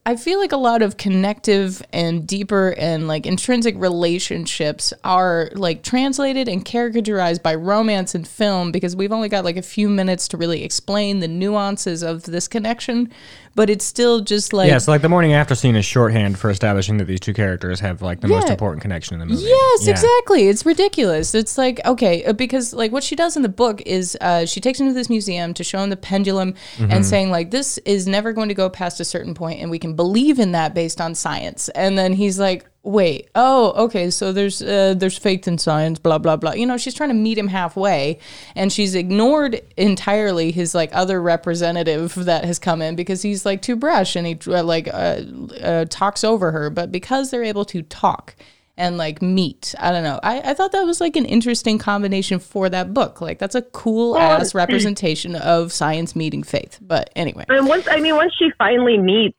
I 0.08 0.14
feel 0.14 0.38
like 0.38 0.52
a 0.52 0.56
lot 0.56 0.82
of 0.82 0.98
connective 0.98 1.82
and 1.92 2.24
deeper 2.24 2.76
and 2.78 3.08
like 3.08 3.26
intrinsic 3.26 3.74
relationships 3.76 4.92
are 5.02 5.50
like 5.54 5.82
translated 5.82 6.46
and 6.46 6.64
caricaturized 6.64 7.42
by 7.42 7.56
romance 7.56 8.14
and 8.14 8.26
film 8.26 8.70
because 8.70 8.94
we've 8.94 9.10
only 9.10 9.28
got 9.28 9.44
like 9.44 9.56
a 9.56 9.62
few 9.62 9.88
minutes 9.88 10.28
to 10.28 10.36
really 10.36 10.62
explain 10.62 11.18
the 11.18 11.26
nuances 11.26 12.04
of 12.04 12.22
this 12.22 12.46
connection, 12.46 13.10
but 13.56 13.68
it's 13.68 13.84
still 13.84 14.20
just 14.20 14.52
like 14.52 14.68
Yeah, 14.68 14.78
so 14.78 14.92
like 14.92 15.02
the 15.02 15.08
morning 15.08 15.32
after 15.32 15.54
scene 15.56 15.74
is 15.74 15.84
shorthand 15.84 16.38
for 16.38 16.48
establishing 16.50 16.98
that 16.98 17.06
these 17.06 17.18
two 17.20 17.34
characters 17.34 17.80
have 17.80 18.02
like 18.02 18.20
the 18.20 18.28
most 18.28 18.48
important 18.48 18.82
connection 18.82 19.14
in 19.14 19.20
the 19.20 19.26
movie. 19.26 19.42
Yes, 19.42 19.84
Yeah. 19.86 19.90
exactly. 19.92 20.46
It's 20.48 20.64
ridiculous. 20.64 21.34
It's 21.34 21.58
like 21.58 21.80
okay, 21.84 22.24
uh, 22.24 22.32
because 22.34 22.72
like 22.72 22.92
what 22.92 23.02
she 23.02 23.16
does 23.16 23.36
in 23.36 23.42
the 23.42 23.48
book 23.48 23.80
is 23.86 24.16
uh, 24.20 24.46
she 24.46 24.60
takes 24.60 24.78
him 24.78 24.86
to 24.86 24.92
this 24.94 25.08
museum 25.10 25.52
to 25.54 25.64
show 25.64 25.78
him 25.80 25.90
the 25.90 25.96
pendulum 25.96 26.54
Mm-hmm. 26.76 26.90
and 26.92 27.04
saying 27.06 27.30
like 27.30 27.50
this 27.50 27.78
is 27.78 28.06
never 28.06 28.32
going 28.32 28.48
to 28.48 28.54
go 28.54 28.68
past 28.68 29.00
a 29.00 29.04
certain 29.04 29.34
point, 29.34 29.60
and 29.60 29.70
we 29.70 29.78
can 29.78 29.94
believe 29.96 30.38
in 30.38 30.52
that 30.52 30.74
based 30.74 31.00
on 31.00 31.14
science. 31.14 31.68
And 31.70 31.96
then 31.98 32.12
he's 32.12 32.38
like, 32.38 32.66
wait, 32.86 33.28
oh, 33.34 33.72
okay, 33.84 34.10
so 34.10 34.32
there's 34.32 34.62
uh, 34.62 34.94
there's 34.96 35.18
faith 35.18 35.46
in 35.48 35.58
science, 35.58 35.98
blah 35.98 36.18
blah 36.18 36.36
blah. 36.36 36.52
You 36.52 36.66
know, 36.66 36.76
she's 36.76 36.94
trying 36.94 37.10
to 37.10 37.14
meet 37.14 37.36
him 37.36 37.48
halfway, 37.48 38.18
and 38.54 38.72
she's 38.72 38.94
ignored 38.94 39.60
entirely 39.76 40.52
his 40.52 40.74
like 40.74 40.90
other 40.92 41.20
representative 41.20 42.14
that 42.14 42.44
has 42.44 42.58
come 42.58 42.80
in 42.80 42.96
because 42.96 43.22
he's 43.22 43.44
like 43.44 43.60
too 43.60 43.76
brash 43.76 44.16
and 44.16 44.26
he 44.26 44.38
uh, 44.46 44.62
like 44.62 44.88
uh, 44.88 45.22
uh, 45.60 45.84
talks 45.90 46.24
over 46.24 46.52
her. 46.52 46.70
But 46.70 46.92
because 46.92 47.30
they're 47.30 47.44
able 47.44 47.64
to 47.66 47.82
talk 47.82 48.36
and 48.78 48.98
like 48.98 49.20
meet. 49.20 49.74
I 49.78 49.90
don't 49.90 50.04
know. 50.04 50.20
I, 50.22 50.50
I 50.50 50.54
thought 50.54 50.72
that 50.72 50.84
was 50.84 51.00
like 51.00 51.16
an 51.16 51.24
interesting 51.24 51.78
combination 51.78 52.38
for 52.38 52.68
that 52.68 52.92
book. 52.94 53.20
Like 53.20 53.38
that's 53.38 53.54
a 53.54 53.62
cool 53.62 54.16
ass 54.18 54.54
representation 54.54 55.34
of 55.34 55.72
science 55.72 56.14
meeting 56.14 56.42
faith. 56.42 56.78
But 56.80 57.10
anyway. 57.16 57.46
And 57.48 57.66
once, 57.66 57.88
I 57.90 58.00
mean, 58.00 58.16
once 58.16 58.34
she 58.38 58.50
finally 58.58 58.98
meets 58.98 59.36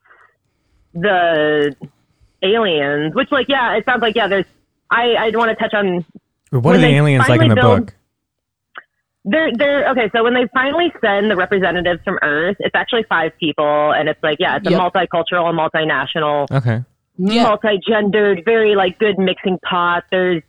the 0.94 1.76
aliens, 2.44 3.14
which, 3.16 3.32
like, 3.32 3.48
yeah, 3.50 3.76
it 3.78 3.86
sounds 3.86 4.02
like, 4.02 4.16
yeah, 4.16 4.28
there's. 4.28 4.46
I 4.90 5.16
I 5.20 5.30
want 5.36 5.50
to 5.50 5.56
touch 5.56 5.74
on 5.74 6.06
What 6.52 6.76
are 6.76 6.80
the 6.80 6.88
aliens 6.88 7.28
like 7.28 7.42
in 7.42 7.50
the 7.50 7.56
build- 7.56 7.86
book? 7.88 7.94
They're 9.26 9.52
they're 9.54 9.90
okay. 9.92 10.10
So 10.16 10.24
when 10.24 10.34
they 10.34 10.48
finally 10.54 10.94
send 11.02 11.30
the 11.30 11.36
representatives 11.36 12.00
from 12.06 12.18
Earth, 12.22 12.56
it's 12.60 12.74
actually 12.76 13.04
five 13.10 13.34
people, 13.38 13.92
and 13.92 14.08
it's 14.08 14.22
like 14.24 14.38
yeah, 14.40 14.56
it's 14.56 14.66
a 14.68 14.72
Yep. 14.72 14.80
multicultural 14.80 15.50
and 15.50 15.60
multinational, 15.60 16.50
Okay. 16.50 16.84
Yeah. 17.18 17.44
multi-gendered, 17.44 18.46
very 18.46 18.76
like 18.76 18.98
good 19.00 19.18
mixing 19.20 19.60
pot. 19.60 20.06
There's 20.12 20.44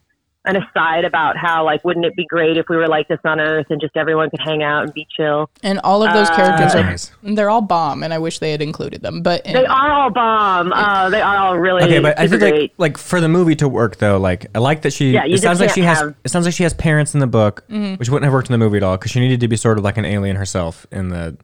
an 0.44 0.56
aside 0.56 1.04
about 1.04 1.36
how 1.36 1.64
like 1.64 1.84
wouldn't 1.84 2.06
it 2.06 2.14
be 2.16 2.24
great 2.24 2.56
if 2.56 2.66
we 2.70 2.76
were 2.76 2.86
like 2.88 3.06
this 3.08 3.18
on 3.24 3.38
Earth 3.40 3.66
and 3.70 3.80
just 3.80 3.96
everyone 3.96 4.30
could 4.30 4.40
hang 4.40 4.62
out 4.62 4.84
and 4.84 4.94
be 4.94 5.06
chill. 5.14 5.50
And 5.62 5.78
all 5.80 6.02
of 6.02 6.12
those 6.14 6.30
Uh, 6.30 6.36
characters 6.36 6.74
are 6.74 6.82
Nice. 6.84 7.10
they're 7.22 7.50
all 7.50 7.60
bomb 7.60 8.02
and 8.02 8.14
I 8.14 8.18
wish 8.18 8.38
they 8.38 8.50
had 8.52 8.62
included 8.62 9.02
them. 9.02 9.20
But 9.20 9.44
They 9.44 9.66
are 9.66 9.90
all 9.92 10.10
bomb. 10.10 10.72
Uh, 10.72 11.10
they 11.10 11.20
are 11.20 11.36
all 11.36 11.58
really 11.58 11.82
Okay, 11.82 11.98
but 11.98 12.18
I 12.18 12.26
super 12.26 12.38
think 12.38 12.56
like, 12.56 12.72
like 12.78 12.98
for 12.98 13.20
the 13.20 13.28
movie 13.28 13.56
to 13.56 13.68
work 13.68 13.96
though, 13.96 14.18
like 14.18 14.46
I 14.54 14.58
like 14.60 14.82
that 14.82 14.92
she. 14.92 15.10
Yeah, 15.10 15.24
you 15.24 15.34
it 15.34 15.42
sounds 15.42 15.60
like 15.60 15.70
she 15.70 15.82
can't 15.82 15.88
has. 15.88 15.98
have- 15.98 16.14
It 16.24 16.28
sounds 16.30 16.44
like 16.46 16.54
she 16.54 16.62
has 16.62 16.72
parents 16.72 17.12
in 17.14 17.20
the 17.20 17.26
book, 17.26 17.64
Mm-hmm. 17.68 17.94
which 17.96 18.08
wouldn't 18.08 18.24
have 18.24 18.32
worked 18.32 18.48
in 18.48 18.52
the 18.52 18.58
movie 18.58 18.78
at 18.78 18.82
all 18.82 18.96
because 18.96 19.10
she 19.10 19.20
needed 19.20 19.40
to 19.40 19.48
be 19.48 19.56
sort 19.56 19.76
of 19.76 19.84
like 19.84 19.98
an 19.98 20.04
alien 20.04 20.36
herself 20.36 20.86
in 20.90 21.08
the 21.08 21.36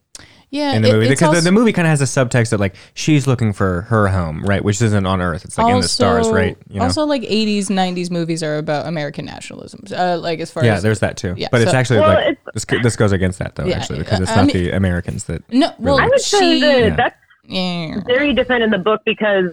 yeah, 0.55 0.73
in 0.75 0.83
the 0.83 0.89
it- 0.89 0.93
movie 0.93 1.09
because 1.09 1.19
the, 1.21 1.27
also- 1.27 1.41
the 1.41 1.53
movie 1.53 1.73
kind 1.73 1.87
of 1.87 1.91
has 1.91 2.01
a 2.01 2.05
subtext 2.05 2.51
that 2.51 2.61
like 2.61 2.75
she's 2.95 3.27
looking 3.27 3.53
for 3.53 3.83
her 3.83 4.07
home, 4.09 4.45
right? 4.45 4.63
Which 4.65 4.81
isn't 4.81 5.05
on 5.05 5.21
Earth. 5.21 5.45
It's 5.45 5.59
like 5.59 5.75
in 5.75 5.81
the 5.81 5.89
stars, 5.89 6.29
right? 6.29 6.57
You 6.69 6.79
know? 6.79 6.85
Also, 6.85 7.05
like 7.05 7.23
'80s, 7.23 7.67
'90s 7.67 8.11
movies 8.11 8.43
are 8.43 8.59
about 8.59 8.87
American 8.87 9.25
nationalism. 9.25 9.81
Uh, 9.93 10.17
like 10.19 10.39
as 10.39 10.51
far 10.51 10.65
yeah, 10.65 10.75
as 10.75 10.83
there's 10.83 11.01
that 11.01 11.17
too. 11.17 11.35
Yeah, 11.37 11.49
but 11.51 11.61
it's 11.61 11.75
actually 11.75 12.01
Well, 12.01 12.15
like 12.15 12.27
it's- 12.55 12.65
this, 12.67 12.83
this 12.83 12.97
goes 12.97 13.11
against 13.13 13.39
that 13.41 13.57
though, 13.57 13.65
Yeah, 13.67 13.79
actually, 13.79 13.99
because 13.99 14.21
it's 14.21 14.31
I 14.31 14.37
not 14.37 14.47
mean- 14.47 14.57
the 14.65 14.71
Americans 14.71 15.25
that. 15.25 15.43
no, 15.53 15.73
well, 15.79 15.99
I 15.99 16.07
would 16.07 16.21
she, 16.21 16.37
say 16.39 16.61
that 16.61 16.79
Yeah. 16.89 16.97
that's 16.97 17.17
yeah. 17.47 18.01
very 18.07 18.33
different 18.33 18.63
in 18.63 18.71
the 18.71 18.79
book 18.79 19.01
because 19.05 19.51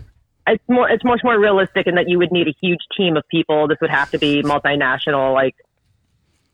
it's 0.47 0.63
more 0.69 0.89
it's 0.89 1.03
much 1.03 1.21
more 1.23 1.39
realistic 1.39 1.87
in 1.87 1.95
that 1.95 2.07
you 2.09 2.17
would 2.19 2.31
need 2.31 2.47
a 2.47 2.53
huge 2.61 2.79
team 2.95 3.17
of 3.17 3.27
people. 3.29 3.67
This 3.67 3.77
would 3.81 3.89
have 3.89 4.11
to 4.11 4.17
be 4.17 4.43
multinational. 4.43 5.33
Like 5.33 5.55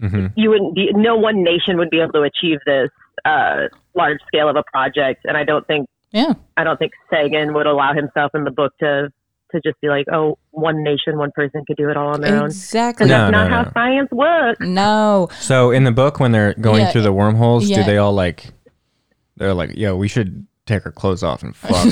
Mhm. 0.02 0.32
you 0.36 0.50
wouldn't 0.52 0.76
be 0.76 0.92
no 0.94 1.16
one 1.16 1.44
nation 1.44 1.78
would 1.78 1.90
be 1.90 2.00
able 2.00 2.12
to 2.14 2.22
achieve 2.22 2.60
this 2.66 2.90
uh, 3.26 3.68
large 3.96 4.20
scale 4.28 4.50
of 4.50 4.56
a 4.56 4.64
project. 4.72 5.26
And 5.26 5.38
I 5.38 5.44
don't 5.44 5.66
think 5.68 5.88
yeah. 6.12 6.34
I 6.56 6.64
don't 6.64 6.78
think 6.78 6.94
Sagan 7.10 7.54
would 7.54 7.68
allow 7.68 7.94
himself 7.94 8.32
in 8.34 8.44
the 8.44 8.52
book 8.52 8.74
to 8.80 9.12
to 9.52 9.62
just 9.62 9.80
be 9.80 9.88
like, 9.88 10.06
oh, 10.12 10.38
one 10.52 10.84
nation, 10.84 11.18
one 11.18 11.32
person 11.32 11.64
could 11.66 11.78
do 11.78 11.90
it 11.90 11.96
all 11.96 12.14
on 12.14 12.20
their 12.22 12.36
own. 12.36 12.48
Exactly. 12.48 13.08
No, 13.08 13.18
That's 13.18 13.32
not 13.32 13.50
no, 13.50 13.56
how 13.64 13.72
science 13.72 14.12
works. 14.12 14.60
No. 14.60 15.30
So 15.40 15.72
in 15.72 15.86
the 15.86 15.92
book, 15.92 16.20
when 16.20 16.34
they're 16.34 16.54
going 16.56 16.82
Yeah, 16.82 16.92
through 16.92 17.04
the 17.04 17.14
wormholes, 17.14 17.70
yeah. 17.70 17.78
do 17.78 17.84
they 17.84 17.98
all 17.98 18.14
like? 18.14 18.52
They're 19.38 19.54
like, 19.54 19.76
"Yo, 19.76 19.96
we 19.96 20.08
should 20.08 20.48
take 20.68 20.84
her 20.84 20.92
clothes 20.92 21.24
off 21.24 21.42
and 21.44 21.56
fuck 21.56 21.86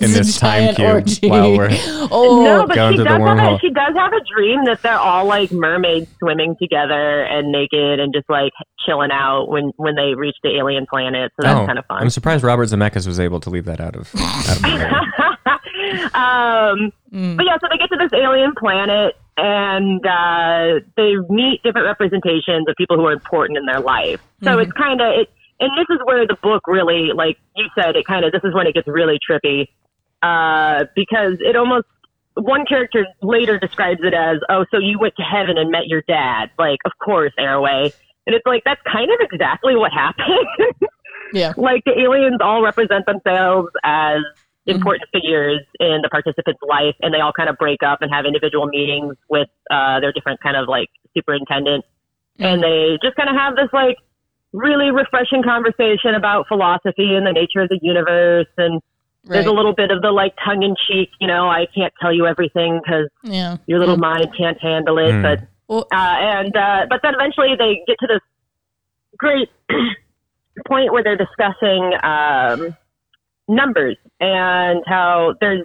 in 0.00 0.12
this 0.12 0.38
time 0.38 0.74
giant 0.74 0.76
cube 0.76 0.88
orgy. 0.90 1.28
while 1.28 1.56
we're 1.56 1.68
oh, 2.10 2.42
no, 2.44 2.66
but 2.66 2.74
going 2.76 2.92
she 2.92 2.96
through 2.98 3.04
does 3.04 3.18
the 3.18 3.26
have 3.26 3.52
a, 3.52 3.58
she 3.60 3.70
does 3.70 3.94
have 3.96 4.12
a 4.12 4.20
dream 4.34 4.64
that 4.64 4.80
they're 4.82 4.98
all 4.98 5.24
like 5.26 5.50
mermaids 5.52 6.08
swimming 6.18 6.56
together 6.60 7.22
and 7.24 7.50
naked 7.52 8.00
and 8.00 8.12
just 8.14 8.28
like 8.30 8.52
chilling 8.86 9.10
out 9.12 9.48
when 9.48 9.72
when 9.76 9.94
they 9.96 10.14
reach 10.14 10.36
the 10.42 10.56
alien 10.56 10.86
planet. 10.86 11.32
So 11.36 11.42
that's 11.46 11.58
Oh, 11.60 11.66
kind 11.66 11.78
of 11.78 11.86
fun. 11.86 12.02
I'm 12.02 12.10
surprised 12.10 12.42
Robert 12.44 12.68
Zemeckis 12.68 13.06
was 13.06 13.18
able 13.20 13.40
to 13.40 13.50
leave 13.50 13.64
that 13.66 13.80
out 13.80 13.96
of, 13.96 14.10
out 14.18 14.56
of 14.56 14.62
the 14.62 14.68
movie. 14.68 16.10
um, 16.14 16.92
But 17.36 17.44
yeah, 17.46 17.56
so 17.60 17.66
they 17.70 17.76
get 17.78 17.90
to 17.90 17.96
this 17.98 18.12
alien 18.12 18.54
planet 18.58 19.16
and 19.36 20.04
uh, 20.06 20.80
they 20.96 21.14
meet 21.28 21.62
different 21.62 21.86
representations 21.86 22.66
of 22.68 22.74
people 22.76 22.96
who 22.96 23.06
are 23.06 23.12
important 23.12 23.58
in 23.58 23.66
their 23.66 23.80
life. 23.80 24.20
So 24.42 24.58
it's 24.58 24.72
kind 24.72 25.00
of 25.00 25.08
it, 25.20 25.30
and 25.60 25.70
this 25.76 25.86
is 25.90 25.98
where 26.04 26.26
the 26.26 26.36
book 26.42 26.66
really, 26.66 27.10
like 27.14 27.36
you 27.54 27.66
said, 27.78 27.94
it 27.96 28.06
kind 28.06 28.24
of 28.24 28.32
this 28.32 28.42
is 28.44 28.54
when 28.54 28.66
it 28.66 28.74
gets 28.74 28.88
really 28.88 29.18
trippy 29.18 29.68
uh, 30.22 30.86
because 30.94 31.36
it 31.40 31.56
almost 31.56 31.86
one 32.34 32.64
character 32.66 33.06
later 33.22 33.58
describes 33.58 34.00
it 34.02 34.14
as, 34.14 34.38
"Oh, 34.48 34.64
so 34.70 34.78
you 34.78 34.98
went 34.98 35.14
to 35.16 35.22
heaven 35.22 35.58
and 35.58 35.70
met 35.70 35.86
your 35.86 36.02
dad?" 36.02 36.50
Like, 36.58 36.78
of 36.84 36.92
course, 37.02 37.32
Arroway. 37.38 37.92
And 38.26 38.34
it's 38.34 38.46
like 38.46 38.62
that's 38.64 38.80
kind 38.90 39.10
of 39.10 39.18
exactly 39.20 39.76
what 39.76 39.92
happened. 39.92 40.46
yeah. 41.32 41.52
like 41.56 41.84
the 41.84 41.98
aliens 41.98 42.38
all 42.40 42.62
represent 42.62 43.06
themselves 43.06 43.68
as 43.84 44.20
important 44.66 45.08
figures 45.12 45.60
in 45.80 46.00
the 46.02 46.08
participant's 46.10 46.60
life 46.68 46.94
and 47.00 47.12
they 47.12 47.20
all 47.20 47.32
kind 47.32 47.48
of 47.48 47.56
break 47.56 47.82
up 47.82 48.02
and 48.02 48.12
have 48.12 48.24
individual 48.24 48.66
meetings 48.66 49.16
with 49.28 49.48
uh, 49.70 49.98
their 50.00 50.12
different 50.12 50.40
kind 50.40 50.56
of 50.56 50.68
like 50.68 50.88
superintendent 51.16 51.84
and 52.38 52.62
they 52.62 52.98
just 53.02 53.16
kind 53.16 53.28
of 53.28 53.36
have 53.36 53.56
this 53.56 53.68
like 53.72 53.96
really 54.52 54.90
refreshing 54.90 55.42
conversation 55.42 56.14
about 56.16 56.46
philosophy 56.48 57.14
and 57.14 57.26
the 57.26 57.32
nature 57.32 57.60
of 57.60 57.68
the 57.68 57.78
universe 57.82 58.48
and 58.56 58.80
there's 59.24 59.46
a 59.46 59.52
little 59.52 59.74
bit 59.74 59.90
of 59.92 60.02
the 60.02 60.10
like 60.10 60.32
tongue 60.44 60.62
in 60.62 60.74
cheek 60.88 61.08
you 61.20 61.26
know 61.28 61.48
i 61.48 61.66
can't 61.74 61.92
tell 62.00 62.12
you 62.12 62.26
everything 62.26 62.80
because 62.82 63.08
Yeah. 63.22 63.58
your 63.66 63.78
little 63.78 63.96
mind 63.96 64.26
can't 64.36 64.60
handle 64.60 64.98
it 64.98 65.12
Mm. 65.12 65.22
but 65.22 65.48
Well, 65.68 65.86
uh, 65.92 66.16
and 66.18 66.56
uh, 66.56 66.86
but 66.90 67.00
then 67.02 67.14
eventually 67.14 67.54
they 67.56 67.84
get 67.86 67.96
to 68.00 68.06
this 68.08 68.20
great 69.16 69.48
point 70.66 70.92
where 70.92 71.04
they're 71.04 71.16
discussing 71.16 71.92
um, 72.02 72.74
numbers 73.46 73.96
and 74.18 74.82
how 74.86 75.34
there's 75.40 75.64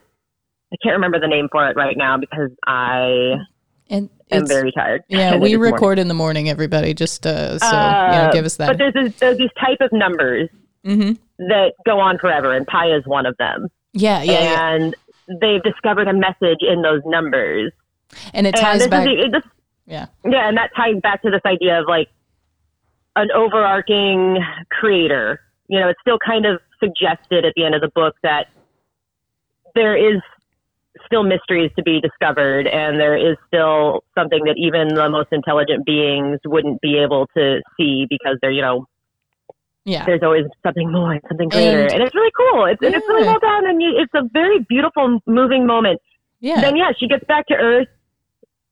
I 0.74 0.78
can't 0.84 0.94
remember 0.94 1.20
the 1.20 1.28
name 1.28 1.48
for 1.52 1.68
it 1.70 1.76
right 1.76 1.98
now 1.98 2.18
because 2.18 2.52
I 2.68 3.36
and 3.90 4.10
am 4.32 4.44
it's, 4.44 4.52
very 4.52 4.72
tired. 4.72 5.04
yeah, 5.10 5.34
we 5.34 5.56
morning. 5.56 5.60
record 5.60 6.00
in 6.00 6.08
the 6.08 6.14
morning, 6.14 6.50
everybody. 6.50 6.94
Just 6.94 7.26
uh, 7.26 7.60
so 7.60 7.66
you 7.66 7.72
know, 7.72 7.78
Uh, 7.78 8.32
give 8.32 8.46
us 8.46 8.58
that. 8.58 8.68
But 8.68 8.78
there's, 8.78 8.94
this, 8.94 9.20
there's 9.20 9.38
these 9.38 9.54
type 9.60 9.78
of 9.82 9.92
numbers 9.92 10.50
hmm 10.84 11.14
that 11.38 11.74
go 11.86 12.00
on 12.00 12.18
forever, 12.18 12.56
and 12.56 12.66
pi 12.66 12.96
is 12.96 13.06
one 13.06 13.26
of 13.26 13.36
them. 13.38 13.68
Yeah, 13.94 14.22
yeah, 14.24 14.32
yeah. 14.32 14.74
and 14.74 14.96
they've 15.42 15.64
discovered 15.64 16.08
a 16.08 16.14
message 16.14 16.60
in 16.62 16.82
those 16.82 17.02
numbers. 17.06 17.72
And 18.34 18.48
it 18.48 18.56
and 18.56 18.64
ties 18.64 18.80
this 18.80 18.88
back. 18.88 19.08
Is, 19.08 19.32
this, 19.32 19.44
yeah. 19.86 20.08
Yeah, 20.24 20.48
and 20.48 20.58
that 20.58 20.72
ties 20.76 21.00
back 21.02 21.22
to 21.24 21.32
this 21.32 21.42
idea 21.46 21.80
of 21.80 21.88
like 21.88 22.10
an 23.16 23.30
overarching 23.32 24.38
creator. 24.70 25.42
You 25.68 25.80
know, 25.80 25.90
it's 25.90 26.00
still 26.02 26.20
kind 26.20 26.46
of 26.46 26.60
suggested 26.80 27.46
at 27.46 27.54
the 27.56 27.66
end 27.66 27.76
of 27.76 27.82
the 27.82 27.90
book 27.90 28.16
that 28.24 28.48
there 29.74 29.96
is 29.96 30.22
still 31.06 31.24
mysteries 31.24 31.72
to 31.78 31.84
be 31.84 32.00
discovered 32.02 32.68
and 32.68 33.00
there 33.00 33.18
is 33.18 33.38
still 33.48 34.04
something 34.18 34.44
that 34.46 34.56
even 34.58 34.88
the 34.96 35.10
most 35.10 35.28
intelligent 35.32 35.86
beings 35.86 36.40
wouldn't 36.46 36.82
be 36.82 36.98
able 36.98 37.28
to 37.38 37.62
see 37.78 38.06
because 38.10 38.38
they're, 38.42 38.52
you 38.52 38.62
know, 38.62 38.86
Yeah. 39.84 40.06
there's 40.06 40.24
always 40.24 40.46
something 40.64 40.92
more 40.92 41.20
something 41.28 41.50
greater. 41.50 41.82
And- 41.84 41.92
And, 41.94 42.02
it's 42.04 42.16
really 42.16 42.32
cool. 42.38 42.66
It's, 42.66 42.82
and 42.82 42.96
it's 42.96 43.08
really 43.08 43.24
Yeah. 43.26 43.32
well 43.32 43.40
done 43.40 43.68
and 43.68 43.82
you, 43.82 43.94
it's 43.98 44.14
a 44.14 44.24
very 44.32 44.60
beautiful, 44.68 45.20
moving 45.28 45.66
moment. 45.66 46.02
Yeah. 46.40 46.62
Then, 46.62 46.76
yeah, 46.76 46.92
she 46.98 47.08
gets 47.08 47.24
back 47.26 47.48
to 47.48 47.56
Earth. 47.56 47.88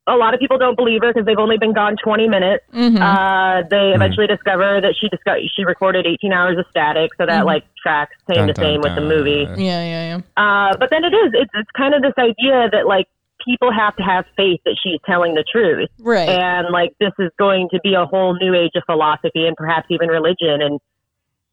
A 0.06 0.18
lot 0.18 0.34
of 0.34 0.40
people 0.42 0.58
don't 0.58 0.76
believe 0.76 1.02
her 1.02 1.14
because 1.14 1.26
they've 1.26 1.38
only 1.40 1.58
been 1.58 1.72
gone 1.72 1.96
20 2.04 2.28
minutes. 2.28 2.66
Mhm. 2.74 3.00
Uh, 3.00 3.64
they 3.70 3.94
eventually 3.96 4.28
discover 4.28 4.82
that 4.82 4.96
she 5.00 5.08
disco- 5.08 5.40
she 5.56 5.64
recorded 5.64 6.06
18 6.06 6.34
hours 6.34 6.58
of 6.58 6.66
static, 6.70 7.14
so 7.16 7.26
that 7.26 7.44
Mhm. 7.44 7.46
like 7.46 7.64
tracks 7.82 8.14
same 8.28 8.40
Dun, 8.40 8.48
to 8.48 8.54
dun, 8.54 8.66
same 8.66 8.82
with 8.82 8.96
the 8.96 9.02
movie. 9.02 9.48
yeah, 9.56 9.84
yeah, 9.84 10.18
yeah. 10.18 10.20
Uh, 10.36 10.76
but 10.78 10.90
then 10.90 11.06
it 11.06 11.14
is 11.14 11.32
it's 11.34 11.52
it's 11.56 11.72
kind 11.72 11.94
of 11.94 12.02
this 12.02 12.14
idea 12.18 12.70
that 12.72 12.86
like 12.86 13.08
people 13.46 13.72
have 13.72 13.96
to 13.96 14.04
have 14.04 14.26
faith 14.36 14.60
that 14.66 14.78
she's 14.82 15.00
telling 15.06 15.36
the 15.36 15.44
truth, 15.44 15.90
Right. 16.02 16.28
and 16.30 16.68
like 16.70 16.94
this 17.00 17.14
is 17.20 17.30
going 17.40 17.70
to 17.70 17.80
be 17.82 17.94
a 17.94 18.06
whole 18.06 18.34
new 18.36 18.54
age 18.54 18.72
of 18.76 18.84
philosophy 18.86 19.48
and 19.48 19.56
perhaps 19.56 19.88
even 19.90 20.10
religion, 20.10 20.62
and 20.62 20.80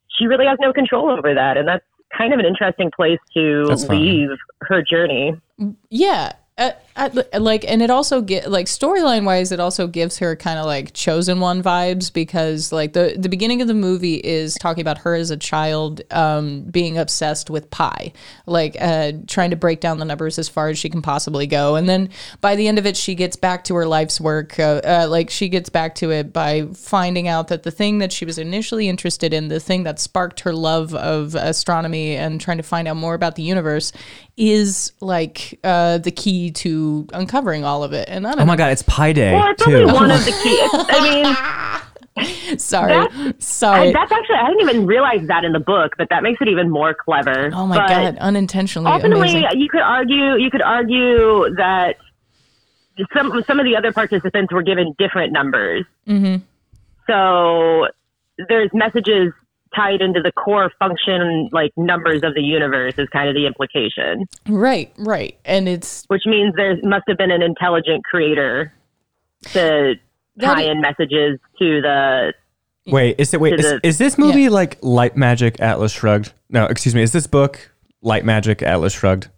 she 0.09 0.27
really 0.27 0.47
has 0.47 0.59
no 0.61 0.73
control 0.73 1.09
over 1.09 1.35
that, 1.35 1.57
and 1.57 1.69
that's 1.69 1.85
kind 2.17 2.33
of 2.33 2.41
an 2.41 2.47
interesting 2.47 2.91
place 2.91 3.21
to 3.35 3.63
leave 3.89 4.31
her 4.63 4.83
journey. 4.83 5.35
Yeah. 5.89 6.33
Uh, 6.59 6.73
I, 6.95 7.39
like 7.39 7.65
and 7.67 7.81
it 7.81 7.89
also 7.89 8.21
get 8.21 8.51
like 8.51 8.67
storyline 8.67 9.25
wise 9.25 9.53
it 9.53 9.61
also 9.61 9.87
gives 9.87 10.19
her 10.19 10.37
kind 10.37 10.59
of 10.59 10.67
like 10.67 10.93
chosen 10.93 11.41
one 11.41 11.63
vibes 11.63 12.13
because 12.13 12.73
like 12.73 12.93
the 12.93 13.17
the 13.17 13.31
beginning 13.31 13.63
of 13.63 13.69
the 13.69 13.75
movie 13.75 14.17
is 14.17 14.57
talking 14.57 14.83
about 14.83 14.99
her 14.99 15.15
as 15.15 15.31
a 15.31 15.37
child 15.39 16.03
um 16.11 16.63
being 16.63 16.99
obsessed 16.99 17.49
with 17.49 17.71
pi 17.71 18.13
like 18.45 18.77
uh 18.79 19.13
trying 19.27 19.49
to 19.51 19.57
break 19.57 19.81
down 19.81 19.99
the 19.99 20.05
numbers 20.05 20.39
as 20.39 20.49
far 20.51 20.69
as 20.69 20.79
she 20.79 20.91
can 20.91 21.01
possibly 21.01 21.47
go. 21.47 21.77
And 21.77 21.89
then 21.89 22.11
by 22.41 22.57
the 22.57 22.69
end 22.69 22.79
of 22.79 22.85
it 22.85 22.97
she 22.97 23.15
gets 23.15 23.37
back 23.37 23.65
to 23.65 23.75
her 23.77 23.87
life's 23.87 24.21
work 24.21 24.59
uh, 24.59 24.81
uh, 24.85 25.07
like 25.09 25.31
she 25.31 25.49
gets 25.49 25.71
back 25.71 25.95
to 25.97 26.11
it 26.11 26.33
by 26.33 26.67
finding 26.75 27.29
out 27.29 27.49
that 27.49 27.63
the 27.63 27.71
thing 27.71 27.99
that 27.99 28.13
she 28.13 28.25
was 28.25 28.39
initially 28.39 28.89
interested 28.89 29.33
in 29.33 29.49
the 29.49 29.61
thing 29.61 29.85
that 29.85 29.99
sparked 29.99 30.41
her 30.41 30.53
love 30.53 30.95
of 30.95 31.35
astronomy 31.35 32.17
and 32.17 32.41
trying 32.41 32.59
to 32.59 32.63
find 32.63 32.89
out 32.89 32.97
more 32.97 33.15
about 33.15 33.37
the 33.37 33.43
universe 33.43 33.93
is 34.41 34.93
like 35.01 35.61
uh, 35.62 35.99
the 35.99 36.11
key 36.11 36.51
to 36.51 37.07
uncovering 37.12 37.62
all 37.64 37.84
of 37.84 37.93
it. 37.93 38.09
And 38.09 38.26
I 38.26 38.32
Oh 38.32 38.36
don't 38.36 38.47
my 38.47 38.57
god, 38.57 38.72
it's 38.72 38.82
Pi 38.82 39.12
Day 39.12 39.32
Well, 39.34 39.51
it's 39.51 39.64
too. 39.64 39.76
only 39.76 39.93
one 39.93 40.11
of 40.11 40.24
the 40.24 40.32
key. 40.43 40.59
I 40.72 41.01
mean. 42.16 42.57
Sorry. 42.59 42.93
That's- 42.93 43.34
Sorry. 43.38 43.88
I, 43.88 43.93
that's 43.93 44.11
actually 44.12 44.36
I 44.36 44.49
didn't 44.49 44.68
even 44.68 44.86
realize 44.86 45.26
that 45.28 45.45
in 45.45 45.53
the 45.53 45.61
book, 45.61 45.93
but 45.97 46.09
that 46.11 46.22
makes 46.22 46.41
it 46.41 46.49
even 46.49 46.68
more 46.70 46.93
clever. 46.95 47.51
oh 47.55 47.66
my 47.66 47.76
But 47.76 47.88
God. 47.88 48.16
Unintentionally 48.18 48.91
Ultimately, 48.91 49.30
amazing. 49.30 49.61
you 49.61 49.68
could 49.68 49.80
argue 49.82 50.34
you 50.36 50.51
could 50.51 50.62
argue 50.62 51.55
that 51.57 51.97
some 53.16 53.43
some 53.47 53.59
of 53.61 53.64
the 53.64 53.76
other 53.76 53.93
participants 53.93 54.53
were 54.53 54.62
given 54.62 54.95
different 54.99 55.32
numbers. 55.32 55.84
Mm-hmm. 56.09 56.43
So 57.07 57.86
there's 58.49 58.70
messages 58.72 59.32
tied 59.75 60.01
into 60.01 60.21
the 60.21 60.33
core 60.33 60.71
function, 60.79 61.49
like 61.53 61.71
numbers 61.77 62.23
of 62.25 62.35
the 62.35 62.43
universe, 62.43 62.95
is 62.99 63.09
kind 63.11 63.29
of 63.29 63.35
the 63.35 63.47
implication. 63.47 64.27
Right, 64.49 64.93
right. 64.99 65.39
And 65.45 65.68
it's 65.68 66.05
Which 66.09 66.23
means 66.27 66.55
there 66.57 66.77
must 66.83 67.05
have 67.09 67.16
been 67.18 67.31
an 67.31 67.43
intelligent 67.43 68.05
creator 68.05 68.73
to 69.53 69.95
tie 70.41 70.62
i- 70.62 70.71
in 70.71 70.81
messages 70.81 71.39
to 71.59 71.81
the 71.83 72.33
Wait, 72.87 73.16
is 73.18 73.33
it 73.35 73.41
wait? 73.41 73.61
Is, 73.61 73.66
the- 73.66 73.81
is 73.83 73.99
this 73.99 74.16
movie 74.18 74.49
like 74.49 74.79
Light 74.83 75.16
Magic 75.16 75.61
Atlas 75.61 75.93
Shrugged? 75.93 76.33
No, 76.49 76.64
excuse 76.66 76.95
me. 76.95 77.03
Is 77.03 77.12
this 77.12 77.27
book 77.27 77.71
Light 78.03 78.25
Magic 78.25 78.62
Atlas 78.62 78.93
Shrugged? 78.95 79.29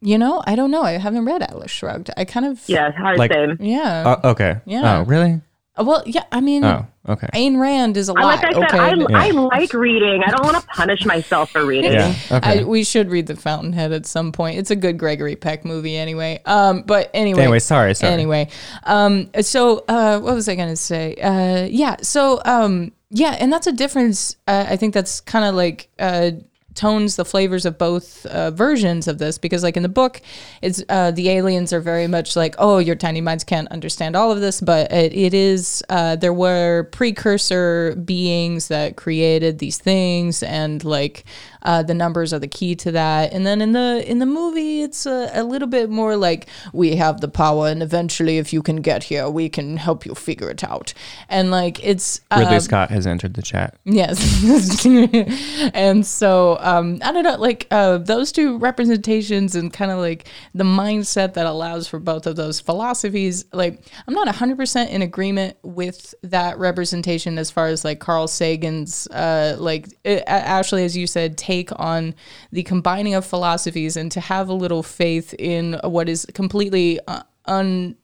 you 0.00 0.18
know, 0.18 0.42
I 0.46 0.54
don't 0.54 0.70
know. 0.70 0.82
I 0.82 0.92
haven't 0.98 1.24
read 1.24 1.40
Atlas 1.40 1.70
Shrugged. 1.70 2.10
I 2.18 2.26
kind 2.26 2.44
of 2.44 2.60
yeah 2.68 2.92
hard 2.92 3.18
Like- 3.18 3.32
same. 3.32 3.56
Yeah. 3.58 4.16
Uh, 4.22 4.28
okay. 4.32 4.60
Yeah. 4.66 4.98
Oh, 4.98 5.04
really? 5.04 5.40
Well, 5.76 6.04
yeah, 6.06 6.22
I 6.30 6.40
mean 6.40 6.64
Oh, 6.64 6.86
okay. 7.08 7.26
Ayn 7.34 7.58
Rand 7.60 7.96
is 7.96 8.08
a 8.08 8.12
I- 8.12 8.22
lot. 8.22 8.26
Like 8.26 8.44
I 8.44 8.52
said, 8.52 8.62
okay. 8.64 8.78
I, 8.78 8.94
Yeah. 8.94 9.06
I 9.10 9.30
like 9.30 9.74
reading. 9.74 10.22
I 10.24 10.30
don't 10.30 10.44
want 10.44 10.56
to 10.60 10.66
punish 10.68 11.04
myself 11.04 11.50
for 11.50 11.64
reading. 11.66 11.92
Yeah. 11.92 12.14
Okay. 12.30 12.60
I, 12.60 12.64
we 12.64 12.84
should 12.84 13.10
read 13.10 13.26
The 13.26 13.34
Fountainhead 13.34 13.90
at 13.90 14.06
some 14.06 14.30
point. 14.30 14.58
It's 14.58 14.70
a 14.70 14.76
good 14.76 14.98
Gregory 14.98 15.34
Peck 15.34 15.64
movie 15.64 15.96
anyway. 15.96 16.40
Um, 16.46 16.82
but 16.82 17.10
anyway. 17.12 17.42
Anyway, 17.42 17.58
sorry, 17.58 17.94
sorry. 17.94 18.12
Anyway, 18.12 18.48
um, 18.84 19.30
so 19.40 19.84
uh, 19.88 20.20
what 20.20 20.34
was 20.34 20.48
I 20.48 20.54
going 20.54 20.68
to 20.68 20.76
say? 20.76 21.16
Uh, 21.16 21.66
yeah, 21.68 21.96
so 22.02 22.40
um, 22.44 22.92
yeah, 23.10 23.36
and 23.40 23.52
that's 23.52 23.66
a 23.66 23.72
difference. 23.72 24.36
Uh, 24.46 24.66
I 24.68 24.76
think 24.76 24.94
that's 24.94 25.20
kind 25.20 25.44
of 25.44 25.54
like 25.56 25.88
uh, 25.98 26.30
tones 26.74 27.16
the 27.16 27.24
flavors 27.24 27.64
of 27.64 27.78
both 27.78 28.26
uh, 28.26 28.50
versions 28.50 29.08
of 29.08 29.18
this 29.18 29.38
because, 29.38 29.62
like 29.62 29.76
in 29.76 29.82
the 29.82 29.88
book, 29.88 30.20
it's 30.62 30.82
uh, 30.88 31.10
the 31.10 31.30
aliens 31.30 31.72
are 31.72 31.80
very 31.80 32.06
much 32.06 32.36
like, 32.36 32.54
oh, 32.58 32.78
your 32.78 32.96
tiny 32.96 33.20
minds 33.20 33.44
can't 33.44 33.68
understand 33.68 34.16
all 34.16 34.30
of 34.30 34.40
this, 34.40 34.60
but 34.60 34.90
it, 34.92 35.12
it 35.12 35.34
is 35.34 35.82
uh, 35.88 36.16
there 36.16 36.32
were 36.32 36.88
precursor 36.92 37.94
beings 37.96 38.68
that 38.68 38.96
created 38.96 39.58
these 39.58 39.78
things, 39.78 40.42
and 40.42 40.84
like 40.84 41.24
uh, 41.64 41.82
the 41.82 41.94
numbers 41.94 42.32
are 42.32 42.38
the 42.38 42.48
key 42.48 42.74
to 42.76 42.92
that. 42.92 43.32
And 43.32 43.46
then 43.46 43.60
in 43.60 43.72
the 43.72 44.04
in 44.06 44.18
the 44.18 44.26
movie, 44.26 44.82
it's 44.82 45.06
a, 45.06 45.30
a 45.32 45.44
little 45.44 45.68
bit 45.68 45.90
more 45.90 46.16
like 46.16 46.46
we 46.72 46.96
have 46.96 47.20
the 47.20 47.28
power, 47.28 47.68
and 47.68 47.82
eventually, 47.82 48.38
if 48.38 48.52
you 48.52 48.62
can 48.62 48.76
get 48.76 49.04
here, 49.04 49.28
we 49.28 49.48
can 49.48 49.76
help 49.76 50.06
you 50.06 50.14
figure 50.14 50.50
it 50.50 50.64
out. 50.64 50.94
And 51.28 51.50
like 51.50 51.82
it's 51.84 52.20
Ridley 52.36 52.56
um, 52.56 52.60
Scott 52.60 52.90
has 52.90 53.06
entered 53.06 53.34
the 53.34 53.42
chat. 53.42 53.76
Yes. 53.84 54.84
and 55.74 56.06
so 56.06 56.58
um, 56.60 56.98
I 57.02 57.12
don't 57.12 57.24
know, 57.24 57.36
like 57.36 57.66
uh, 57.70 57.98
those 57.98 58.32
two 58.32 58.58
representations 58.58 59.54
and 59.54 59.72
kind 59.72 59.90
of 59.90 59.98
like 59.98 60.28
the 60.54 60.64
mindset 60.64 61.34
that 61.34 61.46
allows 61.46 61.88
for 61.88 61.98
both 61.98 62.26
of 62.26 62.36
those 62.36 62.60
philosophies. 62.60 63.44
Like, 63.52 63.80
I'm 64.06 64.14
not 64.14 64.28
100% 64.28 64.88
in 64.88 65.02
agreement 65.02 65.56
with 65.62 66.14
that 66.22 66.58
representation 66.58 67.38
as 67.38 67.50
far 67.50 67.66
as 67.68 67.84
like 67.84 68.00
Carl 68.00 68.28
Sagan's, 68.28 69.06
uh, 69.08 69.56
like, 69.58 69.88
uh, 70.04 70.20
Ashley, 70.26 70.84
as 70.84 70.96
you 70.96 71.06
said, 71.06 71.36
take 71.38 71.53
on 71.76 72.14
the 72.50 72.62
combining 72.62 73.14
of 73.14 73.24
philosophies 73.24 73.96
and 73.96 74.10
to 74.12 74.20
have 74.20 74.48
a 74.48 74.52
little 74.52 74.82
faith 74.82 75.34
in 75.38 75.78
what 75.84 76.08
is 76.08 76.26
completely 76.34 77.00
uh, 77.06 77.22
un 77.46 77.96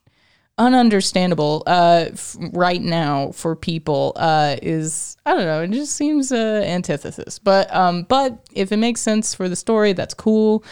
ununderstandable 0.59 1.62
uh, 1.66 2.11
f- 2.12 2.36
right 2.53 2.82
now 2.82 3.32
for 3.32 3.57
people 3.57 4.12
uh, 4.16 4.57
is 4.61 5.16
I 5.24 5.32
don't 5.32 5.44
know. 5.44 5.62
It 5.62 5.70
just 5.70 5.96
seems 5.96 6.32
uh, 6.32 6.62
antithesis. 6.66 7.38
But 7.38 7.74
um, 7.74 8.03
but 8.05 8.46
if 8.53 8.70
it 8.70 8.76
makes 8.76 9.01
sense 9.01 9.34
for 9.34 9.48
the 9.48 9.57
story, 9.57 9.94
that's 9.94 10.12
cool. 10.12 10.62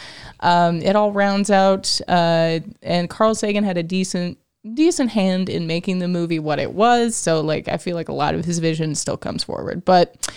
Um, 0.41 0.83
it 0.83 0.95
all 0.95 1.13
rounds 1.13 1.51
out, 1.51 2.01
uh, 2.07 2.61
and 2.83 3.09
Carl 3.09 3.35
Sagan 3.35 3.65
had 3.65 3.79
a 3.79 3.83
decent 3.83 4.39
decent 4.75 5.11
hand 5.11 5.49
in 5.49 5.67
making 5.67 6.01
the 6.01 6.09
movie 6.09 6.39
what 6.39 6.59
it 6.59 6.73
was. 6.73 7.17
So 7.17 7.41
like 7.41 7.69
I 7.69 7.79
feel 7.79 7.97
like 7.97 8.09
a 8.09 8.15
lot 8.15 8.35
of 8.35 8.45
his 8.45 8.59
vision 8.59 8.95
still 8.95 9.17
comes 9.17 9.45
forward. 9.45 9.85
But 9.85 10.31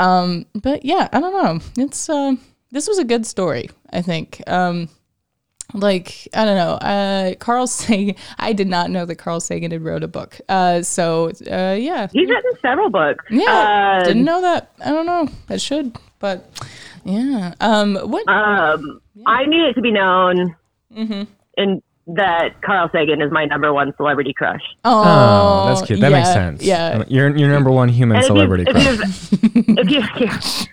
um, 0.00 0.46
but 0.54 0.84
yeah, 0.84 1.08
I 1.12 1.20
don't 1.20 1.32
know. 1.42 1.60
It's 1.84 2.08
uh, 2.08 2.34
this 2.72 2.88
was 2.88 2.98
a 2.98 3.04
good 3.04 3.26
story. 3.26 3.70
I 3.92 4.02
think. 4.02 4.42
Um, 4.46 4.88
like 5.72 6.26
I 6.34 6.44
don't 6.44 6.56
know, 6.56 6.72
uh, 6.82 7.34
Carl 7.36 7.66
Sagan. 7.78 8.16
I 8.38 8.52
did 8.52 8.66
not 8.66 8.90
know 8.90 9.04
that 9.06 9.16
Carl 9.16 9.38
Sagan 9.40 9.70
had 9.70 9.82
wrote 9.84 10.02
a 10.02 10.08
book. 10.08 10.40
Uh, 10.48 10.82
so 10.82 11.30
uh, 11.50 11.76
yeah, 11.78 12.08
He's 12.12 12.28
written 12.28 12.52
several 12.60 12.90
books. 12.90 13.24
yeah, 13.30 14.00
Uh, 14.00 14.04
didn't 14.04 14.24
know 14.24 14.40
that. 14.42 14.72
I 14.84 14.90
don't 14.90 15.06
know. 15.06 15.28
I 15.48 15.58
should, 15.58 15.96
but 16.18 16.50
yeah. 17.04 17.54
Um, 17.60 17.94
what? 17.96 18.28
um, 18.28 19.00
I 19.26 19.46
need 19.46 19.62
it 19.70 19.74
to 19.74 19.80
be 19.80 19.92
known 19.92 20.56
Mm-hmm. 20.92 21.22
in 21.56 21.82
that 22.16 22.60
Carl 22.62 22.88
Sagan 22.92 23.20
is 23.22 23.30
my 23.32 23.44
number 23.44 23.72
one 23.72 23.92
celebrity 23.96 24.32
crush. 24.32 24.62
oh, 24.84 25.02
Oh, 25.04 25.68
that's 25.68 25.82
cute. 25.86 26.00
That 26.00 26.12
makes 26.12 26.32
sense. 26.32 26.62
Yeah. 26.62 27.04
You're 27.08 27.36
your 27.36 27.48
number 27.50 27.70
one 27.70 27.88
human 27.88 28.16
And 28.16 28.24
if 28.24 28.28
you- 28.30 28.34
celebrity 28.34 28.64
if 28.66 28.72
crush. 28.74 29.32
you, 29.32 29.48
if 29.78 29.90
you, 29.90 30.02
if 30.16 30.66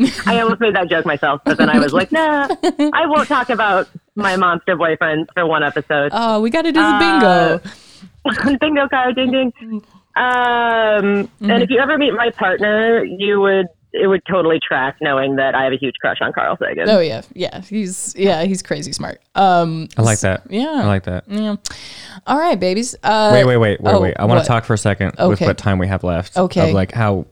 you, 0.00 0.08
I 0.26 0.40
almost 0.40 0.60
made 0.60 0.74
that 0.76 0.88
joke 0.90 1.06
myself, 1.06 1.40
but 1.44 1.56
then 1.58 1.70
I 1.70 1.78
was 1.78 1.92
like, 1.92 2.12
nah, 2.12 2.46
I 2.92 3.06
won't 3.06 3.26
talk 3.28 3.48
about 3.50 3.88
my 4.14 4.36
monster 4.36 4.76
boyfriends 4.76 5.26
for 5.34 5.46
one 5.46 5.62
episode. 5.62 6.10
Oh, 6.14 6.40
we 6.40 6.50
got 6.50 6.62
to 6.62 6.72
do 6.72 6.80
the 6.80 6.86
Uh, 6.86 7.58
bingo. 7.58 7.70
Bingo 8.60 8.86
card, 8.88 9.16
ding 9.16 9.30
ding. 9.30 9.82
Um, 10.16 11.30
and 11.40 11.62
if 11.62 11.70
you 11.70 11.78
ever 11.80 11.96
meet 11.96 12.12
my 12.12 12.30
partner, 12.30 13.02
you 13.02 13.40
would 13.40 13.66
it 13.92 14.06
would 14.06 14.22
totally 14.30 14.58
track 14.66 14.96
knowing 15.00 15.36
that 15.36 15.54
I 15.54 15.64
have 15.64 15.72
a 15.72 15.76
huge 15.76 15.94
crush 16.00 16.18
on 16.20 16.32
Carl 16.32 16.56
Sagan. 16.60 16.88
Oh 16.88 17.00
yeah, 17.00 17.22
yeah. 17.34 17.60
He's 17.62 18.14
yeah, 18.16 18.44
he's 18.44 18.62
crazy 18.62 18.92
smart. 18.92 19.20
Um, 19.34 19.88
I 19.96 20.02
like 20.02 20.20
that. 20.20 20.42
yeah. 20.50 20.70
I 20.70 20.86
like 20.86 21.04
that. 21.04 21.24
yeah. 21.28 21.56
All 22.26 22.38
right, 22.38 22.58
babies. 22.58 22.94
Uh, 23.02 23.30
Wait, 23.32 23.44
wait, 23.44 23.56
wait, 23.56 23.80
wait, 23.80 23.92
oh, 23.92 24.00
wait. 24.00 24.14
I 24.18 24.24
want 24.26 24.42
to 24.42 24.46
talk 24.48 24.64
for 24.64 24.74
a 24.74 24.78
second 24.78 25.14
with 25.18 25.40
what 25.40 25.58
time 25.58 25.78
we 25.78 25.86
have 25.88 26.04
left. 26.04 26.36
Okay. 26.36 26.68
Of 26.68 26.74
like 26.74 26.92
how 26.92 27.26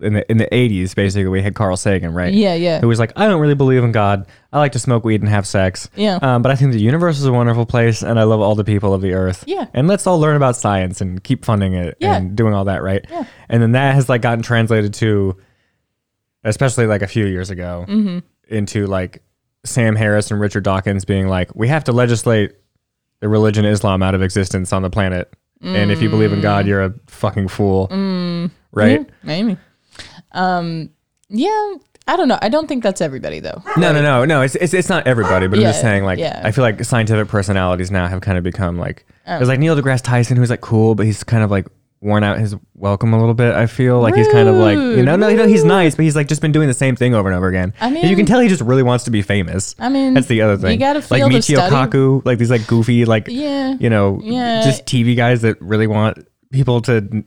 in 0.00 0.14
the 0.14 0.28
in 0.30 0.38
the 0.38 0.52
eighties, 0.52 0.92
basically, 0.92 1.28
we 1.28 1.40
had 1.40 1.54
Carl 1.54 1.76
Sagan, 1.76 2.12
right? 2.12 2.34
Yeah, 2.34 2.54
yeah. 2.54 2.80
Who 2.80 2.88
was 2.88 2.98
like, 2.98 3.12
I 3.16 3.26
don't 3.28 3.40
really 3.40 3.54
believe 3.54 3.84
in 3.84 3.92
God. 3.92 4.26
I 4.52 4.58
like 4.58 4.72
to 4.72 4.78
smoke 4.80 5.04
weed 5.04 5.20
and 5.20 5.28
have 5.30 5.46
sex. 5.46 5.88
Yeah. 5.94 6.18
Um, 6.20 6.42
but 6.42 6.50
I 6.50 6.56
think 6.56 6.72
the 6.72 6.80
universe 6.80 7.18
is 7.18 7.26
a 7.26 7.32
wonderful 7.32 7.64
place, 7.64 8.02
and 8.02 8.18
I 8.18 8.24
love 8.24 8.40
all 8.40 8.56
the 8.56 8.64
people 8.64 8.92
of 8.92 9.02
the 9.02 9.12
earth. 9.14 9.44
Yeah. 9.46 9.66
And 9.72 9.86
let's 9.86 10.06
all 10.06 10.18
learn 10.18 10.34
about 10.36 10.56
science 10.56 11.00
and 11.00 11.22
keep 11.22 11.44
funding 11.44 11.74
it 11.74 11.96
Yeah. 12.00 12.16
and 12.16 12.34
doing 12.36 12.54
all 12.54 12.64
that, 12.64 12.82
right? 12.82 13.04
Yeah. 13.08 13.24
And 13.48 13.62
then 13.62 13.72
that 13.72 13.94
has 13.94 14.08
like 14.08 14.20
gotten 14.20 14.42
translated 14.42 14.94
to, 14.94 15.36
especially 16.44 16.86
like 16.86 17.02
a 17.02 17.06
few 17.06 17.26
years 17.26 17.50
ago, 17.50 17.84
Mm-hmm. 17.88 18.18
into 18.48 18.86
like 18.86 19.22
Sam 19.64 19.96
Harris 19.96 20.30
and 20.30 20.38
Richard 20.40 20.64
Dawkins 20.64 21.04
being 21.04 21.26
like, 21.28 21.54
we 21.54 21.68
have 21.68 21.84
to 21.84 21.92
legislate 21.92 22.52
the 23.20 23.28
religion 23.28 23.64
Islam 23.64 24.02
out 24.02 24.14
of 24.14 24.22
existence 24.22 24.72
on 24.72 24.82
the 24.82 24.90
planet. 24.90 25.32
And 25.62 25.90
if 25.90 26.02
you 26.02 26.10
believe 26.10 26.30
in 26.32 26.40
Mm. 26.40 26.42
God, 26.42 26.66
you're 26.66 26.82
a 26.84 26.94
fucking 27.06 27.48
fool. 27.48 27.86
Right? 28.72 29.00
Yeah, 29.00 29.04
maybe. 29.22 29.56
Um, 30.32 30.90
yeah. 31.30 31.74
I 32.06 32.16
don't 32.16 32.28
know. 32.28 32.38
I 32.42 32.50
don't 32.50 32.66
think 32.66 32.82
that's 32.82 33.00
everybody 33.00 33.40
though. 33.40 33.62
No, 33.78 33.90
no, 33.90 34.02
no, 34.02 34.26
no. 34.26 34.42
It's, 34.42 34.56
it's 34.56 34.74
it's 34.74 34.90
not 34.90 35.06
everybody, 35.06 35.46
but 35.46 35.58
I'm 35.58 35.62
just 35.64 35.80
saying. 35.80 36.04
Like, 36.04 36.18
yeah. 36.18 36.38
I 36.44 36.50
feel 36.50 36.60
like 36.62 36.84
scientific 36.84 37.28
personalities 37.28 37.90
now 37.90 38.06
have 38.08 38.20
kind 38.20 38.36
of 38.36 38.44
become 38.44 38.76
like. 38.78 39.06
Oh. 39.26 39.38
There's 39.38 39.48
like 39.48 39.58
Neil 39.58 39.74
deGrasse 39.74 40.02
Tyson, 40.02 40.36
who's 40.36 40.50
like 40.50 40.60
cool, 40.60 40.94
but 40.94 41.06
he's 41.06 41.24
kind 41.24 41.42
of 41.42 41.50
like 41.50 41.66
worn 42.04 42.22
out 42.22 42.38
his 42.38 42.54
welcome 42.74 43.14
a 43.14 43.18
little 43.18 43.34
bit. 43.34 43.54
I 43.54 43.66
feel 43.66 43.98
like 43.98 44.14
he's 44.14 44.28
kind 44.28 44.46
of 44.48 44.56
like 44.56 44.76
you 44.76 45.02
know, 45.02 45.16
no, 45.16 45.28
you 45.28 45.36
know, 45.38 45.46
he's 45.48 45.64
nice, 45.64 45.94
but 45.96 46.04
he's 46.04 46.14
like 46.14 46.28
just 46.28 46.42
been 46.42 46.52
doing 46.52 46.68
the 46.68 46.74
same 46.74 46.94
thing 46.96 47.14
over 47.14 47.28
and 47.28 47.36
over 47.36 47.48
again. 47.48 47.72
I 47.80 47.88
And 47.88 48.10
you 48.10 48.14
can 48.14 48.26
tell 48.26 48.40
he 48.40 48.48
just 48.48 48.60
really 48.62 48.82
wants 48.82 49.04
to 49.04 49.10
be 49.10 49.22
famous. 49.22 49.74
I 49.78 49.88
mean, 49.88 50.12
that's 50.14 50.26
the 50.26 50.42
other 50.42 50.56
thing. 50.58 50.72
you 50.72 50.78
gotta 50.78 50.98
like 51.00 51.08
feel 51.08 51.28
the 51.30 51.34
Michio 51.38 51.56
study. 51.56 51.74
Kaku, 51.74 52.24
like 52.26 52.38
these 52.38 52.50
like 52.50 52.66
goofy, 52.66 53.06
like 53.06 53.26
Yeah. 53.28 53.76
you 53.80 53.88
know, 53.90 54.20
Yeah. 54.22 54.62
just 54.62 54.84
TV 54.84 55.16
guys 55.16 55.40
that 55.42 55.60
really 55.62 55.86
want 55.86 56.18
people 56.52 56.82
to 56.82 57.24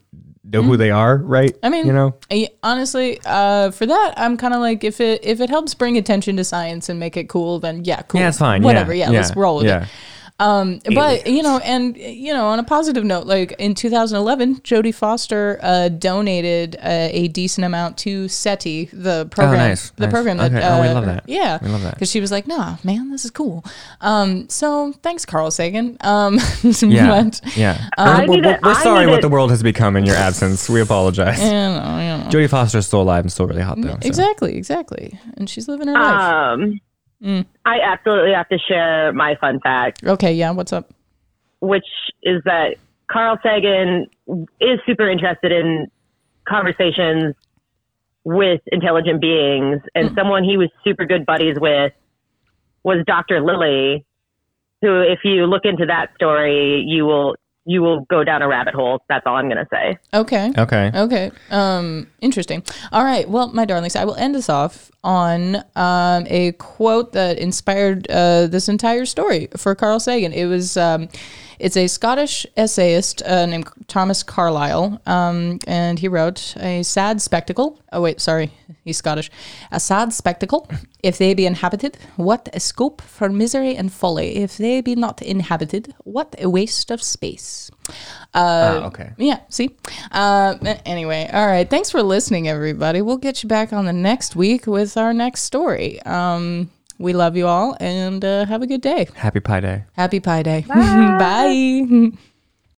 know 0.49 0.61
who 0.63 0.77
they 0.77 0.91
are, 0.91 1.17
right? 1.17 1.51
Mm-hmm. 1.53 1.65
I 1.65 1.69
mean, 1.69 1.87
you 1.87 1.93
know, 1.93 2.15
I- 2.31 2.49
honestly, 2.63 3.19
uh, 3.25 3.71
for 3.71 3.85
that, 3.87 4.13
I'm 4.15 4.37
kind 4.37 4.53
of 4.53 4.59
like 4.61 4.83
if 4.83 5.01
it 5.01 5.25
if 5.25 5.41
it 5.41 5.49
helps 5.49 5.73
bring 5.73 5.97
attention 5.97 6.37
to 6.37 6.43
science 6.43 6.87
and 6.87 6.99
make 6.99 7.17
it 7.17 7.27
cool, 7.29 7.59
then 7.59 7.83
yeah, 7.83 8.03
cool. 8.03 8.21
yeah, 8.21 8.29
it's 8.29 8.37
fine. 8.37 8.61
Whatever. 8.61 8.93
yeah, 8.93 9.09
Yeah, 9.11 9.17
let's 9.21 9.35
roll 9.35 9.57
with 9.57 9.65
yeah. 9.65 9.83
it. 9.83 9.89
Um, 10.39 10.79
but 10.93 11.25
you 11.25 11.41
know, 11.41 11.59
and 11.63 11.97
you 11.97 12.31
know, 12.31 12.45
on 12.47 12.59
a 12.59 12.63
positive 12.63 13.03
note, 13.03 13.25
like 13.25 13.53
in 13.57 13.73
2011, 13.73 14.57
Jodie 14.57 14.93
Foster 14.93 15.57
uh, 15.63 15.89
donated 15.89 16.75
uh, 16.75 17.09
a 17.11 17.27
decent 17.29 17.65
amount 17.65 17.97
to 17.99 18.27
SETI, 18.27 18.89
the 18.93 19.25
program, 19.31 19.55
Oh, 19.55 19.57
nice, 19.69 19.89
the 19.91 20.03
nice. 20.03 20.11
program 20.13 20.37
that. 20.37 20.51
Okay. 20.53 20.63
Oh, 20.63 20.81
we 20.81 20.87
uh, 20.89 20.93
love 20.93 21.05
that. 21.07 21.23
Yeah, 21.27 21.57
We 21.61 21.69
love 21.69 21.81
that. 21.81 21.95
because 21.95 22.11
she 22.11 22.21
was 22.21 22.31
like, 22.31 22.45
"Nah, 22.47 22.77
man, 22.83 23.09
this 23.09 23.25
is 23.25 23.31
cool." 23.31 23.65
Um, 24.01 24.47
so 24.49 24.93
thanks, 25.01 25.25
Carl 25.25 25.49
Sagan. 25.49 25.97
Um, 26.01 26.39
Yeah, 26.81 27.23
but, 27.23 27.41
yeah. 27.57 27.89
I 27.97 28.25
we're, 28.27 28.39
we're- 28.41 28.59
we're 28.61 28.73
sorry 28.75 29.07
what 29.07 29.19
it- 29.19 29.21
the 29.23 29.29
world 29.29 29.49
has 29.49 29.63
become 29.63 29.95
in 29.95 30.05
your 30.05 30.15
absence. 30.15 30.69
We 30.69 30.81
apologize. 30.81 31.39
you 31.39 31.49
know, 31.49 31.97
you 31.99 32.23
know. 32.23 32.29
Jodie 32.29 32.49
Foster 32.49 32.77
is 32.77 32.85
still 32.87 33.01
alive 33.01 33.23
and 33.23 33.31
still 33.31 33.47
really 33.47 33.61
hot 33.63 33.81
though. 33.81 33.89
so. 33.89 33.97
Exactly, 34.03 34.55
exactly, 34.55 35.19
and 35.37 35.49
she's 35.49 35.67
living 35.67 35.87
her 35.87 35.93
life. 35.95 36.21
Um, 36.21 36.79
Mm. 37.23 37.45
I 37.65 37.79
absolutely 37.83 38.33
have 38.33 38.47
to 38.49 38.57
share 38.59 39.11
my 39.13 39.35
fun 39.41 39.59
fact, 39.59 40.03
Okay, 40.05 40.33
yeah, 40.33 40.51
what's 40.51 40.71
up? 40.73 40.93
which 41.59 41.87
is 42.21 42.41
that 42.45 42.75
Carl 43.11 43.37
Sagan 43.41 44.07
is 44.61 44.79
super 44.85 45.09
interested 45.09 45.51
in 45.51 45.87
conversations 46.47 47.33
with 48.23 48.61
intelligent 48.67 49.21
beings, 49.21 49.81
and 49.95 50.09
mm. 50.09 50.15
someone 50.15 50.43
he 50.43 50.57
was 50.57 50.69
super 50.83 51.05
good 51.05 51.25
buddies 51.25 51.55
with 51.59 51.93
was 52.83 53.03
Dr. 53.07 53.41
Lilly, 53.41 54.05
who, 54.81 55.01
if 55.01 55.19
you 55.23 55.45
look 55.45 55.63
into 55.65 55.85
that 55.85 56.13
story, 56.15 56.83
you 56.85 57.05
will 57.05 57.35
you 57.67 57.81
will 57.81 58.05
go 58.09 58.23
down 58.23 58.41
a 58.41 58.47
rabbit 58.47 58.73
hole. 58.73 59.03
That's 59.09 59.27
all 59.27 59.35
I'm 59.35 59.49
going 59.49 59.57
to 59.57 59.67
say. 59.69 59.97
Okay. 60.13 60.53
Okay. 60.57 60.89
Okay. 60.95 61.31
Um, 61.51 62.07
interesting. 62.21 62.63
All 62.93 63.03
right. 63.03 63.29
Well, 63.29 63.49
my 63.49 63.65
darlings, 63.65 63.95
I 63.95 64.05
will 64.05 64.15
end 64.15 64.37
us 64.37 64.47
off 64.47 64.89
on 65.03 65.57
um, 65.75 66.25
a 66.27 66.53
quote 66.53 67.11
that 67.11 67.37
inspired 67.37 68.09
uh, 68.09 68.47
this 68.47 68.69
entire 68.69 69.05
story 69.05 69.49
for 69.57 69.75
Carl 69.75 69.99
Sagan. 69.99 70.31
It 70.31 70.45
was 70.45 70.77
um, 70.77 71.09
it's 71.59 71.77
a 71.77 71.87
Scottish 71.87 72.45
essayist 72.55 73.21
uh, 73.25 73.45
named 73.45 73.67
Thomas 73.87 74.23
Carlyle, 74.23 74.99
um, 75.05 75.59
and 75.67 75.99
he 75.99 76.07
wrote 76.07 76.55
a 76.57 76.83
sad 76.83 77.21
spectacle. 77.21 77.79
Oh 77.91 78.01
wait, 78.01 78.19
sorry, 78.21 78.51
he's 78.83 78.97
Scottish. 78.97 79.29
A 79.71 79.79
sad 79.79 80.13
spectacle. 80.13 80.69
If 81.03 81.17
they 81.17 81.33
be 81.33 81.45
inhabited, 81.45 81.97
what 82.17 82.49
a 82.53 82.59
scope 82.59 83.01
for 83.01 83.29
misery 83.29 83.75
and 83.75 83.91
folly. 83.93 84.37
If 84.37 84.57
they 84.57 84.81
be 84.81 84.95
not 84.95 85.21
inhabited, 85.21 85.93
what 86.03 86.35
a 86.39 86.49
waste 86.49 86.91
of 86.91 87.01
space. 87.01 87.71
Uh, 88.33 88.81
Ah, 88.83 88.87
okay. 88.87 89.11
yeah, 89.17 89.39
see? 89.49 89.69
Uh, 90.11 90.55
anyway, 90.85 91.29
all 91.31 91.47
right. 91.47 91.69
Thanks 91.69 91.89
for 91.91 92.03
listening, 92.03 92.47
everybody. 92.47 93.01
We'll 93.01 93.17
get 93.17 93.43
you 93.43 93.49
back 93.49 93.71
on 93.71 93.85
the 93.85 93.93
next 93.93 94.35
week 94.35 94.67
with 94.67 94.97
our 94.97 95.13
next 95.13 95.41
story. 95.43 96.01
Um, 96.03 96.69
we 96.99 97.13
love 97.13 97.35
you 97.37 97.47
all 97.47 97.77
and 97.79 98.23
uh, 98.23 98.45
have 98.45 98.61
a 98.61 98.67
good 98.67 98.81
day. 98.81 99.07
Happy 99.15 99.39
Pi 99.39 99.59
Day. 99.59 99.85
Happy 99.93 100.19
Pi 100.19 100.43
Day. 100.43 100.65
Bye. 100.67 102.11